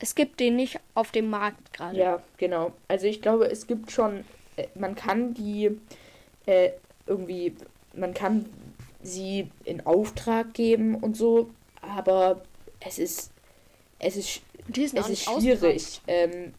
es 0.01 0.15
gibt 0.15 0.39
den 0.39 0.55
nicht 0.55 0.79
auf 0.95 1.11
dem 1.11 1.29
Markt 1.29 1.73
gerade. 1.73 1.97
Ja, 1.97 2.23
genau. 2.37 2.73
Also 2.87 3.07
ich 3.07 3.21
glaube, 3.21 3.47
es 3.47 3.67
gibt 3.67 3.91
schon 3.91 4.25
äh, 4.59 4.67
man 4.75 4.95
kann 4.95 5.35
die 5.35 5.71
äh, 6.47 6.71
irgendwie, 7.07 7.55
man 7.95 8.15
kann 8.15 8.47
sie 9.03 9.51
in 9.65 9.87
Auftrag 9.87 10.55
geben 10.55 10.97
und 10.97 11.17
so, 11.17 11.51
aber 11.81 12.43
es 12.81 12.99
ist, 12.99 13.31
es 13.99 14.17
ist, 14.17 14.43
es 14.75 15.09
ist 15.09 15.25
schwierig. 15.25 16.01
Ähm, 16.07 16.53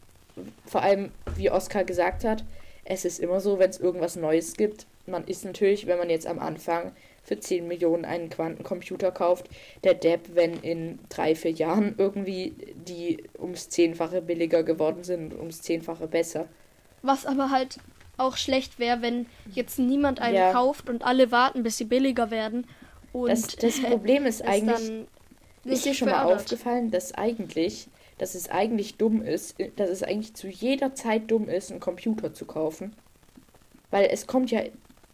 vor 0.64 0.82
allem, 0.82 1.10
wie 1.36 1.50
Oskar 1.50 1.84
gesagt 1.84 2.24
hat, 2.24 2.44
es 2.84 3.04
ist 3.04 3.20
immer 3.20 3.40
so, 3.40 3.58
wenn 3.58 3.70
es 3.70 3.78
irgendwas 3.78 4.16
Neues 4.16 4.54
gibt. 4.54 4.86
Man 5.06 5.24
ist 5.26 5.44
natürlich, 5.44 5.86
wenn 5.86 5.98
man 5.98 6.10
jetzt 6.10 6.26
am 6.26 6.38
Anfang 6.38 6.92
für 7.22 7.38
10 7.38 7.68
Millionen 7.68 8.04
einen 8.04 8.30
Quantencomputer 8.30 9.10
kauft, 9.10 9.48
der 9.84 9.94
Depp, 9.94 10.34
wenn 10.34 10.54
in 10.54 10.98
drei, 11.08 11.34
vier 11.34 11.52
Jahren 11.52 11.94
irgendwie 11.98 12.54
die 12.74 13.24
ums 13.38 13.68
Zehnfache 13.68 14.22
billiger 14.22 14.62
geworden 14.62 15.04
sind, 15.04 15.34
ums 15.34 15.62
Zehnfache 15.62 16.08
besser. 16.08 16.48
Was 17.02 17.26
aber 17.26 17.50
halt 17.50 17.78
auch 18.16 18.36
schlecht 18.36 18.78
wäre, 18.78 19.02
wenn 19.02 19.26
jetzt 19.52 19.78
niemand 19.78 20.20
einen 20.20 20.36
ja. 20.36 20.52
kauft 20.52 20.88
und 20.88 21.02
alle 21.04 21.32
warten, 21.32 21.62
bis 21.62 21.78
sie 21.78 21.84
billiger 21.84 22.30
werden. 22.30 22.66
Und 23.12 23.30
das, 23.30 23.56
das 23.56 23.80
Problem 23.82 24.26
ist 24.26 24.42
eigentlich, 24.42 25.06
ist 25.64 25.84
dir 25.84 25.94
schon 25.94 26.10
mal 26.10 26.32
aufgefallen, 26.32 26.90
dass 26.90 27.12
eigentlich, 27.12 27.88
dass 28.18 28.34
es 28.34 28.50
eigentlich 28.50 28.96
dumm 28.96 29.22
ist, 29.22 29.56
dass 29.76 29.90
es 29.90 30.02
eigentlich 30.02 30.34
zu 30.34 30.48
jeder 30.48 30.94
Zeit 30.94 31.30
dumm 31.30 31.48
ist, 31.48 31.70
einen 31.70 31.80
Computer 31.80 32.34
zu 32.34 32.44
kaufen. 32.44 32.94
Weil 33.90 34.08
es 34.12 34.26
kommt 34.26 34.50
ja. 34.50 34.62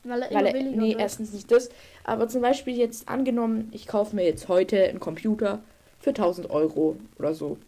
Weil 0.08 0.22
er, 0.22 0.34
weil 0.34 0.46
er 0.46 0.62
nee, 0.62 0.90
wird. 0.90 1.00
erstens 1.00 1.32
nicht 1.32 1.50
das. 1.50 1.68
Aber 2.04 2.28
zum 2.28 2.42
Beispiel 2.42 2.76
jetzt 2.76 3.08
angenommen, 3.08 3.68
ich 3.72 3.86
kaufe 3.86 4.14
mir 4.14 4.24
jetzt 4.24 4.48
heute 4.48 4.84
einen 4.84 5.00
Computer 5.00 5.60
für 6.00 6.10
1000 6.10 6.50
Euro 6.50 6.96
oder 7.18 7.34
so. 7.34 7.58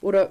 Oder 0.00 0.30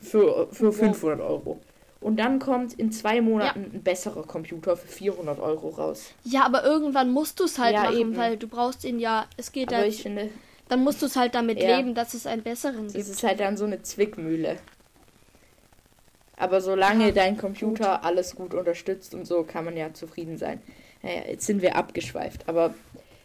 für, 0.00 0.48
für 0.50 0.72
500 0.72 1.20
Euro. 1.20 1.60
Und 2.00 2.16
dann 2.16 2.38
kommt 2.38 2.72
in 2.72 2.92
zwei 2.92 3.20
Monaten 3.20 3.60
ja. 3.60 3.78
ein 3.78 3.82
besserer 3.82 4.22
Computer 4.22 4.76
für 4.76 4.88
400 4.88 5.38
Euro 5.38 5.68
raus. 5.68 6.12
Ja, 6.24 6.46
aber 6.46 6.64
irgendwann 6.64 7.10
musst 7.10 7.38
du 7.40 7.44
es 7.44 7.58
halt 7.58 7.74
ja, 7.74 7.84
machen, 7.84 7.98
eben. 7.98 8.16
weil 8.16 8.36
du 8.38 8.48
brauchst 8.48 8.84
ihn 8.84 8.98
ja. 8.98 9.26
Es 9.36 9.52
geht 9.52 9.68
aber 9.68 9.82
halt. 9.82 9.92
Ich 9.92 10.02
finde, 10.02 10.30
dann 10.68 10.82
musst 10.82 11.02
du 11.02 11.06
es 11.06 11.16
halt 11.16 11.34
damit 11.34 11.60
ja, 11.60 11.76
leben, 11.76 11.94
dass 11.94 12.14
es 12.14 12.26
einen 12.26 12.42
besseren 12.42 12.86
gibt. 12.86 12.96
Das 12.96 13.08
ist 13.08 13.22
halt 13.22 13.40
dann 13.40 13.58
so 13.58 13.64
eine 13.64 13.82
Zwickmühle. 13.82 14.56
Aber 16.40 16.60
solange 16.60 17.06
ja, 17.06 17.12
dein 17.12 17.36
Computer 17.36 17.96
gut. 17.96 18.04
alles 18.04 18.34
gut 18.34 18.54
unterstützt 18.54 19.14
und 19.14 19.26
so, 19.26 19.44
kann 19.44 19.64
man 19.64 19.76
ja 19.76 19.92
zufrieden 19.92 20.38
sein. 20.38 20.60
Naja, 21.02 21.22
jetzt 21.28 21.46
sind 21.46 21.62
wir 21.62 21.76
abgeschweift. 21.76 22.48
Aber 22.48 22.74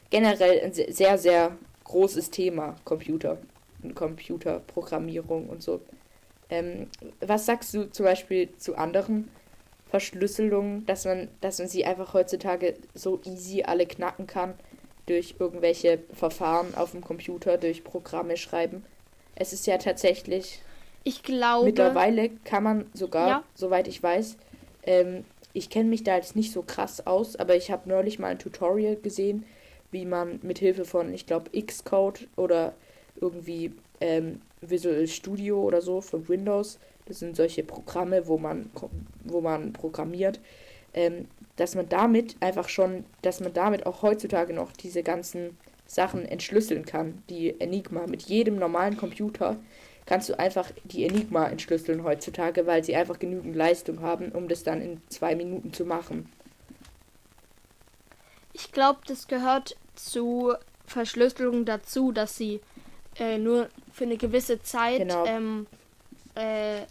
generell 0.09 0.61
ein 0.61 0.73
sehr, 0.73 1.17
sehr 1.17 1.57
großes 1.83 2.31
Thema, 2.31 2.75
Computer. 2.83 3.37
Quantencomputerprogrammierung 3.93 5.49
und 5.49 5.61
so. 5.61 5.81
Ähm, 6.49 6.87
was 7.21 7.45
sagst 7.45 7.73
du 7.73 7.89
zum 7.91 8.05
Beispiel 8.05 8.55
zu 8.57 8.75
anderen 8.75 9.29
Verschlüsselungen, 9.89 10.85
dass 10.85 11.05
man, 11.05 11.29
dass 11.41 11.59
man 11.59 11.67
sie 11.67 11.85
einfach 11.85 12.13
heutzutage 12.13 12.75
so 12.93 13.21
easy 13.25 13.63
alle 13.63 13.85
knacken 13.85 14.27
kann 14.27 14.53
durch 15.05 15.35
irgendwelche 15.39 15.99
Verfahren 16.13 16.75
auf 16.75 16.91
dem 16.91 17.01
Computer, 17.01 17.57
durch 17.57 17.83
Programme 17.83 18.37
schreiben? 18.37 18.83
Es 19.35 19.53
ist 19.53 19.67
ja 19.67 19.77
tatsächlich. 19.77 20.61
Ich 21.07 21.21
glaube. 21.23 21.65
Mittlerweile 21.67 22.29
kann 22.43 22.63
man 22.63 22.85
sogar, 22.93 23.27
Ja. 23.27 23.43
soweit 23.53 23.87
ich 23.87 24.01
weiß, 24.01 24.37
ähm, 24.83 25.23
ich 25.53 25.69
kenne 25.69 25.87
mich 25.87 26.03
da 26.03 26.15
jetzt 26.17 26.35
nicht 26.35 26.51
so 26.51 26.63
krass 26.63 27.05
aus, 27.07 27.35
aber 27.35 27.55
ich 27.55 27.71
habe 27.71 27.87
neulich 27.87 28.19
mal 28.19 28.29
ein 28.29 28.39
Tutorial 28.39 28.97
gesehen, 28.97 29.45
wie 29.91 30.05
man 30.05 30.39
mit 30.41 30.57
Hilfe 30.59 30.83
von, 30.83 31.13
ich 31.13 31.25
glaube, 31.27 31.51
Xcode 31.61 32.27
oder 32.35 32.73
irgendwie 33.21 33.71
ähm, 34.01 34.41
Visual 34.61 35.07
Studio 35.07 35.61
oder 35.61 35.81
so 35.81 36.01
für 36.01 36.27
Windows, 36.27 36.79
das 37.05 37.19
sind 37.19 37.35
solche 37.35 37.63
Programme, 37.63 38.27
wo 38.27 38.39
man, 38.39 38.71
wo 39.23 39.41
man 39.41 39.73
programmiert, 39.73 40.39
ähm, 40.95 41.27
dass 41.55 41.75
man 41.75 41.87
damit 41.87 42.35
einfach 42.39 42.67
schon, 42.67 43.05
dass 43.21 43.39
man 43.41 43.53
damit 43.53 43.85
auch 43.85 44.01
heutzutage 44.01 44.53
noch 44.53 44.71
diese 44.71 45.03
ganzen 45.03 45.55
Sachen 45.85 46.25
entschlüsseln 46.25 46.83
kann, 46.83 47.21
die 47.29 47.61
Enigma. 47.61 48.07
Mit 48.07 48.23
jedem 48.23 48.57
normalen 48.57 48.97
Computer 48.97 49.57
kannst 50.05 50.29
du 50.29 50.37
einfach 50.39 50.69
die 50.83 51.05
Enigma 51.05 51.47
entschlüsseln 51.47 52.03
heutzutage, 52.03 52.65
weil 52.67 52.83
sie 52.83 52.95
einfach 52.95 53.19
genügend 53.19 53.55
Leistung 53.55 54.01
haben, 54.01 54.31
um 54.31 54.47
das 54.47 54.63
dann 54.63 54.81
in 54.81 55.01
zwei 55.09 55.35
Minuten 55.35 55.73
zu 55.73 55.85
machen. 55.85 56.29
Ich 58.53 58.71
glaube, 58.71 58.99
das 59.07 59.27
gehört 59.27 59.75
zu 59.95 60.53
Verschlüsselung 60.85 61.65
dazu, 61.65 62.11
dass 62.11 62.37
sie 62.37 62.61
äh, 63.17 63.37
nur 63.37 63.69
für 63.91 64.03
eine 64.05 64.17
gewisse 64.17 64.61
Zeit 64.61 64.99
Genau. 64.99 65.25
ähm, 65.25 65.67
äh, 66.35 66.81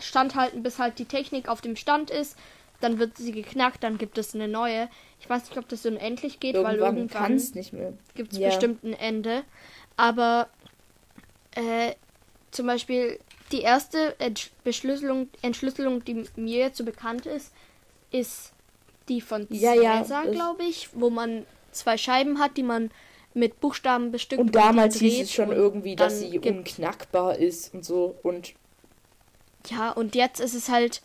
standhalten, 0.00 0.62
bis 0.62 0.78
halt 0.78 0.98
die 0.98 1.04
Technik 1.04 1.48
auf 1.48 1.60
dem 1.60 1.76
Stand 1.76 2.10
ist. 2.10 2.36
Dann 2.80 2.98
wird 2.98 3.16
sie 3.16 3.32
geknackt, 3.32 3.82
dann 3.82 3.98
gibt 3.98 4.18
es 4.18 4.34
eine 4.34 4.48
neue. 4.48 4.88
Ich 5.20 5.28
weiß 5.28 5.48
nicht, 5.48 5.58
ob 5.58 5.68
das 5.68 5.84
unendlich 5.84 6.38
geht, 6.40 6.54
weil 6.54 6.76
Irgendwann 6.76 6.96
irgendwann 6.96 7.34
nicht 7.36 7.72
mehr. 7.72 7.92
gibt 8.14 8.32
es 8.32 8.38
Ja. 8.38 8.48
bestimmt 8.48 8.84
ein 8.84 8.92
Ende. 8.92 9.42
Aber 9.96 10.48
äh, 11.56 11.94
zum 12.50 12.66
Beispiel 12.66 13.18
die 13.52 13.60
erste 13.62 14.18
Entsch 14.20 14.50
Beschlüsselung, 14.64 15.28
Entschlüsselung, 15.42 16.04
die 16.04 16.24
mir 16.36 16.58
jetzt 16.58 16.76
so 16.78 16.84
bekannt 16.84 17.26
ist, 17.26 17.52
ist 18.10 18.52
die 19.08 19.20
von 19.20 19.46
Ja, 19.50 19.74
ja, 19.74 19.98
Caesar, 19.98 20.24
das- 20.24 20.34
glaube 20.34 20.64
ich, 20.64 20.88
wo 20.92 21.10
man 21.10 21.46
zwei 21.72 21.96
Scheiben 21.96 22.38
hat, 22.38 22.56
die 22.56 22.62
man 22.62 22.90
mit 23.34 23.60
Buchstaben 23.60 24.10
bestückt 24.10 24.40
Und 24.40 24.54
damals 24.54 24.96
hieß 24.98 25.20
es 25.22 25.32
schon 25.32 25.52
irgendwie, 25.52 25.96
dass 25.96 26.18
sie 26.20 26.38
unknackbar 26.38 27.36
ist 27.38 27.72
und 27.74 27.84
so. 27.84 28.16
Und 28.22 28.54
Ja, 29.70 29.90
und 29.92 30.14
jetzt 30.14 30.40
ist 30.40 30.54
es 30.54 30.68
halt 30.68 31.02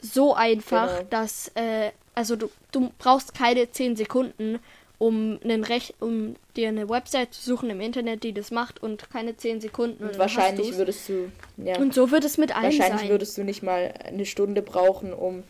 so 0.00 0.34
einfach, 0.34 0.98
Genau. 0.98 1.08
dass, 1.10 1.48
äh, 1.54 1.92
also 2.14 2.36
du, 2.36 2.50
du 2.72 2.90
brauchst 2.98 3.34
keine 3.34 3.70
10 3.70 3.96
Sekunden, 3.96 4.58
um, 4.98 5.38
einen 5.44 5.62
Rech 5.64 5.94
um 6.00 6.36
dir 6.56 6.68
eine 6.68 6.88
Website 6.88 7.34
zu 7.34 7.42
suchen 7.42 7.68
im 7.70 7.80
Internet, 7.80 8.22
die 8.22 8.32
das 8.32 8.50
macht 8.50 8.82
und 8.82 9.10
keine 9.10 9.36
10 9.36 9.60
Sekunden. 9.60 10.02
Und 10.04 10.10
hast 10.10 10.18
wahrscheinlich 10.18 10.76
würdest 10.76 11.08
du, 11.08 11.30
ja, 11.58 11.76
Und 11.78 11.92
so 11.94 12.10
wird 12.10 12.24
es 12.24 12.38
mit 12.38 12.54
allen 12.54 12.64
wahrscheinlich 12.64 13.02
sein. 13.02 13.10
würdest 13.10 13.36
du 13.36 13.44
nicht 13.44 13.62
mal 13.62 13.92
eine 14.04 14.24
Stunde 14.24 14.62
brauchen, 14.62 15.12
um 15.12 15.42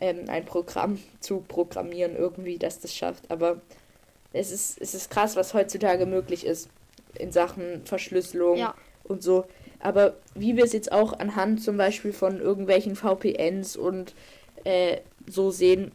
ähm, 0.00 0.24
ein 0.28 0.44
Programm 0.44 0.98
zu 1.20 1.44
programmieren, 1.46 2.16
irgendwie, 2.16 2.58
dass 2.58 2.80
das 2.80 2.94
schafft. 2.94 3.30
Aber 3.30 3.60
es 4.32 4.50
ist, 4.50 4.80
es 4.80 4.94
ist 4.94 5.10
krass, 5.10 5.36
was 5.36 5.52
heutzutage 5.54 6.06
möglich 6.06 6.46
ist 6.46 6.68
in 7.18 7.32
Sachen 7.32 7.84
Verschlüsselung 7.84 8.56
Ja. 8.58 8.74
und 9.04 9.22
so. 9.22 9.44
Aber 9.80 10.14
wie 10.34 10.56
wir 10.56 10.64
es 10.64 10.72
jetzt 10.72 10.90
auch 10.90 11.18
anhand 11.18 11.62
zum 11.62 11.76
Beispiel 11.76 12.12
von 12.12 12.40
irgendwelchen 12.40 12.96
VPNs 12.96 13.76
und 13.76 14.14
äh, 14.64 14.98
so 15.26 15.50
sehen, 15.50 15.92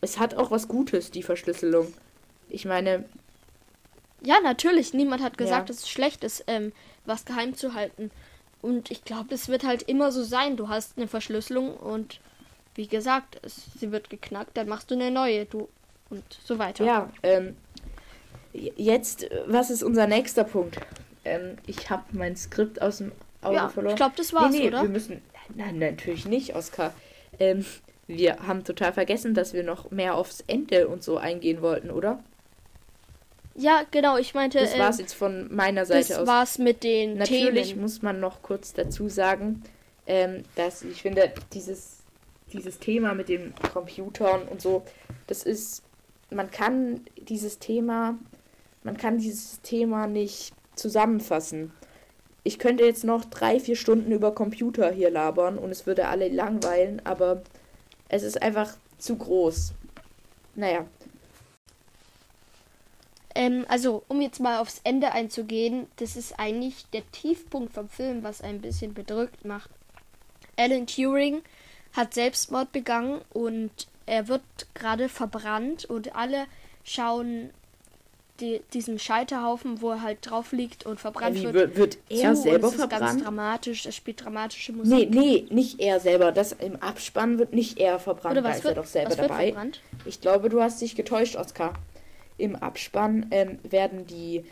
es 0.00 0.18
hat 0.18 0.34
auch 0.34 0.50
was 0.50 0.66
Gutes, 0.68 1.10
die 1.10 1.22
Verschlüsselung. 1.22 1.92
Ich 2.50 2.64
meine, 2.64 3.04
Ja, 4.22 4.40
natürlich. 4.42 4.92
Niemand 4.94 5.22
hat 5.22 5.38
gesagt, 5.38 5.68
Ja. 5.68 5.74
dass 5.74 5.84
es 5.84 5.88
schlecht 5.88 6.24
ist, 6.24 6.42
ähm, 6.48 6.72
was 7.06 7.24
geheim 7.24 7.54
zu 7.54 7.74
halten. 7.74 8.10
Und 8.60 8.90
ich 8.90 9.04
glaube, 9.04 9.26
das 9.30 9.48
wird 9.48 9.62
halt 9.64 9.82
immer 9.82 10.10
so 10.10 10.24
sein. 10.24 10.56
Du 10.56 10.68
hast 10.68 10.96
eine 10.96 11.06
Verschlüsselung 11.06 11.76
und 11.76 12.20
wie 12.74 12.88
gesagt, 12.88 13.38
es, 13.42 13.66
sie 13.78 13.92
wird 13.92 14.10
geknackt, 14.10 14.56
dann 14.56 14.68
machst 14.68 14.90
du 14.90 14.94
eine 14.96 15.10
neue. 15.12 15.44
Du 15.46 15.68
und 16.10 16.24
so 16.44 16.58
weiter. 16.58 16.84
Ja, 16.84 17.10
ähm, 17.22 17.56
jetzt, 18.52 19.28
was 19.46 19.70
ist 19.70 19.82
unser 19.82 20.06
nächster 20.06 20.44
Punkt? 20.44 20.78
Ähm, 21.24 21.58
ich 21.66 21.90
habe 21.90 22.04
mein 22.12 22.36
Skript 22.36 22.80
aus 22.82 22.98
dem 22.98 23.12
Auge 23.42 23.56
Ja, 23.56 23.68
verloren. 23.68 23.92
ich 23.92 23.96
glaube, 23.98 24.14
das 24.16 24.32
war's, 24.32 24.50
nee, 24.52 24.60
nee, 24.60 24.68
oder? 24.68 24.82
wir 24.82 24.88
müssen, 24.88 25.22
nein, 25.54 25.78
natürlich 25.78 26.26
nicht, 26.26 26.54
Oskar. 26.56 26.92
Ähm, 27.38 27.64
wir 28.06 28.38
haben 28.46 28.64
total 28.64 28.92
vergessen, 28.92 29.34
dass 29.34 29.52
wir 29.52 29.62
noch 29.62 29.90
mehr 29.90 30.14
aufs 30.14 30.42
Ende 30.46 30.88
und 30.88 31.04
so 31.04 31.18
eingehen 31.18 31.60
wollten, 31.62 31.90
oder? 31.90 32.22
Ja, 33.58 33.82
genau. 33.90 34.16
Ich 34.18 34.34
meinte, 34.34 34.58
Das 34.60 34.74
ähm, 34.74 34.78
war's 34.80 34.98
jetzt 34.98 35.14
von 35.14 35.52
meiner 35.54 35.84
das 35.84 35.88
Seite 36.08 36.20
aus. 36.22 36.26
war's 36.28 36.58
mit 36.58 36.84
den 36.84 37.18
Natürlich 37.18 37.70
Themen. 37.70 37.82
muss 37.82 38.02
man 38.02 38.20
noch 38.20 38.40
kurz 38.42 38.72
dazu 38.72 39.08
sagen, 39.08 39.62
ähm, 40.06 40.44
dass 40.54 40.82
ich 40.82 41.02
finde, 41.02 41.32
dieses, 41.52 41.98
dieses 42.52 42.78
Thema 42.78 43.14
mit 43.14 43.28
den 43.28 43.52
Computern 43.72 44.42
und 44.48 44.62
so, 44.62 44.84
das 45.26 45.42
ist, 45.42 45.82
man 46.30 46.50
kann 46.52 47.00
dieses 47.16 47.58
Thema, 47.58 48.16
man 48.84 48.96
kann 48.96 49.18
dieses 49.18 49.60
Thema 49.62 50.06
nicht 50.06 50.52
zusammenfassen. 50.76 51.72
Ich 52.44 52.60
könnte 52.60 52.84
jetzt 52.84 53.02
noch 53.04 53.24
drei, 53.24 53.58
vier 53.58 53.74
Stunden 53.76 54.12
über 54.12 54.32
Computer 54.34 54.90
hier 54.92 55.10
labern 55.10 55.58
und 55.58 55.70
es 55.70 55.84
würde 55.86 56.06
alle 56.06 56.28
langweilen, 56.28 57.02
aber 57.04 57.42
es 58.08 58.22
ist 58.22 58.40
einfach 58.40 58.76
zu 58.98 59.16
groß. 59.16 59.72
Naja, 60.54 60.86
Ähm, 63.38 63.64
also, 63.68 64.02
um 64.08 64.20
jetzt 64.20 64.40
mal 64.40 64.58
aufs 64.58 64.80
Ende 64.82 65.12
einzugehen, 65.12 65.86
das 65.96 66.16
ist 66.16 66.40
eigentlich 66.40 66.86
der 66.92 67.08
Tiefpunkt 67.12 67.72
vom 67.72 67.88
Film, 67.88 68.24
was 68.24 68.40
ein 68.40 68.60
bisschen 68.60 68.94
bedrückt 68.94 69.44
macht. 69.44 69.70
Alan 70.56 70.88
Turing 70.88 71.42
hat 71.92 72.14
Selbstmord 72.14 72.72
begangen 72.72 73.20
und 73.30 73.70
er 74.06 74.26
wird 74.26 74.42
gerade 74.74 75.08
verbrannt 75.08 75.84
und 75.84 76.16
alle 76.16 76.46
schauen 76.82 77.50
die, 78.40 78.60
diesen 78.72 78.98
Scheiterhaufen, 78.98 79.80
wo 79.82 79.90
er 79.90 80.02
halt 80.02 80.18
drauf 80.22 80.50
liegt 80.50 80.84
und 80.84 80.98
verbrannt 80.98 81.36
wie 81.36 81.44
wird. 81.44 81.54
wird, 81.54 81.76
wird 81.76 81.98
er 82.08 82.34
zu, 82.34 82.42
selber 82.42 82.68
und 82.68 82.74
es 82.74 82.80
ist 82.80 82.90
ganz 82.90 83.02
verbrannt? 83.02 83.24
dramatisch, 83.24 83.86
es 83.86 83.94
spielt 83.94 84.24
dramatische 84.24 84.72
Nee, 84.72 84.78
Musik. 84.78 85.10
nee, 85.10 85.46
nicht 85.50 85.80
er 85.80 86.00
selber. 86.00 86.32
Das 86.32 86.52
im 86.52 86.74
Abspann 86.76 87.38
wird 87.38 87.52
nicht 87.52 87.78
er 87.78 88.00
verbrannt. 88.00 88.32
Oder 88.32 88.42
da 88.42 88.48
was 88.48 88.58
ist 88.58 88.64
wird, 88.64 88.76
er 88.76 88.82
doch 88.82 88.88
selber 88.88 89.14
dabei. 89.14 89.46
verbrannt? 89.52 89.80
Ich 90.06 90.20
glaube, 90.20 90.48
du 90.48 90.60
hast 90.60 90.80
dich 90.80 90.96
getäuscht, 90.96 91.36
Oskar. 91.36 91.74
Im 92.38 92.56
Abspann 92.56 93.26
ähm, 93.30 93.58
werden 93.68 94.06
die, 94.06 94.44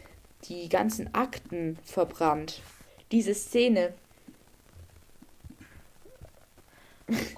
die 0.44 0.68
ganzen 0.68 1.14
Akten 1.14 1.78
verbrannt. 1.84 2.60
Diese 3.12 3.34
Szene. 3.34 3.94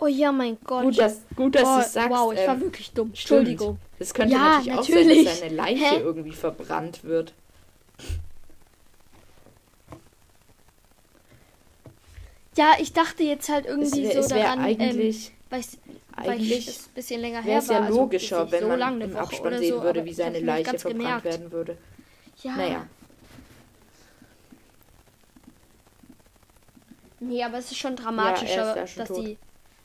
Oh 0.00 0.06
ja, 0.06 0.32
mein 0.32 0.56
Gott. 0.64 0.84
Gut, 0.84 0.98
dass, 0.98 1.20
gut, 1.36 1.54
dass 1.54 1.64
oh, 1.64 1.74
du 1.74 1.80
es 1.80 1.92
sagst. 1.92 2.10
wow, 2.10 2.32
ich 2.32 2.46
war 2.46 2.54
ähm, 2.54 2.60
wirklich 2.62 2.90
dumm. 2.92 3.10
stimmt. 3.14 3.40
Entschuldigung. 3.40 3.78
Das 3.98 4.14
könnte 4.14 4.34
Ja, 4.34 4.58
natürlich 4.58 4.72
auch 4.72 4.82
sein, 4.84 4.94
natürlich. 4.94 5.24
dass 5.24 5.40
seine 5.40 5.54
Leiche 5.54 5.84
Hä? 5.84 6.00
irgendwie 6.00 6.32
verbrannt 6.32 7.04
wird. 7.04 7.34
Ja, 12.56 12.72
ich 12.80 12.92
dachte 12.92 13.22
jetzt 13.22 13.48
halt 13.50 13.66
Es 13.66 13.70
irgendwie 13.92 14.06
so 14.06 14.30
wär 14.30 14.42
daran, 14.42 14.58
ähm, 14.60 14.64
eigentlich, 14.64 15.32
weil 15.50 15.62
weil 16.22 16.30
eigentlich 16.30 16.68
es 16.68 16.86
ein 16.88 16.94
bisschen 16.94 17.20
länger 17.20 17.44
wäre 17.44 17.52
her 17.52 17.58
es 17.58 17.68
war. 17.68 17.76
ja 17.76 17.82
also 17.82 18.00
logischer, 18.00 18.40
nicht 18.44 18.52
wenn 18.52 18.60
so 18.60 18.68
man 18.68 19.00
im 19.00 19.16
Abspann 19.16 19.58
sehen 19.58 19.76
so, 19.76 19.82
würde, 19.82 20.04
wie 20.04 20.10
ich 20.10 20.16
seine 20.16 20.40
Leiche 20.40 20.78
verbrannt 20.78 21.22
gemerkt. 21.22 21.24
werden 21.24 21.52
würde. 21.52 21.76
Ja. 22.42 22.56
Naja. 22.56 22.86
Nee, 27.20 27.42
aber 27.42 27.58
es 27.58 27.70
ist 27.72 27.78
schon 27.78 27.96
Ja, 27.96 28.02
dramatischer, 28.02 28.54
er 28.54 28.70
ist 28.70 28.76
ja 28.76 28.86
schon 28.86 28.98
dass 29.00 29.08
tot. 29.08 29.26
die. 29.26 29.38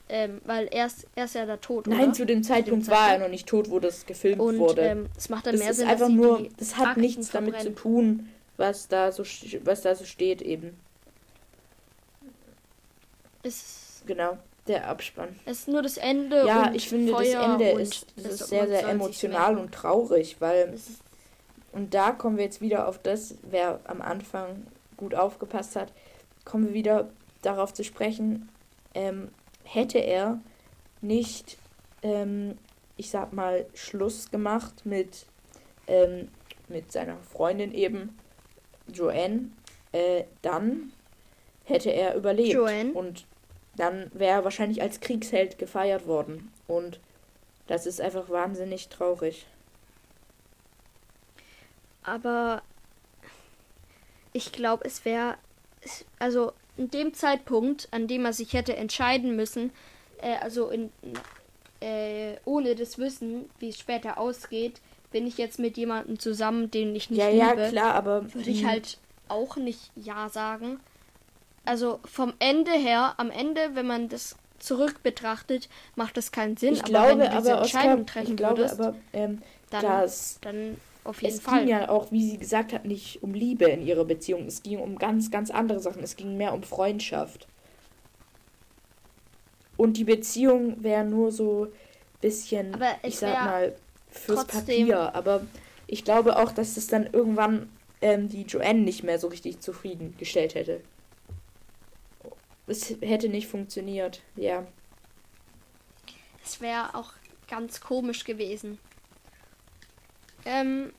Ähm, 0.09 0.41
weil 0.45 0.67
er 0.67 0.85
ist, 0.87 1.07
er 1.15 1.25
ist 1.25 1.35
ja 1.35 1.45
da 1.45 1.57
tot, 1.57 1.87
Nein, 1.87 2.03
oder? 2.03 2.13
zu 2.13 2.25
dem 2.25 2.43
Zeitpunkt 2.43 2.87
war 2.89 3.13
er 3.13 3.19
noch 3.19 3.29
nicht 3.29 3.47
tot, 3.47 3.69
wo 3.69 3.79
das 3.79 4.05
gefilmt 4.05 4.41
Und 4.41 4.57
wurde. 4.59 4.81
ähm, 4.81 5.09
es 5.17 5.29
macht 5.29 5.47
dann 5.47 5.53
das 5.53 5.61
mehr 5.61 5.71
ist 5.71 5.77
Sinn, 5.77 5.87
einfach 5.87 6.09
nur, 6.09 6.49
das 6.57 6.75
hat 6.77 6.87
Akten 6.89 7.01
nichts 7.01 7.31
damit 7.31 7.59
zu 7.61 7.71
verbrennen. 7.73 7.75
tun, 7.75 8.29
was 8.57 8.87
da 8.87 9.11
so, 9.11 9.23
was 9.63 9.81
da 9.81 9.95
so 9.95 10.03
steht 10.05 10.41
eben. 10.41 10.77
Es, 13.43 14.03
Genau, 14.05 14.37
der 14.67 14.87
Abspann. 14.87 15.39
es 15.45 15.59
ist 15.59 15.67
nur 15.67 15.81
das 15.81 15.97
Ende. 15.97 16.45
Ja, 16.45 16.67
und 16.67 16.75
ich 16.75 16.87
finde, 16.87 17.11
Feuer 17.11 17.33
das 17.33 17.51
Ende 17.51 17.81
ist, 17.81 18.07
das 18.15 18.25
ist 18.25 18.47
sehr, 18.47 18.67
sehr 18.67 18.87
emotional 18.87 19.57
und 19.57 19.73
traurig, 19.73 20.37
weil, 20.39 20.77
und 21.71 21.93
da 21.93 22.11
kommen 22.11 22.37
wir 22.37 22.45
jetzt 22.45 22.61
wieder 22.61 22.87
auf 22.87 22.97
das, 22.97 23.35
wer 23.43 23.79
am 23.85 24.01
Anfang 24.01 24.67
gut 24.95 25.15
aufgepasst 25.15 25.75
hat, 25.75 25.91
kommen 26.45 26.67
wir 26.67 26.73
wieder 26.73 27.09
darauf 27.41 27.73
zu 27.73 27.83
sprechen, 27.83 28.49
ähm, 28.93 29.31
hätte 29.63 29.99
er 29.99 30.39
nicht, 31.01 31.57
ähm, 32.01 32.57
ich 32.95 33.09
sag 33.09 33.33
mal, 33.33 33.65
Schluss 33.73 34.31
gemacht 34.31 34.85
mit, 34.85 35.25
ähm, 35.87 36.29
mit 36.69 36.91
seiner 36.91 37.17
Freundin 37.17 37.73
eben, 37.73 38.17
Joanne, 38.87 39.49
äh, 39.91 40.23
dann 40.41 40.93
hätte 41.65 41.89
er 41.89 42.15
überlebt. 42.15 42.53
Joanne? 42.53 42.93
Und 42.93 43.25
dann 43.75 44.11
wäre 44.13 44.39
er 44.39 44.43
wahrscheinlich 44.43 44.81
als 44.81 44.99
Kriegsheld 44.99 45.57
gefeiert 45.57 46.07
worden. 46.07 46.51
Und 46.67 46.99
das 47.67 47.85
ist 47.85 48.01
einfach 48.01 48.29
wahnsinnig 48.29 48.89
traurig. 48.89 49.45
Aber 52.03 52.61
ich 54.33 54.51
glaube, 54.51 54.85
es 54.85 55.05
wäre, 55.05 55.37
also 56.19 56.51
in 56.77 56.89
dem 56.91 57.13
Zeitpunkt, 57.13 57.87
an 57.91 58.07
dem 58.07 58.25
er 58.25 58.33
sich 58.33 58.53
hätte 58.53 58.75
entscheiden 58.75 59.35
müssen, 59.35 59.71
äh, 60.21 60.35
also 60.37 60.69
in, 60.69 60.91
äh, 61.79 62.35
ohne 62.45 62.75
das 62.75 62.97
Wissen, 62.97 63.49
wie 63.59 63.69
es 63.69 63.79
später 63.79 64.17
ausgeht, 64.17 64.81
bin 65.11 65.27
ich 65.27 65.37
jetzt 65.37 65.59
mit 65.59 65.77
jemandem 65.77 66.19
zusammen, 66.19 66.71
den 66.71 66.95
ich 66.95 67.09
nicht 67.09 67.19
ja, 67.19 67.29
liebe, 67.29 67.61
ja, 67.61 67.69
klar, 67.69 67.93
aber. 67.95 68.33
würde 68.33 68.49
ich 68.49 68.63
mh, 68.63 68.69
halt 68.69 68.97
auch 69.27 69.55
nicht 69.55 69.91
Ja 69.95 70.29
sagen. 70.29 70.79
Also 71.65 71.99
vom 72.05 72.33
Ende 72.39 72.71
her, 72.71 73.13
am 73.17 73.31
Ende, 73.31 73.71
wenn 73.73 73.87
man 73.87 74.09
das 74.09 74.35
zurück 74.59 75.01
betrachtet, 75.03 75.69
macht 75.95 76.17
das 76.17 76.31
keinen 76.31 76.57
Sinn. 76.57 76.73
Ich 76.73 76.79
aber 76.81 76.89
glaube, 76.89 77.09
wenn 77.09 77.19
du 77.31 77.37
diese 77.37 77.51
aber 77.53 77.61
Entscheidung 77.63 77.91
Oskar, 78.01 78.05
treffen 78.05 78.31
ich 78.31 78.37
glaube, 78.37 78.57
würdest, 78.57 78.79
aber 78.79 78.95
ähm, 79.13 79.41
dann, 79.69 80.09
dann 80.41 80.77
auf 81.03 81.21
jeden 81.21 81.35
es 81.35 81.41
Fall. 81.41 81.59
ging 81.59 81.67
ja 81.69 81.89
auch, 81.89 82.11
wie 82.11 82.29
sie 82.29 82.37
gesagt 82.37 82.73
hat, 82.73 82.85
nicht 82.85 83.21
um 83.23 83.33
Liebe 83.33 83.65
in 83.65 83.85
ihrer 83.85 84.05
Beziehung. 84.05 84.45
Es 84.45 84.63
ging 84.63 84.79
um 84.79 84.97
ganz, 84.97 85.31
ganz 85.31 85.51
andere 85.51 85.79
Sachen. 85.79 86.03
Es 86.03 86.15
ging 86.15 86.37
mehr 86.37 86.53
um 86.53 86.63
Freundschaft. 86.63 87.47
Und 89.75 89.97
die 89.97 90.03
Beziehung 90.03 90.81
wäre 90.83 91.03
nur 91.03 91.31
so 91.31 91.67
bisschen, 92.21 92.73
Aber 92.73 92.91
es 93.01 93.13
ich 93.15 93.19
sag 93.19 93.33
mal, 93.43 93.75
fürs 94.09 94.47
trotzdem- 94.47 94.87
Papier. 94.87 95.15
Aber 95.15 95.41
ich 95.87 96.03
glaube 96.05 96.37
auch, 96.37 96.51
dass 96.51 96.77
es 96.77 96.87
dann 96.87 97.07
irgendwann 97.11 97.69
ähm, 98.01 98.29
die 98.29 98.43
Joanne 98.43 98.79
nicht 98.81 99.03
mehr 99.03 99.19
so 99.19 99.27
richtig 99.27 99.59
zufriedengestellt 99.59 100.55
hätte. 100.55 100.81
Es 102.67 102.95
hätte 103.01 103.29
nicht 103.29 103.47
funktioniert, 103.47 104.21
ja. 104.35 104.65
Es 106.45 106.61
wäre 106.61 106.95
auch 106.95 107.11
ganz 107.49 107.81
komisch 107.81 108.23
gewesen. 108.23 108.79
Ähm, 110.45 110.91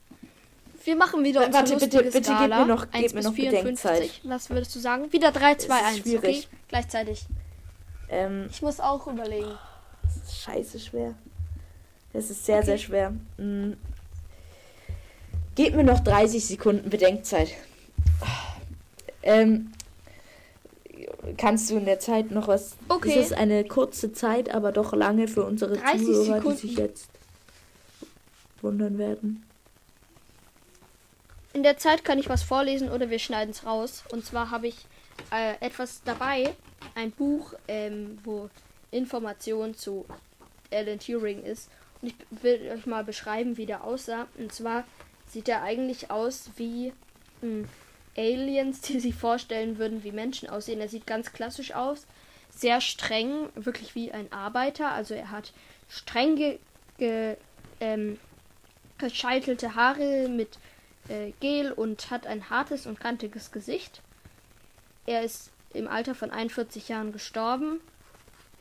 wir 0.85 0.97
machen 0.97 1.25
wieder 1.25 1.41
Wa- 1.41 1.47
unsere 1.47 1.63
warte, 1.71 1.77
bitte- 1.87 2.03
bitte 2.05 2.13
gib 2.21 2.25
Skala. 2.25 2.61
mir 2.61 2.67
noch- 2.67 2.87
1 2.93 3.03
gib 3.03 3.15
mir 3.15 3.23
noch 3.23 3.35
54. 3.35 3.83
Bedenkzeit. 3.83 4.21
Was 4.25 4.51
würdest 4.51 4.75
du 4.75 4.79
sagen? 4.81 5.13
Wieder 5.13 5.33
3, 5.33 5.55
2, 5.55 5.79
ist 5.79 5.85
1. 5.87 6.01
Okay? 6.01 6.03
schwierig. 6.19 6.49
Gleichzeitig. 6.69 7.25
Ähm, 8.11 8.47
Ich 8.51 8.61
muss 8.63 8.81
auch 8.81 9.07
überlegen. 9.07 9.53
Das 10.03 10.17
ist 10.17 10.43
scheiße 10.43 10.79
schwer. 10.81 11.15
Das 12.13 12.31
ist 12.31 12.45
sehr, 12.45 12.63
sehr 12.63 12.79
schwer. 12.79 13.11
Mm. 13.39 13.73
Gebt 15.55 15.75
mir 15.77 15.85
noch 15.85 16.01
30 16.01 16.45
Sekunden 16.45 16.91
Bedenkzeit. 16.91 17.51
Ähm, 19.23 19.73
kannst 21.37 21.71
du 21.71 21.77
in 21.77 21.85
der 21.85 22.01
Zeit 22.01 22.31
noch 22.31 22.49
was? 22.49 22.77
Okay. 22.89 23.11
Es 23.11 23.27
ist 23.27 23.33
eine 23.33 23.65
kurze 23.65 24.13
Zeit, 24.13 24.55
aber 24.55 24.73
doch 24.73 24.93
lange 24.93 25.29
für 25.29 25.45
unsere 25.45 25.77
30 25.77 26.01
Zuhörer, 26.07 26.25
Sekunden. 26.25 26.61
die 26.61 26.67
sich 26.69 26.77
jetzt 26.79 27.09
wundern 28.63 28.99
werden. 28.99 29.45
In 31.53 31.63
der 31.63 31.77
Zeit 31.77 32.05
kann 32.05 32.19
ich 32.19 32.29
was 32.29 32.43
vorlesen 32.43 32.91
oder 32.91 33.11
wir 33.11 33.19
schneiden 33.19 33.51
es 33.51 33.65
raus. 33.65 34.03
Und 34.11 34.25
zwar 34.27 34.51
habe 34.51 34.67
ich 34.67 34.77
äh, 35.31 35.55
etwas 35.65 36.03
dabei, 36.05 36.55
ein 36.95 37.13
Buch, 37.13 37.55
ähm, 37.69 38.19
wo 38.25 38.51
Information 38.91 39.75
zu 39.77 40.05
Alan 40.73 40.99
Turing 40.99 41.43
ist. 41.45 41.71
Und 42.03 42.09
ich 42.09 42.43
will 42.43 42.73
euch 42.75 42.87
mal 42.87 43.05
beschreiben, 43.05 43.57
wie 43.57 43.67
der 43.67 43.85
aussah. 43.85 44.27
Und 44.37 44.53
zwar 44.53 44.85
sieht 45.31 45.49
er 45.49 45.63
eigentlich 45.63 46.11
aus 46.11 46.51
wie 46.57 46.93
mh, 47.43 47.69
Aliens, 48.17 48.81
die 48.81 49.01
sich 49.01 49.15
vorstellen 49.15 49.79
würden, 49.79 50.05
wie 50.05 50.13
Menschen 50.13 50.49
aussehen. 50.49 50.81
Er 50.81 50.89
sieht 50.89 51.07
ganz 51.07 51.33
klassisch 51.33 51.75
aus, 51.75 52.07
sehr 52.51 52.81
streng, 52.81 53.49
wirklich 53.55 53.95
wie 53.95 54.13
ein 54.13 54.33
Arbeiter. 54.33 54.93
Also 54.93 55.15
er 55.15 55.31
hat 55.31 55.53
streng 55.89 56.37
ge, 56.37 56.59
ge, 56.99 57.37
ähm, 57.81 58.19
gescheitelte 58.99 59.75
Haare 59.75 60.29
mit 60.29 60.59
äh, 61.09 61.33
Gel 61.41 61.73
und 61.73 62.11
hat 62.11 62.27
ein 62.27 62.51
hartes 62.51 62.87
und 62.87 63.01
kantiges 63.01 63.53
Gesicht. 63.53 64.01
Er 65.07 65.23
ist 65.23 65.51
im 65.73 65.89
Alter 65.89 66.15
von 66.15 66.31
41 66.31 66.89
Jahren 66.89 67.13
gestorben 67.13 67.81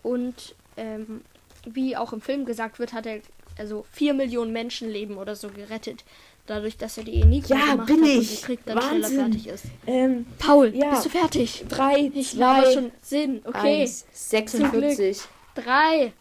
und 0.02 0.56
ähm, 0.76 1.22
wie 1.66 1.96
auch 1.96 2.12
im 2.12 2.22
Film 2.22 2.46
gesagt 2.46 2.80
wird, 2.80 2.94
hat 2.94 3.06
er 3.06 3.22
also 3.58 3.86
4 3.92 4.14
Millionen 4.14 4.52
Menschenleben 4.52 5.18
oder 5.18 5.36
so 5.36 5.50
gerettet, 5.50 6.04
dadurch, 6.46 6.78
dass 6.78 6.98
er 6.98 7.04
die 7.06 7.22
Enigma 7.22 7.56
Ja, 7.56 7.72
gemacht 7.72 7.88
bin 7.88 7.98
hat 7.98 8.04
und 8.04 8.22
ich. 8.22 8.40
die 8.40 8.46
Krieg 8.46 8.60
dann 8.66 8.78
Wahnsinn. 8.78 9.04
schneller 9.04 9.24
fertig 9.24 9.48
ist. 9.48 9.64
Ähm, 9.88 10.26
Paul, 10.40 10.76
Ja. 10.76 10.90
bist 10.92 11.06
du 11.06 11.10
fertig? 11.10 11.66
drei, 11.70 12.12
Ich 12.14 12.34
laber 12.34 12.64
zwei, 12.64 12.74
schon 12.74 12.92
Sinn. 13.02 13.42
Okay. 13.46 13.82
eins, 13.84 14.06
46. 14.14 15.22
3, 15.56 16.14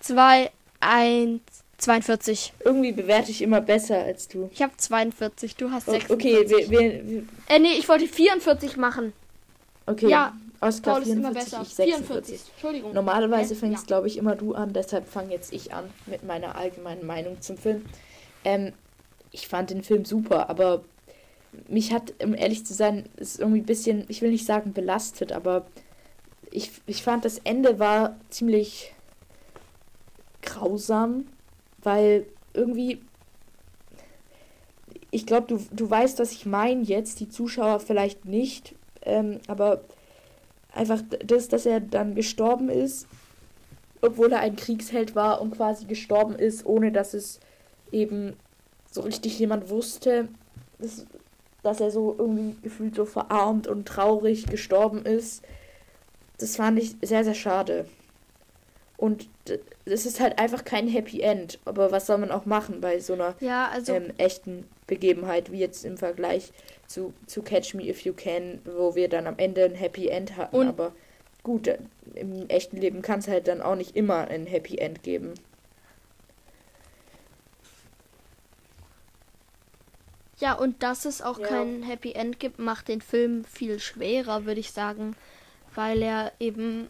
2, 0.00 0.50
1, 0.80 1.40
42. 1.78 2.52
Irgendwie 2.64 2.92
bewerte 2.92 3.30
ich 3.30 3.42
immer 3.42 3.60
besser 3.60 3.98
als 4.02 4.28
du. 4.28 4.48
Ich 4.52 4.62
habe 4.62 4.72
42, 4.76 5.56
du 5.56 5.70
hast 5.70 5.88
O- 5.88 5.92
46. 5.92 6.10
Okay, 6.10 6.48
wir, 6.50 6.70
wir, 6.70 7.06
wir 7.06 7.22
Äh, 7.48 7.58
nee, 7.58 7.72
ich 7.78 7.88
wollte 7.88 8.06
44 8.06 8.76
machen. 8.76 9.12
okay. 9.86 10.08
Ja, 10.08 10.34
Oscar 10.60 10.94
Paul 10.94 11.02
ist 11.02 11.08
immer 11.08 11.32
44, 11.32 11.44
besser. 11.50 11.62
ich 11.62 11.74
46. 11.74 12.06
44. 12.06 12.40
Entschuldigung. 12.54 12.92
Normalerweise 12.94 13.54
Hä? 13.54 13.58
fängst, 13.58 13.82
Ja. 13.82 13.86
glaube 13.88 14.06
ich, 14.06 14.16
immer 14.16 14.36
du 14.36 14.54
an, 14.54 14.72
deshalb 14.72 15.06
fange 15.08 15.32
jetzt 15.32 15.52
ich 15.52 15.74
an 15.74 15.84
mit 16.06 16.24
meiner 16.24 16.56
allgemeinen 16.56 17.04
Meinung 17.06 17.40
zum 17.42 17.58
Film. 17.58 17.84
Ähm, 18.44 18.72
ich 19.32 19.48
fand 19.48 19.70
den 19.70 19.82
Film 19.82 20.04
super, 20.04 20.48
aber 20.50 20.84
mich 21.68 21.92
hat, 21.92 22.14
um 22.22 22.34
ehrlich 22.34 22.66
zu 22.66 22.74
sein, 22.74 23.08
ist 23.16 23.40
irgendwie 23.40 23.60
ein 23.60 23.66
bisschen, 23.66 24.04
ich 24.08 24.22
will 24.22 24.30
nicht 24.30 24.46
sagen 24.46 24.72
belastet, 24.72 25.32
aber 25.32 25.66
ich, 26.50 26.70
ich 26.86 27.02
fand 27.02 27.24
das 27.24 27.38
Ende 27.38 27.78
war 27.78 28.16
ziemlich 28.30 28.94
grausam, 30.42 31.26
weil 31.82 32.26
irgendwie, 32.54 33.00
ich 35.10 35.26
glaube, 35.26 35.46
du, 35.46 35.66
du 35.72 35.90
weißt, 35.90 36.18
was 36.18 36.32
ich 36.32 36.46
meine 36.46 36.82
jetzt, 36.82 37.20
die 37.20 37.28
Zuschauer 37.28 37.80
vielleicht 37.80 38.24
nicht, 38.24 38.74
ähm, 39.02 39.40
aber 39.48 39.82
einfach 40.72 41.02
das, 41.24 41.48
dass 41.48 41.66
er 41.66 41.80
dann 41.80 42.14
gestorben 42.14 42.68
ist, 42.68 43.06
obwohl 44.02 44.32
er 44.32 44.40
ein 44.40 44.56
Kriegsheld 44.56 45.14
war 45.14 45.40
und 45.40 45.52
quasi 45.52 45.86
gestorben 45.86 46.34
ist, 46.36 46.66
ohne 46.66 46.92
dass 46.92 47.14
es 47.14 47.40
eben 47.92 48.34
so 48.96 49.02
richtig 49.02 49.38
jemand 49.38 49.68
wusste, 49.70 50.28
dass, 50.78 51.06
dass 51.62 51.80
er 51.80 51.90
so 51.90 52.14
irgendwie 52.18 52.56
gefühlt 52.62 52.96
so 52.96 53.04
verarmt 53.04 53.68
und 53.68 53.86
traurig 53.86 54.46
gestorben 54.46 55.04
ist. 55.04 55.44
Das 56.38 56.56
fand 56.56 56.78
ich 56.78 56.96
sehr, 57.02 57.22
sehr 57.22 57.34
schade. 57.34 57.86
Und 58.96 59.28
es 59.84 60.06
ist 60.06 60.20
halt 60.20 60.38
einfach 60.38 60.64
kein 60.64 60.88
Happy 60.88 61.20
End. 61.20 61.58
Aber 61.66 61.92
was 61.92 62.06
soll 62.06 62.18
man 62.18 62.30
auch 62.30 62.46
machen 62.46 62.80
bei 62.80 62.98
so 62.98 63.12
einer 63.12 63.34
Ja, 63.40 63.68
also 63.68 63.92
ähm, 63.92 64.12
echten 64.16 64.64
Begebenheit, 64.86 65.52
wie 65.52 65.58
jetzt 65.58 65.84
im 65.84 65.98
Vergleich 65.98 66.52
zu, 66.86 67.12
zu 67.26 67.42
Catch 67.42 67.74
Me 67.74 67.88
If 67.88 68.00
You 68.00 68.14
Can, 68.14 68.60
wo 68.64 68.94
wir 68.94 69.08
dann 69.08 69.26
am 69.26 69.34
Ende 69.36 69.64
ein 69.64 69.74
Happy 69.74 70.08
End 70.08 70.36
hatten. 70.38 70.56
Aber 70.68 70.92
gut, 71.42 71.70
im 72.14 72.48
echten 72.48 72.78
Leben 72.78 73.02
kann 73.02 73.18
es 73.18 73.28
halt 73.28 73.48
dann 73.48 73.60
auch 73.60 73.76
nicht 73.76 73.94
immer 73.94 74.28
ein 74.28 74.46
Happy 74.46 74.78
End 74.78 75.02
geben. 75.02 75.34
Ja, 80.38 80.52
und 80.54 80.82
dass 80.82 81.04
es 81.04 81.22
auch 81.22 81.38
Ja. 81.38 81.46
kein 81.46 81.82
Happy 81.82 82.12
End 82.12 82.38
gibt, 82.40 82.58
macht 82.58 82.88
den 82.88 83.00
Film 83.00 83.44
viel 83.44 83.78
schwerer, 83.80 84.44
würde 84.44 84.60
ich 84.60 84.72
sagen, 84.72 85.16
weil 85.74 86.02
er 86.02 86.32
eben 86.38 86.88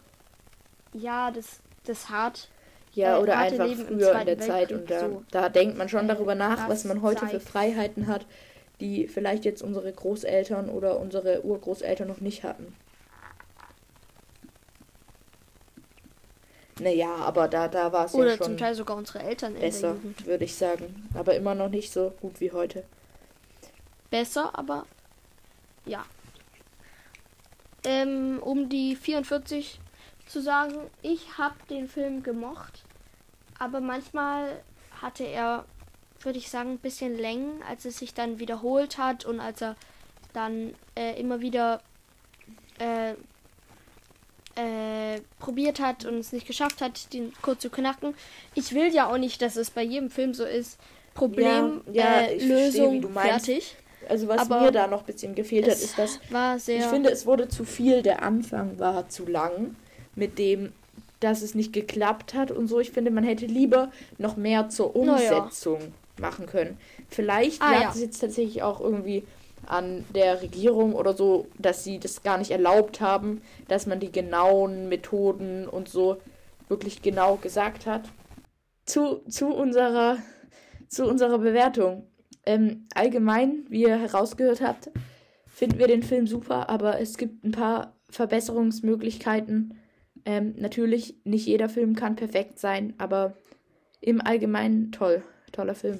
ja, 0.92 1.30
das 1.30 1.60
das 1.84 2.08
hart 2.10 2.48
Ja, 2.92 3.18
Äh, 3.18 3.22
oder 3.22 3.38
einfach 3.38 3.66
Leben 3.66 3.86
früher 3.86 4.18
in 4.20 4.26
der 4.26 4.38
Zeit. 4.40 4.72
Und 4.72 4.90
da, 4.90 5.00
so, 5.00 5.22
da 5.30 5.48
denkt 5.48 5.76
man 5.78 5.88
schon 5.88 6.06
äh, 6.06 6.08
darüber 6.08 6.34
nach, 6.34 6.68
was 6.68 6.84
man 6.84 7.02
heute 7.02 7.20
für 7.26 7.30
zeigt. 7.38 7.48
Freiheiten 7.48 8.06
hat, 8.06 8.26
die 8.80 9.06
vielleicht 9.06 9.44
jetzt 9.44 9.62
unsere 9.62 9.92
Großeltern 9.92 10.68
oder 10.70 10.98
unsere 10.98 11.44
Urgroßeltern 11.44 12.08
noch 12.08 12.20
nicht 12.20 12.42
hatten. 12.44 12.74
Naja, 16.78 17.14
aber 17.16 17.48
da, 17.48 17.68
da 17.68 17.92
war 17.92 18.04
es 18.06 18.14
oder 18.14 18.30
ja 18.30 18.36
schon 18.36 18.46
zum 18.46 18.56
Teil 18.58 18.74
sogar 18.74 18.96
unsere 18.96 19.20
Eltern 19.20 19.54
besser, 19.54 19.96
würde 20.24 20.44
ich 20.44 20.54
sagen. 20.54 21.08
Aber 21.14 21.34
immer 21.34 21.54
noch 21.54 21.68
nicht 21.70 21.92
so 21.92 22.10
gut 22.20 22.40
wie 22.40 22.52
heute. 22.52 22.84
Besser, 24.10 24.58
aber 24.58 24.86
ja. 25.84 26.04
Ähm, 27.84 28.38
um 28.40 28.68
die 28.68 28.96
44 28.96 29.78
zu 30.26 30.42
sagen, 30.42 30.74
ich 31.02 31.38
habe 31.38 31.54
den 31.70 31.88
Film 31.88 32.22
gemocht, 32.22 32.82
aber 33.58 33.80
manchmal 33.80 34.60
hatte 35.00 35.24
er, 35.24 35.64
würde 36.20 36.38
ich 36.38 36.50
sagen, 36.50 36.72
ein 36.72 36.78
bisschen 36.78 37.16
Längen, 37.16 37.62
als 37.68 37.84
es 37.84 37.98
sich 37.98 38.12
dann 38.12 38.38
wiederholt 38.40 38.98
hat 38.98 39.24
und 39.24 39.38
als 39.40 39.62
er 39.62 39.76
dann 40.32 40.74
äh, 40.96 41.18
immer 41.20 41.40
wieder 41.40 41.80
äh, 42.78 43.14
äh, 44.56 45.20
probiert 45.38 45.80
hat 45.80 46.04
und 46.04 46.14
es 46.18 46.32
nicht 46.32 46.46
geschafft 46.46 46.80
hat, 46.80 47.12
den 47.12 47.32
kurz 47.42 47.60
zu 47.62 47.70
knacken. 47.70 48.14
Ich 48.54 48.74
will 48.74 48.92
ja 48.92 49.06
auch 49.08 49.18
nicht, 49.18 49.40
dass 49.42 49.56
es 49.56 49.70
bei 49.70 49.82
jedem 49.82 50.10
Film 50.10 50.34
so 50.34 50.44
ist. 50.44 50.78
Problem, 51.14 51.82
Ja, 51.92 51.92
ja, 51.92 52.20
äh, 52.22 52.38
verstehe, 52.38 52.48
Lösung, 52.48 53.12
meinst. 53.12 53.46
fertig. 53.46 53.76
Also 54.08 54.28
was 54.28 54.40
Aber 54.40 54.60
mir 54.60 54.72
da 54.72 54.86
noch 54.86 55.00
ein 55.00 55.06
bisschen 55.06 55.34
gefehlt 55.34 55.66
hat, 55.66 55.74
ist, 55.74 55.98
dass 55.98 56.20
ich 56.68 56.84
finde, 56.84 57.10
es 57.10 57.26
wurde 57.26 57.48
zu 57.48 57.64
viel. 57.64 58.02
Der 58.02 58.22
Anfang 58.22 58.78
war 58.78 59.08
zu 59.08 59.26
lang 59.26 59.76
mit 60.14 60.38
dem, 60.38 60.72
dass 61.20 61.42
es 61.42 61.54
nicht 61.54 61.72
geklappt 61.72 62.34
hat 62.34 62.50
und 62.50 62.68
so. 62.68 62.80
Ich 62.80 62.90
finde, 62.90 63.10
man 63.10 63.24
hätte 63.24 63.46
lieber 63.46 63.90
noch 64.18 64.36
mehr 64.36 64.68
zur 64.68 64.92
Naja. 64.96 65.36
Umsetzung 65.38 65.78
machen 66.20 66.46
können. 66.46 66.78
Vielleicht 67.08 67.60
Ah, 67.62 67.72
lag 67.72 67.82
ja. 67.82 67.90
es 67.90 68.00
jetzt 68.00 68.20
tatsächlich 68.20 68.62
auch 68.62 68.80
irgendwie 68.80 69.24
an 69.66 70.04
der 70.14 70.42
Regierung 70.42 70.94
oder 70.94 71.12
so, 71.14 71.46
dass 71.58 71.82
sie 71.84 71.98
das 71.98 72.22
gar 72.22 72.38
nicht 72.38 72.50
erlaubt 72.50 73.00
haben, 73.00 73.42
dass 73.68 73.86
man 73.86 73.98
die 74.00 74.12
genauen 74.12 74.88
Methoden 74.88 75.66
und 75.68 75.88
so 75.88 76.18
wirklich 76.68 77.02
genau 77.02 77.36
gesagt 77.36 77.86
hat. 77.86 78.02
Zu, 78.84 79.22
zu, 79.28 79.48
unserer, 79.48 80.18
zu 80.88 81.06
unserer 81.06 81.38
Bewertung. 81.38 82.06
Ähm, 82.46 82.86
allgemein, 82.94 83.66
wie 83.68 83.82
ihr 83.82 83.98
herausgehört 83.98 84.60
habt, 84.60 84.90
finden 85.46 85.78
wir 85.78 85.88
den 85.88 86.02
Film 86.02 86.26
super, 86.26 86.68
aber 86.68 87.00
es 87.00 87.18
gibt 87.18 87.44
ein 87.44 87.50
paar 87.50 87.94
Verbesserungsmöglichkeiten. 88.10 89.78
Ähm, 90.24 90.54
natürlich, 90.56 91.16
nicht 91.24 91.46
jeder 91.46 91.68
Film 91.68 91.96
kann 91.96 92.16
perfekt 92.16 92.58
sein, 92.58 92.94
aber 92.98 93.36
im 94.00 94.20
Allgemeinen 94.20 94.92
toll. 94.92 95.22
Toller 95.52 95.74
Film. 95.74 95.98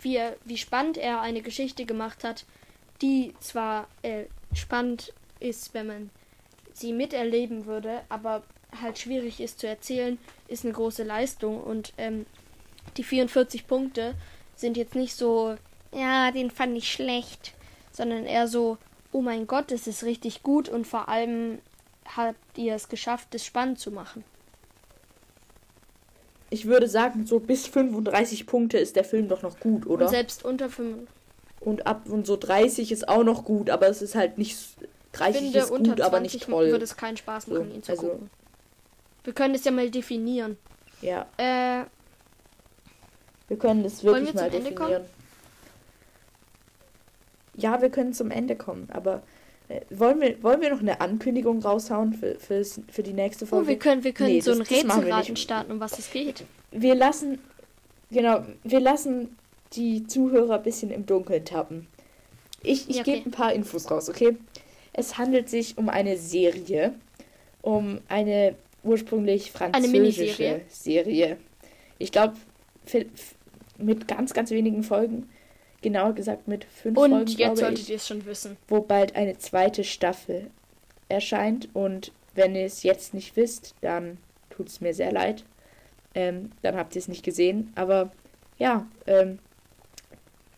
wie, 0.00 0.20
wie 0.44 0.58
spannend 0.58 0.98
er 0.98 1.20
eine 1.20 1.40
Geschichte 1.40 1.86
gemacht 1.86 2.22
hat, 2.24 2.44
die 3.00 3.32
zwar 3.40 3.88
äh, 4.02 4.24
spannend 4.52 5.14
ist, 5.40 5.74
wenn 5.74 5.86
man 5.86 6.10
sie 6.72 6.92
miterleben 6.92 7.66
würde, 7.66 8.02
aber 8.08 8.42
halt 8.80 8.98
schwierig 8.98 9.40
ist 9.40 9.60
zu 9.60 9.66
erzählen, 9.66 10.18
ist 10.48 10.64
eine 10.64 10.74
große 10.74 11.04
Leistung. 11.04 11.62
Und 11.62 11.92
ähm, 11.96 12.26
die 12.96 13.04
44 13.04 13.66
Punkte 13.66 14.14
sind 14.56 14.76
jetzt 14.76 14.94
nicht 14.94 15.14
so, 15.16 15.56
ja, 15.92 16.30
den 16.30 16.50
fand 16.50 16.76
ich 16.76 16.90
schlecht, 16.92 17.54
sondern 17.92 18.24
eher 18.26 18.48
so, 18.48 18.78
oh 19.12 19.20
mein 19.20 19.46
Gott, 19.46 19.70
es 19.72 19.86
ist 19.86 20.04
richtig 20.04 20.42
gut 20.42 20.68
und 20.68 20.86
vor 20.86 21.08
allem 21.08 21.58
habt 22.16 22.58
ihr 22.58 22.74
es 22.74 22.88
geschafft, 22.88 23.34
es 23.34 23.44
spannend 23.44 23.78
zu 23.78 23.90
machen. 23.90 24.24
Ich 26.50 26.66
würde 26.66 26.88
sagen, 26.88 27.26
so 27.26 27.40
bis 27.40 27.66
35 27.66 28.46
Punkte 28.46 28.78
ist 28.78 28.96
der 28.96 29.04
Film 29.04 29.28
doch 29.28 29.42
noch 29.42 29.58
gut, 29.58 29.86
oder? 29.86 30.04
Und 30.04 30.10
selbst 30.10 30.44
unter 30.44 30.68
5, 30.70 31.08
Und 31.60 31.86
ab 31.86 32.02
und 32.08 32.26
so 32.26 32.36
30 32.36 32.92
ist 32.92 33.08
auch 33.08 33.24
noch 33.24 33.44
gut, 33.44 33.70
aber 33.70 33.88
es 33.88 34.02
ist 34.02 34.14
halt 34.14 34.38
nicht. 34.38 34.52
s- 34.52 34.76
30 35.12 35.40
finde, 35.42 35.58
ist 35.60 35.70
unter 35.70 35.90
gut, 35.92 36.00
aber 36.00 36.18
20 36.18 36.32
nicht 36.40 36.48
toll. 36.50 36.66
würde 36.70 36.84
es 36.84 36.96
keinen 36.96 37.16
Spaß 37.16 37.46
machen, 37.46 37.68
So, 37.70 37.74
ihn 37.76 37.82
zu 37.82 37.92
also- 37.92 38.02
gucken. 38.08 38.30
Wir 39.24 39.32
können 39.32 39.54
es 39.54 39.64
ja 39.64 39.70
mal 39.70 39.90
definieren. 39.90 40.58
Ja, 41.00 41.26
Äh, 41.38 41.84
wir 43.48 43.58
können 43.58 43.82
das 43.82 44.02
Wollen 44.04 44.26
wirklich 44.26 44.34
wir 44.34 44.40
mal 44.42 44.50
zum 44.50 44.58
Ende 44.58 44.70
definieren. 44.70 45.04
Ja, 47.56 47.80
wir 47.80 47.90
können 47.90 48.12
zum 48.12 48.30
Ende 48.30 48.56
kommen, 48.56 48.88
aber 48.92 49.22
äh, 49.68 49.80
wollen, 49.90 50.20
wir, 50.20 50.42
wollen 50.42 50.60
wir 50.60 50.70
noch 50.70 50.80
eine 50.80 51.00
Ankündigung 51.00 51.62
raushauen 51.62 52.12
für, 52.12 52.34
fürs, 52.38 52.80
für 52.90 53.02
die 53.02 53.12
nächste 53.12 53.46
Folge? 53.46 53.64
oh, 53.64 53.68
wir 53.68 53.78
können, 53.78 54.02
wir 54.04 54.12
können 54.12 54.30
Nee, 54.30 54.40
so 54.40 54.52
ein 54.52 54.60
Rätselraten 54.60 55.36
starten, 55.36 55.72
um 55.72 55.80
was 55.80 55.98
es 55.98 56.10
geht. 56.10 56.44
wir 56.72 56.94
lassen, 56.94 57.38
genau, 58.10 58.44
wir 58.64 58.80
lassen 58.80 59.36
die 59.74 60.06
Zuhörer 60.06 60.56
ein 60.56 60.62
bisschen 60.62 60.90
im 60.90 61.06
Dunkeln 61.06 61.44
tappen. 61.44 61.86
Ich, 62.62 62.88
ich 62.88 62.96
Ja, 62.96 63.02
okay. 63.02 63.16
gebe 63.18 63.28
ein 63.28 63.32
paar 63.32 63.52
Infos 63.52 63.90
raus, 63.90 64.08
okay? 64.08 64.36
Es 64.92 65.16
handelt 65.18 65.48
sich 65.48 65.76
um 65.78 65.88
eine 65.88 66.16
Serie, 66.16 66.94
um 67.62 68.00
eine 68.08 68.54
ursprünglich 68.82 69.50
französische 69.52 69.92
Miniserie? 69.92 70.60
Serie. 70.68 71.36
Ich 71.98 72.10
glaube, 72.12 72.34
mit 73.78 74.08
ganz, 74.08 74.32
ganz 74.34 74.50
wenigen 74.50 74.82
Folgen, 74.82 75.28
genauer 75.82 76.12
gesagt 76.14 76.48
mit 76.48 76.64
fünf 76.64 76.96
Und 76.98 77.10
Folgen, 77.10 77.26
jetzt 77.26 77.36
glaube 77.36 77.56
solltet 77.56 77.78
ich, 77.80 77.90
ihr 77.90 77.96
es 77.96 78.06
schon 78.06 78.24
wissen. 78.26 78.56
wo 78.68 78.80
bald 78.80 79.16
eine 79.16 79.36
zweite 79.38 79.84
Staffel 79.84 80.50
erscheint. 81.08 81.68
Und 81.74 82.12
wenn 82.34 82.54
ihr 82.54 82.64
es 82.66 82.82
jetzt 82.82 83.14
nicht 83.14 83.36
wisst, 83.36 83.74
dann 83.80 84.18
tut 84.50 84.68
es 84.68 84.80
mir 84.80 84.94
sehr 84.94 85.12
leid. 85.12 85.44
Ähm, 86.14 86.52
dann 86.62 86.76
habt 86.76 86.94
ihr 86.94 87.00
es 87.00 87.08
nicht 87.08 87.24
gesehen. 87.24 87.72
Aber 87.74 88.10
ja, 88.58 88.86
ähm, 89.06 89.38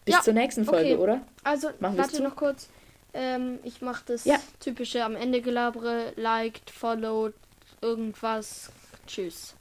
bis 0.05 0.14
Ja, 0.14 0.21
zur 0.21 0.35
nächsten 0.35 0.64
Folge, 0.64 0.93
okay. 0.95 1.03
oder? 1.03 1.21
Also, 1.45 1.69
Machen 1.81 1.99
warte 1.99 2.23
noch 2.23 2.37
kurz. 2.37 2.69
Ähm, 3.14 3.59
ich 3.64 3.81
mache 3.81 4.05
das 4.07 4.25
Ja. 4.27 4.37
typische 4.61 5.03
am 5.03 5.17
Ende 5.17 5.41
gelabere, 5.41 6.12
liked, 6.17 6.71
followed, 6.71 7.33
irgendwas. 7.81 8.71
Tschüss. 9.07 9.55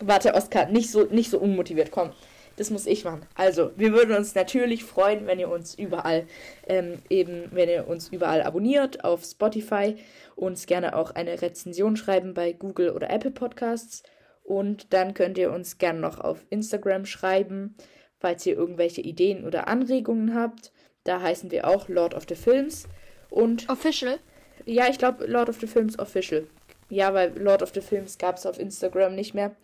Warte, 0.00 0.34
Oskar, 0.34 0.66
nicht 0.66 0.90
so, 0.90 1.04
nicht 1.04 1.30
so 1.30 1.38
unmotiviert, 1.38 1.90
komm. 1.90 2.10
Das 2.56 2.70
muss 2.70 2.86
ich 2.86 3.04
machen. 3.04 3.26
Also, 3.34 3.70
wir 3.76 3.92
würden 3.92 4.14
uns 4.14 4.34
natürlich 4.34 4.84
freuen, 4.84 5.26
wenn 5.26 5.38
ihr 5.38 5.48
uns 5.48 5.74
überall, 5.74 6.26
ähm, 6.66 6.98
eben, 7.08 7.48
wenn 7.50 7.68
ihr 7.68 7.88
uns 7.88 8.08
überall 8.08 8.42
abonniert, 8.42 9.04
auf 9.04 9.24
Spotify, 9.24 9.96
uns 10.36 10.66
gerne 10.66 10.96
auch 10.96 11.12
eine 11.12 11.40
Rezension 11.40 11.96
schreiben 11.96 12.34
bei 12.34 12.52
Google 12.52 12.90
oder 12.90 13.10
Apple 13.10 13.30
Podcasts. 13.30 14.02
Und 14.44 14.92
dann 14.92 15.14
könnt 15.14 15.38
ihr 15.38 15.52
uns 15.52 15.78
gerne 15.78 16.00
noch 16.00 16.20
auf 16.20 16.44
Instagram 16.50 17.06
schreiben, 17.06 17.76
falls 18.18 18.44
ihr 18.44 18.54
irgendwelche 18.54 19.00
Ideen 19.00 19.46
oder 19.46 19.68
Anregungen 19.68 20.34
habt. 20.34 20.72
Da 21.04 21.20
heißen 21.20 21.50
wir 21.50 21.66
auch 21.66 21.88
Lord 21.88 22.14
of 22.14 22.24
the 22.28 22.34
Films. 22.34 22.86
Und 23.30 23.68
Official? 23.68 24.18
ja, 24.66 24.88
ich 24.88 24.98
glaube 24.98 25.26
Lord 25.26 25.48
of 25.48 25.58
the 25.60 25.66
Films 25.66 25.98
Official. 25.98 26.46
Ja, 26.88 27.14
weil 27.14 27.32
Lord 27.38 27.62
of 27.62 27.72
the 27.74 27.80
Films 27.80 28.18
gab 28.18 28.36
es 28.36 28.44
auf 28.44 28.58
Instagram 28.58 29.14
nicht 29.14 29.32
mehr. 29.34 29.56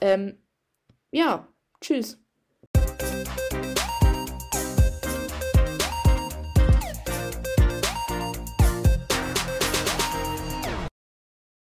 Ähm, 0.00 0.42
ja, 1.10 1.48
tschüss. 1.80 2.18